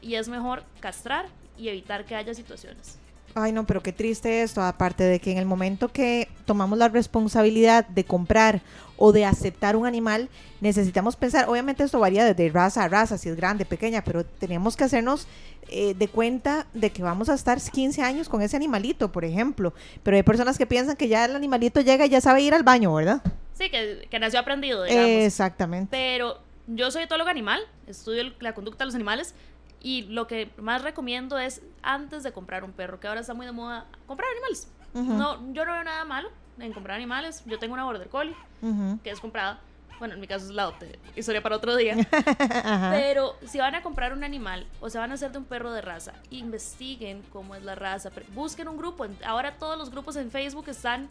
[0.00, 1.26] Y es mejor castrar
[1.56, 2.98] y evitar que haya situaciones.
[3.34, 6.88] Ay, no, pero qué triste esto, aparte de que en el momento que tomamos la
[6.88, 8.60] responsabilidad de comprar
[8.98, 10.28] o de aceptar un animal,
[10.60, 14.76] necesitamos pensar, obviamente esto varía desde raza a raza, si es grande, pequeña, pero tenemos
[14.76, 15.26] que hacernos
[15.68, 19.72] eh, de cuenta de que vamos a estar 15 años con ese animalito, por ejemplo.
[20.02, 22.62] Pero hay personas que piensan que ya el animalito llega y ya sabe ir al
[22.62, 23.22] baño, ¿verdad?
[23.54, 25.08] Sí, que, que nació aprendido, digamos.
[25.08, 25.88] Exactamente.
[25.90, 29.34] Pero yo soy etólogo animal, estudio la conducta de los animales
[29.82, 33.46] y lo que más recomiendo es antes de comprar un perro, que ahora está muy
[33.46, 34.68] de moda, comprar animales.
[34.94, 37.42] no, yo no veo nada malo en comprar animales.
[37.46, 38.36] Yo tengo una border collie
[39.02, 39.60] que es comprada.
[39.98, 41.96] Bueno, en mi caso es la otra historia para otro día.
[42.90, 45.72] Pero si van a comprar un animal o se van a hacer de un perro
[45.72, 48.10] de raza, investiguen cómo es la raza.
[48.34, 49.06] Busquen un grupo.
[49.24, 51.08] Ahora todos los grupos en Facebook están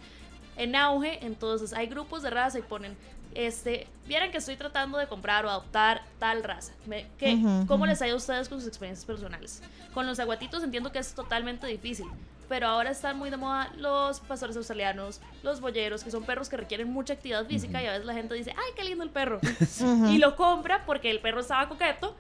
[0.58, 2.98] en auge, entonces hay grupos de raza y ponen
[3.36, 6.74] este, vieran que estoy tratando de comprar o adoptar tal raza.
[7.18, 9.62] ¿qué, ¿Cómo les ha ido a ustedes con sus experiencias personales?
[9.94, 12.08] Con los aguatitos entiendo que es totalmente difícil,
[12.50, 16.58] pero ahora están muy de moda los pastores australianos, los boyeros, que son perros que
[16.58, 19.40] requieren mucha actividad física y a veces la gente dice, ay, qué lindo el perro.
[20.10, 22.16] Y lo compra porque el perro estaba coqueto.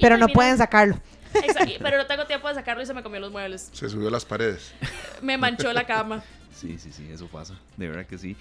[0.00, 1.00] Pero no pueden sacarlo.
[1.34, 3.70] Exacto, pero no tengo tiempo de sacarlo y se me comió los muebles.
[3.72, 4.72] Se subió a las paredes.
[5.20, 6.22] Me manchó la cama.
[6.54, 7.54] Sí, sí, sí, eso pasa.
[7.76, 8.36] De verdad que sí.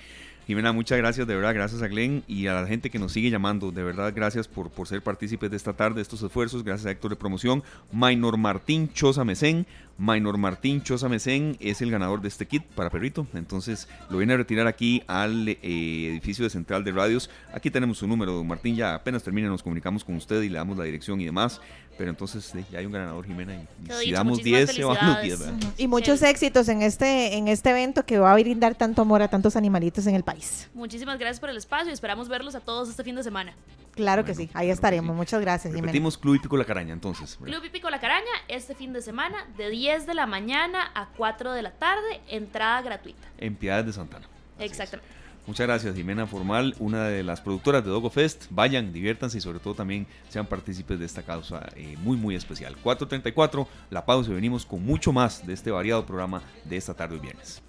[0.47, 3.29] Jimena, muchas gracias, de verdad, gracias a Glenn y a la gente que nos sigue
[3.29, 3.71] llamando.
[3.71, 6.63] De verdad, gracias por, por ser partícipes de esta tarde, de estos esfuerzos.
[6.63, 7.63] Gracias a Héctor de Promoción.
[7.91, 9.65] Maynor Martín Chosa Mesén.
[9.97, 13.27] Maynor Martín Chosa Mesén es el ganador de este kit para perrito.
[13.33, 17.29] Entonces lo viene a retirar aquí al eh, edificio de Central de Radios.
[17.53, 18.75] Aquí tenemos su número, Martín.
[18.75, 21.61] Ya apenas termina, nos comunicamos con usted y le damos la dirección y demás.
[21.97, 23.53] Pero entonces ya hay un ganador, Jimena.
[23.53, 23.67] Y,
[24.03, 25.39] si damos 10, se van los 10.
[25.77, 29.27] Y muchos éxitos en este, en este evento que va a brindar tanto amor a
[29.27, 30.69] tantos animalitos en el país.
[30.73, 33.53] Muchísimas gracias por el espacio y esperamos verlos a todos este fin de semana.
[33.93, 35.15] Claro que sí, ahí estaremos.
[35.15, 35.87] Muchas gracias, Jimena.
[35.87, 37.37] Repetimos Club Hípico La Caraña, entonces.
[37.37, 37.57] ¿verdad?
[37.57, 41.53] Club Hípico La Caraña este fin de semana de 10 de la mañana a 4
[41.53, 43.27] de la tarde, entrada gratuita.
[43.39, 44.27] En Piedades de Santana.
[44.59, 45.09] Exactamente.
[45.47, 48.45] Muchas gracias, Jimena Formal, una de las productoras de Dogo Fest.
[48.51, 52.75] Vayan, diviértanse y sobre todo también sean partícipes de esta causa eh, muy, muy especial.
[52.83, 57.15] 4.34, la pausa y venimos con mucho más de este variado programa de esta tarde
[57.15, 57.63] y viernes.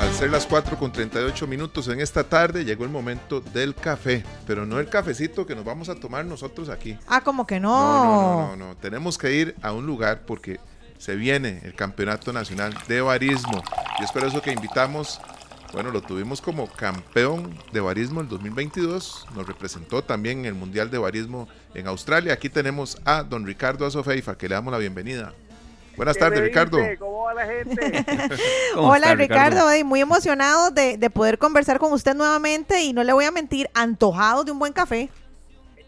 [0.00, 4.24] Al ser las 4 con 38 minutos en esta tarde, llegó el momento del café,
[4.46, 6.98] pero no el cafecito que nos vamos a tomar nosotros aquí.
[7.06, 8.04] Ah, como que No, no.
[8.04, 8.76] no, no, no, no.
[8.76, 10.58] Tenemos que ir a un lugar porque
[10.98, 13.62] se viene el Campeonato Nacional de Barismo.
[14.00, 15.20] Y es por eso que invitamos,
[15.72, 19.26] bueno, lo tuvimos como campeón de barismo el 2022.
[19.34, 22.32] Nos representó también en el Mundial de Barismo en Australia.
[22.34, 25.34] Aquí tenemos a don Ricardo Azofeifa, que le damos la bienvenida.
[25.96, 26.78] Buenas ¿Qué tardes, Ricardo.
[26.98, 28.04] ¿Cómo va la gente?
[28.74, 32.92] ¿Cómo Hola está, Ricardo, ey, muy emocionado de, de poder conversar con usted nuevamente y
[32.92, 35.08] no le voy a mentir, antojado de un buen café.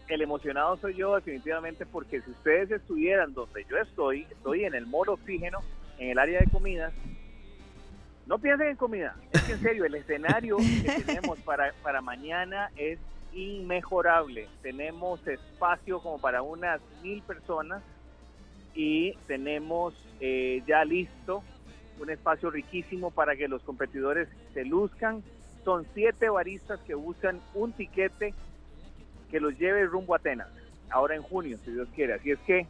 [0.07, 4.87] El emocionado soy yo definitivamente porque si ustedes estuvieran donde yo estoy, estoy en el
[4.87, 5.59] mall oxígeno,
[5.97, 6.93] en el área de comidas,
[8.25, 12.69] no piensen en comida, es que en serio, el escenario que tenemos para, para mañana
[12.75, 12.99] es
[13.33, 14.47] inmejorable.
[14.61, 17.81] Tenemos espacio como para unas mil personas
[18.77, 21.43] y tenemos eh, ya listo
[21.99, 25.23] un espacio riquísimo para que los competidores se luzcan.
[25.65, 28.35] Son siete baristas que buscan un tiquete
[29.31, 30.47] que los lleve rumbo a Atenas,
[30.91, 32.13] ahora en junio, si Dios quiere.
[32.13, 32.67] Así es que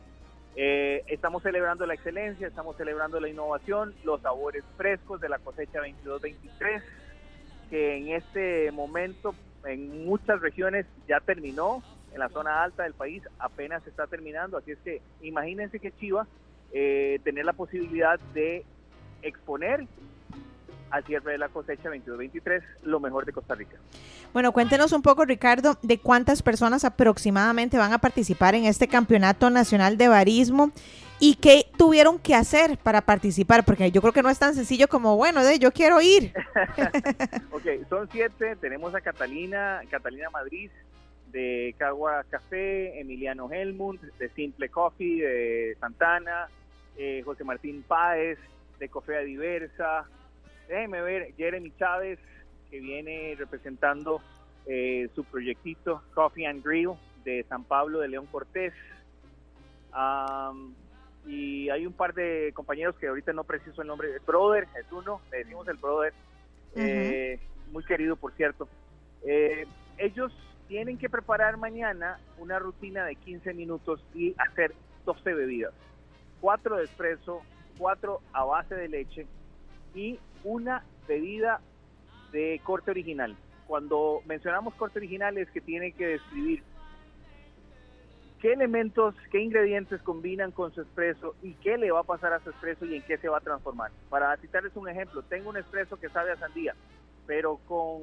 [0.56, 5.82] eh, estamos celebrando la excelencia, estamos celebrando la innovación, los sabores frescos de la cosecha
[5.82, 6.82] 22-23,
[7.70, 9.36] que en este momento
[9.66, 14.72] en muchas regiones ya terminó, en la zona alta del país apenas está terminando, así
[14.72, 16.28] es que imagínense que chiva
[16.74, 18.66] eh, tener la posibilidad de
[19.22, 19.88] exponer
[20.90, 23.78] al cierre de la cosecha 22-23 lo mejor de Costa Rica.
[24.34, 29.50] Bueno, cuéntenos un poco, Ricardo, de cuántas personas aproximadamente van a participar en este Campeonato
[29.50, 30.72] Nacional de Barismo
[31.20, 34.88] y qué tuvieron que hacer para participar, porque yo creo que no es tan sencillo
[34.88, 36.34] como, bueno, de yo quiero ir.
[37.52, 38.56] Ok, son siete.
[38.58, 40.70] Tenemos a Catalina, Catalina Madrid,
[41.32, 46.48] de Cagua Café, Emiliano Helmut, de Simple Coffee, de Santana,
[46.98, 48.38] eh, José Martín Páez,
[48.80, 50.06] de Cofea Diversa.
[50.68, 52.20] Déjenme ver, Jeremy Chávez,
[52.70, 54.22] que viene representando
[54.66, 56.92] eh, su proyectito Coffee and Grill
[57.24, 58.74] de San Pablo de León Cortés.
[59.92, 60.76] Am,
[61.26, 64.10] y hay un par de compañeros que ahorita no preciso el nombre.
[64.26, 66.14] Brother es uno, le decimos el brother,
[66.76, 67.40] eh,
[67.72, 68.68] muy querido por cierto.
[69.26, 69.66] Eh,
[69.98, 70.32] ellos
[70.68, 74.74] tienen que preparar mañana una rutina de 15 minutos y hacer
[75.06, 75.74] 12 bebidas.
[76.42, 77.42] Cuatro de espresso,
[77.78, 79.28] cuatro a base de leche
[79.96, 81.62] y una bebida
[82.32, 83.36] de corte original.
[83.66, 86.64] Cuando mencionamos corte original es que tiene que describir
[88.42, 92.40] qué elementos, qué ingredientes combinan con su espresso y qué le va a pasar a
[92.40, 93.92] su espresso y en qué se va a transformar.
[94.10, 96.76] Para citarles un ejemplo, tengo un espresso que sabe a sandía,
[97.28, 98.02] pero con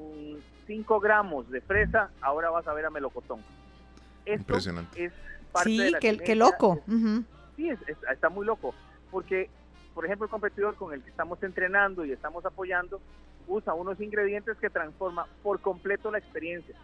[0.66, 3.40] 5 gramos de fresa, ahora vas a ver a melocotón.
[4.24, 5.04] Esto Impresionante.
[5.06, 5.12] es
[5.50, 6.80] parte de Sí, la qué, loco.
[7.56, 8.74] Sí, es- es- está muy loco,
[9.10, 9.48] porque,
[9.94, 13.00] por ejemplo, el competidor con el que estamos entrenando y estamos apoyando
[13.46, 16.74] usa unos ingredientes que transforma por completo la experiencia.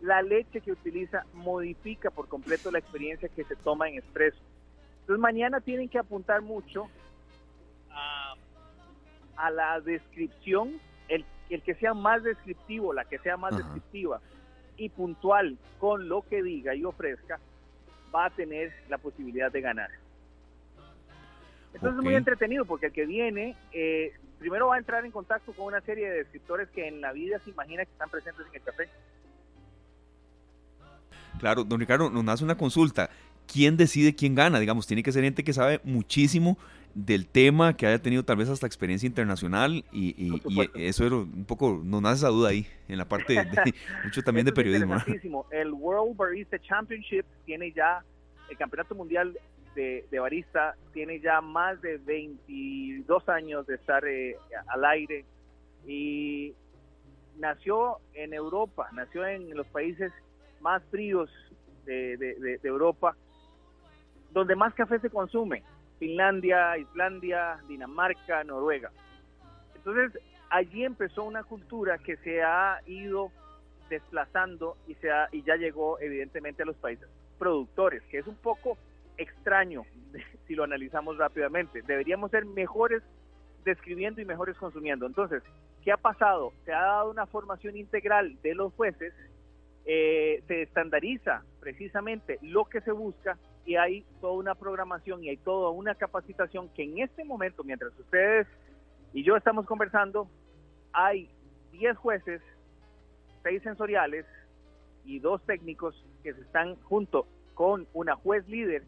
[0.00, 4.36] La leche que utiliza modifica por completo la experiencia que se toma en expreso.
[5.00, 6.88] Entonces mañana tienen que apuntar mucho
[7.90, 8.34] a,
[9.36, 10.78] a la descripción,
[11.50, 13.62] el, que sea más descriptivo, la que sea más Ajá.
[13.62, 14.20] descriptiva
[14.76, 17.38] y puntual con lo que diga y ofrezca,
[18.14, 19.90] va a tener la posibilidad de ganar.
[21.74, 25.52] Entonces es muy entretenido porque el que viene, eh, primero va a entrar en contacto
[25.52, 28.54] con una serie de descriptores que en la vida se imagina que están presentes en
[28.54, 28.88] el café.
[31.40, 33.10] Claro, don Ricardo, nos nace una consulta.
[33.52, 34.60] ¿Quién decide quién gana?
[34.60, 36.56] Digamos, tiene que ser gente que sabe muchísimo
[36.94, 40.40] del tema, que haya tenido tal vez hasta experiencia internacional y,
[40.74, 44.46] eso era un poco, nos nace esa duda ahí, en la parte de, mucho también
[44.46, 44.94] de periodismo.
[45.50, 48.04] El World Barista Championship tiene ya,
[48.48, 49.36] el Campeonato Mundial
[49.74, 54.36] de, de Barista tiene ya más de 22 años de estar eh,
[54.68, 55.24] al aire
[55.86, 56.52] y
[57.38, 60.12] nació en Europa, nació en los países
[60.60, 61.28] más fríos
[61.84, 63.16] de, de- de- de Europa,
[64.32, 65.62] donde más café se consume,
[66.08, 68.90] Finlandia, Islandia, Dinamarca, Noruega.
[69.74, 70.20] Entonces,
[70.50, 73.30] allí empezó una cultura que se ha ido
[73.88, 77.08] desplazando y, se ha- y ya llegó evidentemente a los países
[77.38, 78.76] productores, que es un poco
[79.16, 79.82] extraño
[80.46, 81.80] si lo analizamos rápidamente.
[81.82, 83.02] Deberíamos ser mejores
[83.64, 85.06] describiendo y mejores consumiendo.
[85.06, 85.42] Entonces,
[85.84, 86.54] ¿Qué ha pasado?
[86.64, 89.12] Se ha dado una formación integral de los jueces,
[89.84, 95.36] eh, se estandariza precisamente lo que se busca y hay toda una programación y hay
[95.36, 98.46] toda una capacitación que en este momento, mientras ustedes
[99.12, 100.28] y yo estamos conversando,
[100.92, 101.30] hay
[101.72, 102.42] 10 jueces,
[103.42, 104.26] 6 sensoriales
[105.04, 108.82] y dos técnicos que se están junto con una juez líder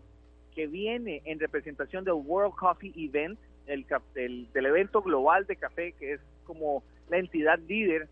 [0.54, 5.92] que viene en representación del World Coffee Event, el, del, del evento global de café,
[5.92, 8.08] que es como la entidad líder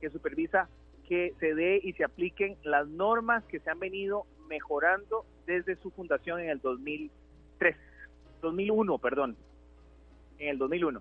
[0.00, 0.68] que supervisa
[1.08, 5.90] que se dé y se apliquen las normas que se han venido mejorando desde su
[5.90, 7.76] fundación en el 2003,
[8.42, 9.36] 2001, perdón,
[10.38, 11.00] en el 2001.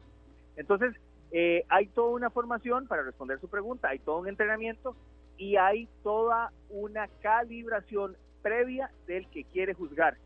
[0.56, 0.96] Entonces,
[1.32, 4.96] eh, hay toda una formación para responder su pregunta, hay todo un entrenamiento
[5.38, 10.18] y hay toda una calibración previa del que quiere juzgar.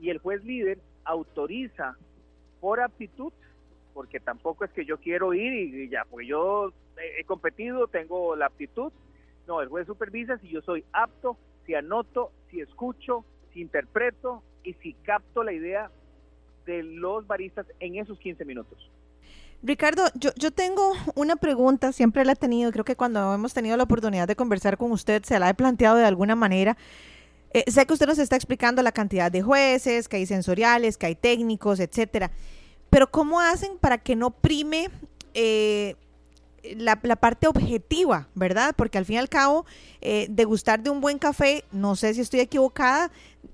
[0.00, 1.96] Y el juez líder autoriza
[2.60, 3.32] por aptitud,
[3.94, 6.72] porque tampoco es que yo quiero ir y ya, porque yo
[7.18, 8.92] he competido, tengo la aptitud.
[9.46, 14.74] No, el juez supervisa si yo soy apto, si anoto, si escucho, si interpreto y
[14.74, 15.90] si capto la idea
[16.66, 18.90] de los baristas en esos 15 minutos.
[19.62, 23.76] Ricardo, yo, yo tengo una pregunta, siempre la he tenido, creo que cuando hemos tenido
[23.76, 26.76] la oportunidad de conversar con usted se la he planteado de alguna manera.
[27.52, 31.06] Eh, sé que usted nos está explicando la cantidad de jueces, que hay sensoriales, que
[31.06, 32.30] hay técnicos, etcétera,
[32.90, 34.90] pero ¿cómo hacen para que no prime
[35.34, 35.96] eh,
[36.76, 38.74] la, parte objetiva, ¿verdad?
[38.76, 39.66] Porque al fin y al cabo,
[40.00, 43.10] eh, degustar de un buen café, no sé si estoy equivocada,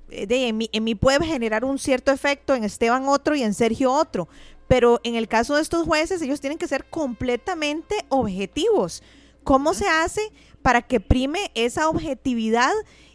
[0.08, 3.54] de, en, mí, en mí puede generar un cierto efecto, en Esteban otro y en
[3.54, 4.28] Sergio otro,
[4.68, 9.02] pero en el caso de estos jueces, ellos tienen que ser completamente objetivos.
[9.42, 10.22] ¿Cómo se hace
[10.62, 12.72] para que prime esa objetividad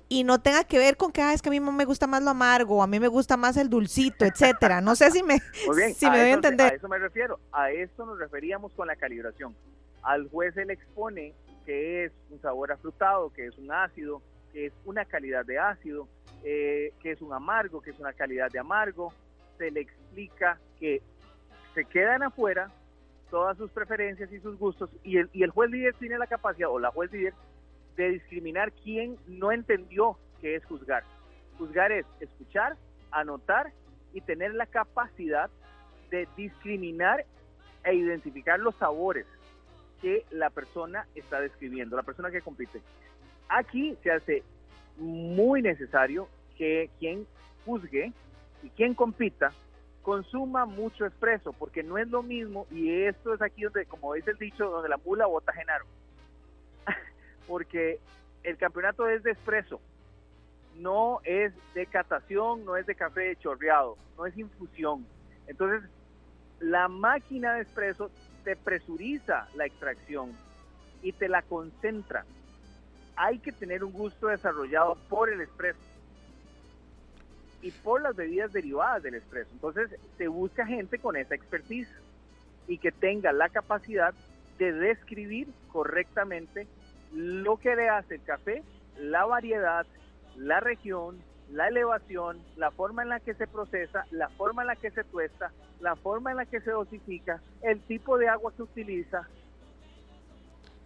[0.09, 2.21] y no tenga que ver con que ah, es que a mí me gusta más
[2.21, 4.81] lo amargo, a mí me gusta más el dulcito, etcétera.
[4.81, 5.39] No sé si me,
[5.95, 6.73] si me doy a entender.
[6.73, 7.39] A eso me refiero.
[7.51, 9.55] A eso nos referíamos con la calibración.
[10.03, 11.33] Al juez se le expone
[11.65, 14.21] que es un sabor afrutado, que es un ácido,
[14.51, 16.07] que es una calidad de ácido,
[16.43, 19.13] eh, que es un amargo, que es una calidad de amargo.
[19.57, 21.01] Se le explica que
[21.75, 22.71] se quedan afuera
[23.29, 26.69] todas sus preferencias y sus gustos y el, y el juez líder tiene la capacidad
[26.69, 27.33] o la juez líder
[27.95, 31.03] de discriminar quién no entendió qué es juzgar.
[31.57, 32.77] Juzgar es escuchar,
[33.11, 33.71] anotar
[34.13, 35.49] y tener la capacidad
[36.09, 37.25] de discriminar
[37.83, 39.25] e identificar los sabores
[40.01, 42.81] que la persona está describiendo, la persona que compite.
[43.47, 44.43] Aquí se hace
[44.97, 46.27] muy necesario
[46.57, 47.25] que quien
[47.65, 48.11] juzgue
[48.63, 49.51] y quien compita
[50.01, 54.31] consuma mucho expreso, porque no es lo mismo, y esto es aquí donde, como dice
[54.31, 55.85] el dicho, donde la mula bota Genaro,
[57.47, 57.99] porque
[58.43, 59.79] el campeonato es de expreso,
[60.77, 65.05] no es de catación, no es de café chorreado, no es infusión.
[65.47, 65.87] Entonces,
[66.59, 68.09] la máquina de expreso
[68.49, 70.31] te presuriza la extracción
[71.03, 72.25] y te la concentra.
[73.15, 75.77] Hay que tener un gusto desarrollado por el expreso
[77.61, 79.51] y por las bebidas derivadas del expreso.
[79.53, 81.89] Entonces se busca gente con esa expertise
[82.67, 84.15] y que tenga la capacidad
[84.57, 86.65] de describir correctamente
[87.13, 88.63] lo que le hace el café,
[88.97, 89.85] la variedad,
[90.37, 91.19] la región,
[91.51, 95.03] la elevación, la forma en la que se procesa, la forma en la que se
[95.03, 99.27] tuesta, la forma en la que se dosifica, el tipo de agua que utiliza,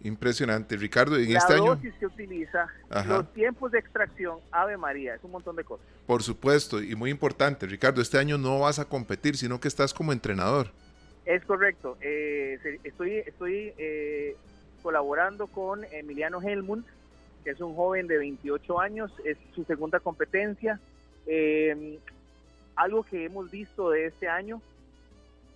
[0.04, 1.16] Impresionante, Ricardo.
[1.16, 1.76] En la este año.
[1.76, 2.68] dosis que utiliza,
[3.06, 5.86] los tiempos de extracción, Ave María, es un montón de cosas.
[6.06, 9.94] Por supuesto, y muy importante, Ricardo, este año no vas a competir, sino que estás
[9.94, 10.72] como entrenador.
[11.24, 11.96] Es correcto.
[12.02, 14.36] Eh, estoy estoy eh,
[14.82, 16.84] colaborando con Emiliano Helmund,
[17.44, 20.80] que es un joven de 28 años, es su segunda competencia.
[21.26, 21.98] Eh,
[22.74, 24.60] algo que hemos visto de este año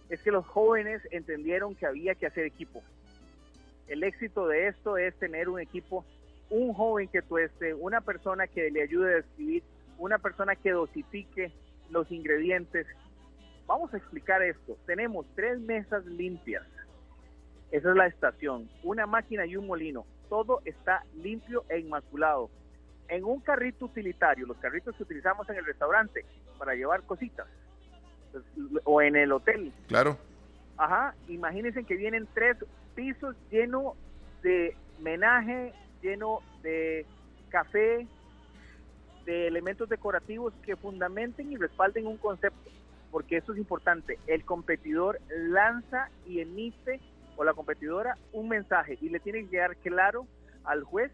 [0.08, 2.82] es que los jóvenes entendieron que había que hacer equipo
[3.88, 6.04] el éxito de esto es tener un equipo,
[6.50, 9.62] un joven que tueste, una persona que le ayude a escribir,
[9.98, 11.50] una persona que dosifique
[11.90, 12.86] los ingredientes.
[13.66, 14.76] Vamos a explicar esto.
[14.86, 16.64] Tenemos tres mesas limpias.
[17.70, 18.68] Esa es la estación.
[18.82, 20.06] Una máquina y un molino.
[20.28, 22.50] Todo está limpio e inmaculado.
[23.08, 26.24] En un carrito utilitario, los carritos que utilizamos en el restaurante
[26.58, 27.46] para llevar cositas,
[28.32, 28.44] pues,
[28.84, 29.72] o en el hotel.
[29.86, 30.18] Claro.
[30.76, 32.56] Ajá, imagínense que vienen tres
[32.94, 33.94] pisos lleno
[34.42, 35.72] de menaje,
[36.02, 37.06] lleno de
[37.48, 38.06] café,
[39.24, 42.70] de elementos decorativos que fundamenten y respalden un concepto,
[43.10, 44.18] porque eso es importante.
[44.26, 47.00] El competidor lanza y emite,
[47.38, 50.26] o la competidora, un mensaje y le tiene que quedar claro
[50.64, 51.12] al juez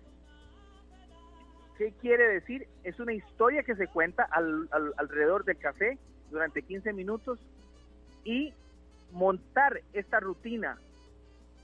[1.76, 2.66] qué quiere decir.
[2.82, 4.26] Es una historia que se cuenta
[4.96, 5.98] alrededor del café
[6.30, 7.38] durante 15 minutos
[8.24, 8.54] y
[9.12, 10.78] montar esta rutina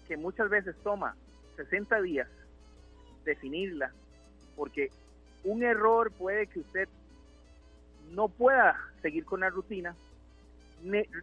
[0.07, 1.17] que muchas veces toma
[1.57, 2.29] 60 días
[3.25, 3.93] definirla,
[4.57, 4.91] porque
[5.43, 6.89] un error puede que usted
[8.11, 9.97] no pueda seguir con la rutina,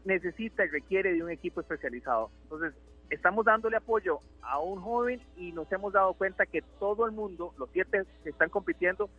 [0.06, 2.32] necesita y requiere de un equipo especializado.
[2.44, 2.74] Entonces,
[3.10, 7.54] estamos dándole apoyo a un joven y nos hemos dado cuenta que todo el mundo,
[7.58, 9.10] los siete que están compitiendo,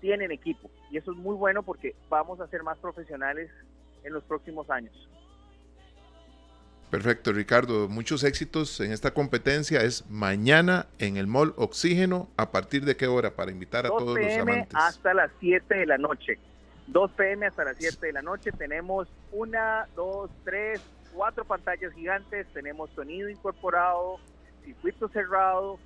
[0.00, 0.70] tienen equipo.
[0.90, 3.50] Y eso es muy bueno porque vamos a ser más profesionales
[4.04, 5.08] en los próximos años.
[6.90, 7.88] Perfecto, Ricardo.
[7.88, 9.82] Muchos éxitos en esta competencia.
[9.82, 12.28] Es mañana en el Mall Oxígeno.
[12.38, 13.34] ¿A partir de qué hora?
[13.36, 14.74] Para invitar a todos los amantes.
[14.74, 16.38] Hasta las 7 de la noche.
[16.86, 18.52] 2 pm hasta las 7 de la noche.
[18.52, 20.80] Tenemos una, dos, tres,
[21.14, 22.46] cuatro pantallas gigantes.
[22.52, 24.18] Tenemos sonido incorporado,
[24.64, 25.78] circuito cerrado.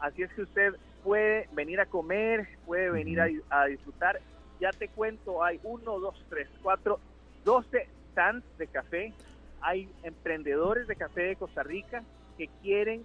[0.00, 4.20] Así es que usted puede venir a comer, puede venir a, disfrutar.
[4.60, 6.98] Ya te cuento, hay uno, dos, tres, cuatro,
[7.44, 9.12] doce stands de café.
[9.60, 12.02] Hay emprendedores de café de Costa Rica
[12.36, 13.04] que quieren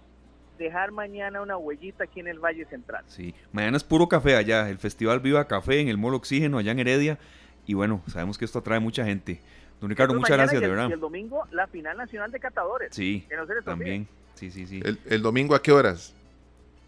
[0.58, 3.04] dejar mañana una huellita aquí en el Valle Central.
[3.06, 6.72] Sí, mañana es puro café allá, el Festival Viva Café en el Molo Oxígeno allá
[6.72, 7.18] en Heredia.
[7.66, 9.40] Y bueno, sabemos que esto atrae mucha gente.
[9.82, 10.88] Don Ricardo, muchas gracias, de verdad.
[10.88, 12.94] Y el domingo, la final nacional de catadores.
[12.94, 13.26] Sí,
[13.64, 14.06] también.
[14.34, 14.80] Sí, sí, sí.
[14.84, 16.14] El, el, domingo a qué horas?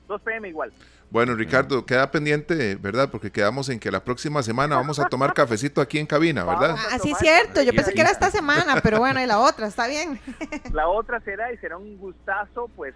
[0.07, 0.73] 2 pm igual.
[1.11, 3.11] Bueno, Ricardo, queda pendiente, ¿verdad?
[3.11, 6.77] Porque quedamos en que la próxima semana vamos a tomar cafecito aquí en cabina, ¿verdad?
[6.93, 7.63] Ah, sí, cierto.
[7.63, 10.21] Yo pensé que era esta semana, pero bueno, y la otra, está bien.
[10.73, 12.95] La otra será y será un gustazo, pues,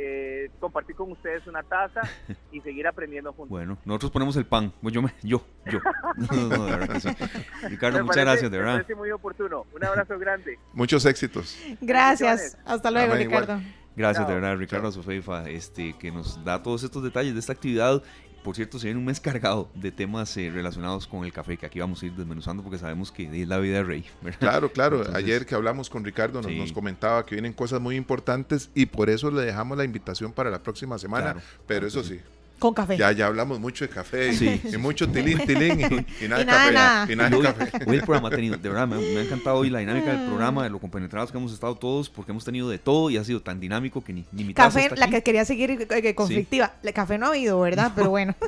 [0.00, 2.02] eh, compartir con ustedes una taza
[2.52, 3.50] y seguir aprendiendo juntos.
[3.50, 4.72] Bueno, nosotros ponemos el pan.
[4.82, 5.80] Yo, me, yo, yo.
[7.68, 8.74] Ricardo, muchas gracias, de verdad.
[8.74, 9.66] Me parece muy oportuno.
[9.74, 10.58] Un abrazo grande.
[10.72, 11.58] Muchos éxitos.
[11.80, 12.56] Gracias.
[12.64, 13.60] Hasta luego, Ricardo.
[13.96, 18.00] Gracias de verdad, Ricardo Sofeifa, este, que nos da todos estos detalles de esta actividad.
[18.48, 21.66] Por cierto, se viene un mes cargado de temas eh, relacionados con el café que
[21.66, 24.06] aquí vamos a ir desmenuzando porque sabemos que es la vida de rey.
[24.38, 25.04] Claro, claro.
[25.12, 29.30] Ayer que hablamos con Ricardo nos, comentaba que vienen cosas muy importantes y por eso
[29.30, 31.36] le dejamos la invitación para la próxima semana.
[31.66, 32.20] pero eso sí,
[32.58, 32.96] con café.
[32.96, 34.60] Ya, ya hablamos mucho de café sí.
[34.64, 35.80] y, mucho tilín, tilín
[36.20, 36.72] y, nada, de café.
[36.72, 37.12] Nada.
[37.12, 37.70] Y nada de café.
[37.86, 40.64] Hoy el programa ha tenido, de verdad, me, ha encantado hoy la dinámica del programa,
[40.64, 43.40] de lo compenetrados que hemos estado todos, porque hemos tenido de todo y ha sido
[43.40, 46.74] tan dinámico que ni, ni mi Café, la que quería seguir eh, conflictiva.
[46.82, 47.92] El café no ha habido, ¿verdad?
[47.94, 48.34] Pero bueno.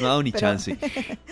[0.00, 0.76] No, ha dado ni chance.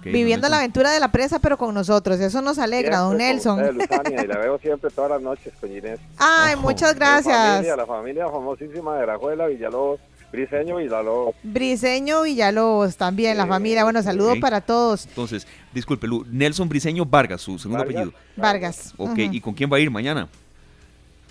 [0.04, 2.20] Viviendo la aventura de la presa, pero con nosotros.
[2.20, 3.58] Eso nos alegra, don Nelson.
[3.58, 5.98] y la veo siempre todas las noches con Inés.
[6.18, 7.34] Ay, muchas gracias.
[7.34, 10.00] La familia, la familia famosísima de la Juela, Villalobos.
[10.32, 11.36] Briseño Villalobos.
[11.42, 13.84] Briseño Villalobos también, la familia.
[13.84, 15.06] Bueno, saludos para todos.
[15.06, 18.12] Entonces, disculpe, Nelson Briseño Vargas, su segundo apellido.
[18.36, 18.94] Vargas.
[18.96, 20.28] Ok, ¿y con quién va a ir mañana?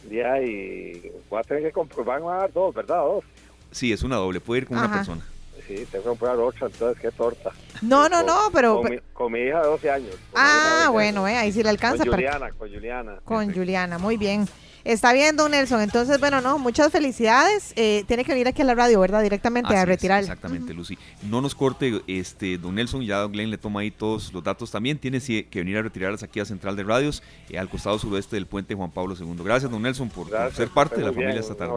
[0.09, 2.97] Ya, y voy a tener que comprar, van a dar dos, ¿verdad?
[2.97, 3.23] Dos.
[3.71, 5.21] Sí, es una doble, puede ir con una persona.
[5.67, 7.51] Sí, tengo que comprar otra, entonces qué torta.
[7.81, 8.81] No, no, no, pero...
[9.13, 10.15] Con mi, hija de 12 años.
[10.35, 12.03] Ah, bueno, eh, ahí sí le alcanza.
[12.03, 13.19] Con Juliana, con Juliana.
[13.23, 14.47] Con Juliana, muy bien.
[14.83, 15.81] Está bien, don Nelson.
[15.81, 17.73] Entonces, bueno, no, muchas felicidades.
[17.75, 19.21] Eh, tiene que venir aquí a la radio, ¿verdad?
[19.21, 20.21] Directamente a retirar.
[20.21, 20.97] exactamente, Lucy.
[21.29, 24.97] No nos corte, este, don Nelson, ya Glenn le toma ahí todos los datos también.
[24.97, 28.47] Tiene que venir a retirarlas aquí a Central de Radios, eh, al costado suroeste del
[28.47, 29.35] puente Juan Pablo II.
[29.43, 31.73] Gracias, don Nelson, por, ser parte de la familia esta tarde.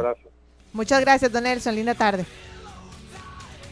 [0.72, 1.74] Muchas gracias, don Nelson.
[1.74, 2.24] Linda tarde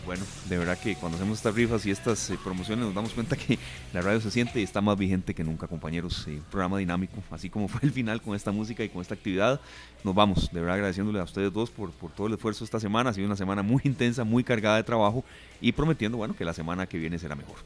[0.05, 3.37] bueno, de verdad que cuando hacemos estas rifas y estas eh, promociones nos damos cuenta
[3.47, 3.59] que
[3.93, 6.27] la radio se siente y está más vigente que nunca, compañeros.
[6.29, 9.61] Eh, programa dinámico, así como fue el final con esta música y con esta actividad.
[10.05, 13.11] Nos vamos, de verdad agradeciéndole a ustedes dos por, por todo el esfuerzo esta semana.
[13.11, 15.25] Ha sido una semana muy intensa, muy cargada de trabajo
[15.61, 17.57] y prometiendo, bueno, que la semana que viene será mejor.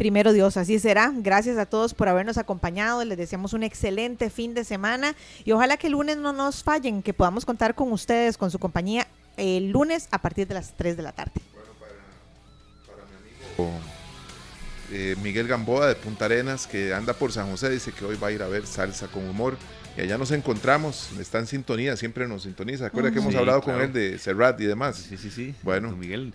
[0.00, 1.12] Primero Dios, así será.
[1.14, 3.04] Gracias a todos por habernos acompañado.
[3.04, 5.14] Les deseamos un excelente fin de semana
[5.44, 8.58] y ojalá que el lunes no nos fallen, que podamos contar con ustedes, con su
[8.58, 9.06] compañía
[9.36, 11.40] el lunes a partir de las 3 de la tarde.
[14.92, 18.28] Eh, Miguel Gamboa de Punta Arenas, que anda por San José, dice que hoy va
[18.28, 19.56] a ir a ver salsa con humor.
[19.96, 22.86] Y allá nos encontramos, está en sintonía, siempre nos sintoniza.
[22.86, 23.78] Acuerda que hemos Sí, hablado claro.
[23.78, 24.96] con él de Serrat y demás.
[25.08, 25.54] Sí, sí, sí.
[25.62, 25.90] Bueno.
[25.90, 26.32] Don Miguel,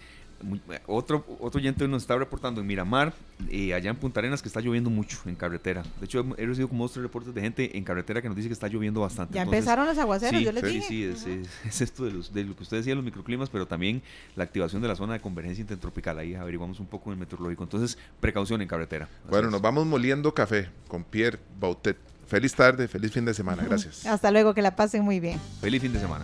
[0.87, 3.13] otro, otro oyente nos está reportando en Miramar,
[3.49, 5.83] eh, allá en Punta Arenas, que está lloviendo mucho en carretera.
[5.99, 8.47] De hecho, he recibido como dos tres reportes de gente en carretera que nos dice
[8.49, 9.33] que está lloviendo bastante.
[9.35, 10.87] Ya Entonces, empezaron los aguaceros, sí, yo les sí, dije.
[10.87, 13.65] Sí, es, es- es esto de, los- de lo que usted decía, los microclimas, pero
[13.67, 14.01] también
[14.35, 16.17] la activación de la zona de convergencia intertropical.
[16.19, 17.63] Ahí averiguamos un poco en el meteorológico.
[17.63, 19.07] Entonces, precaución en carretera.
[19.29, 19.51] Bueno, es.
[19.51, 21.97] nos vamos moliendo café con Pierre Bautet.
[22.27, 23.63] Feliz tarde, feliz fin de semana.
[23.63, 24.05] Gracias.
[24.05, 25.39] Hasta luego, que la pasen muy bien.
[25.61, 26.23] Feliz fin de semana.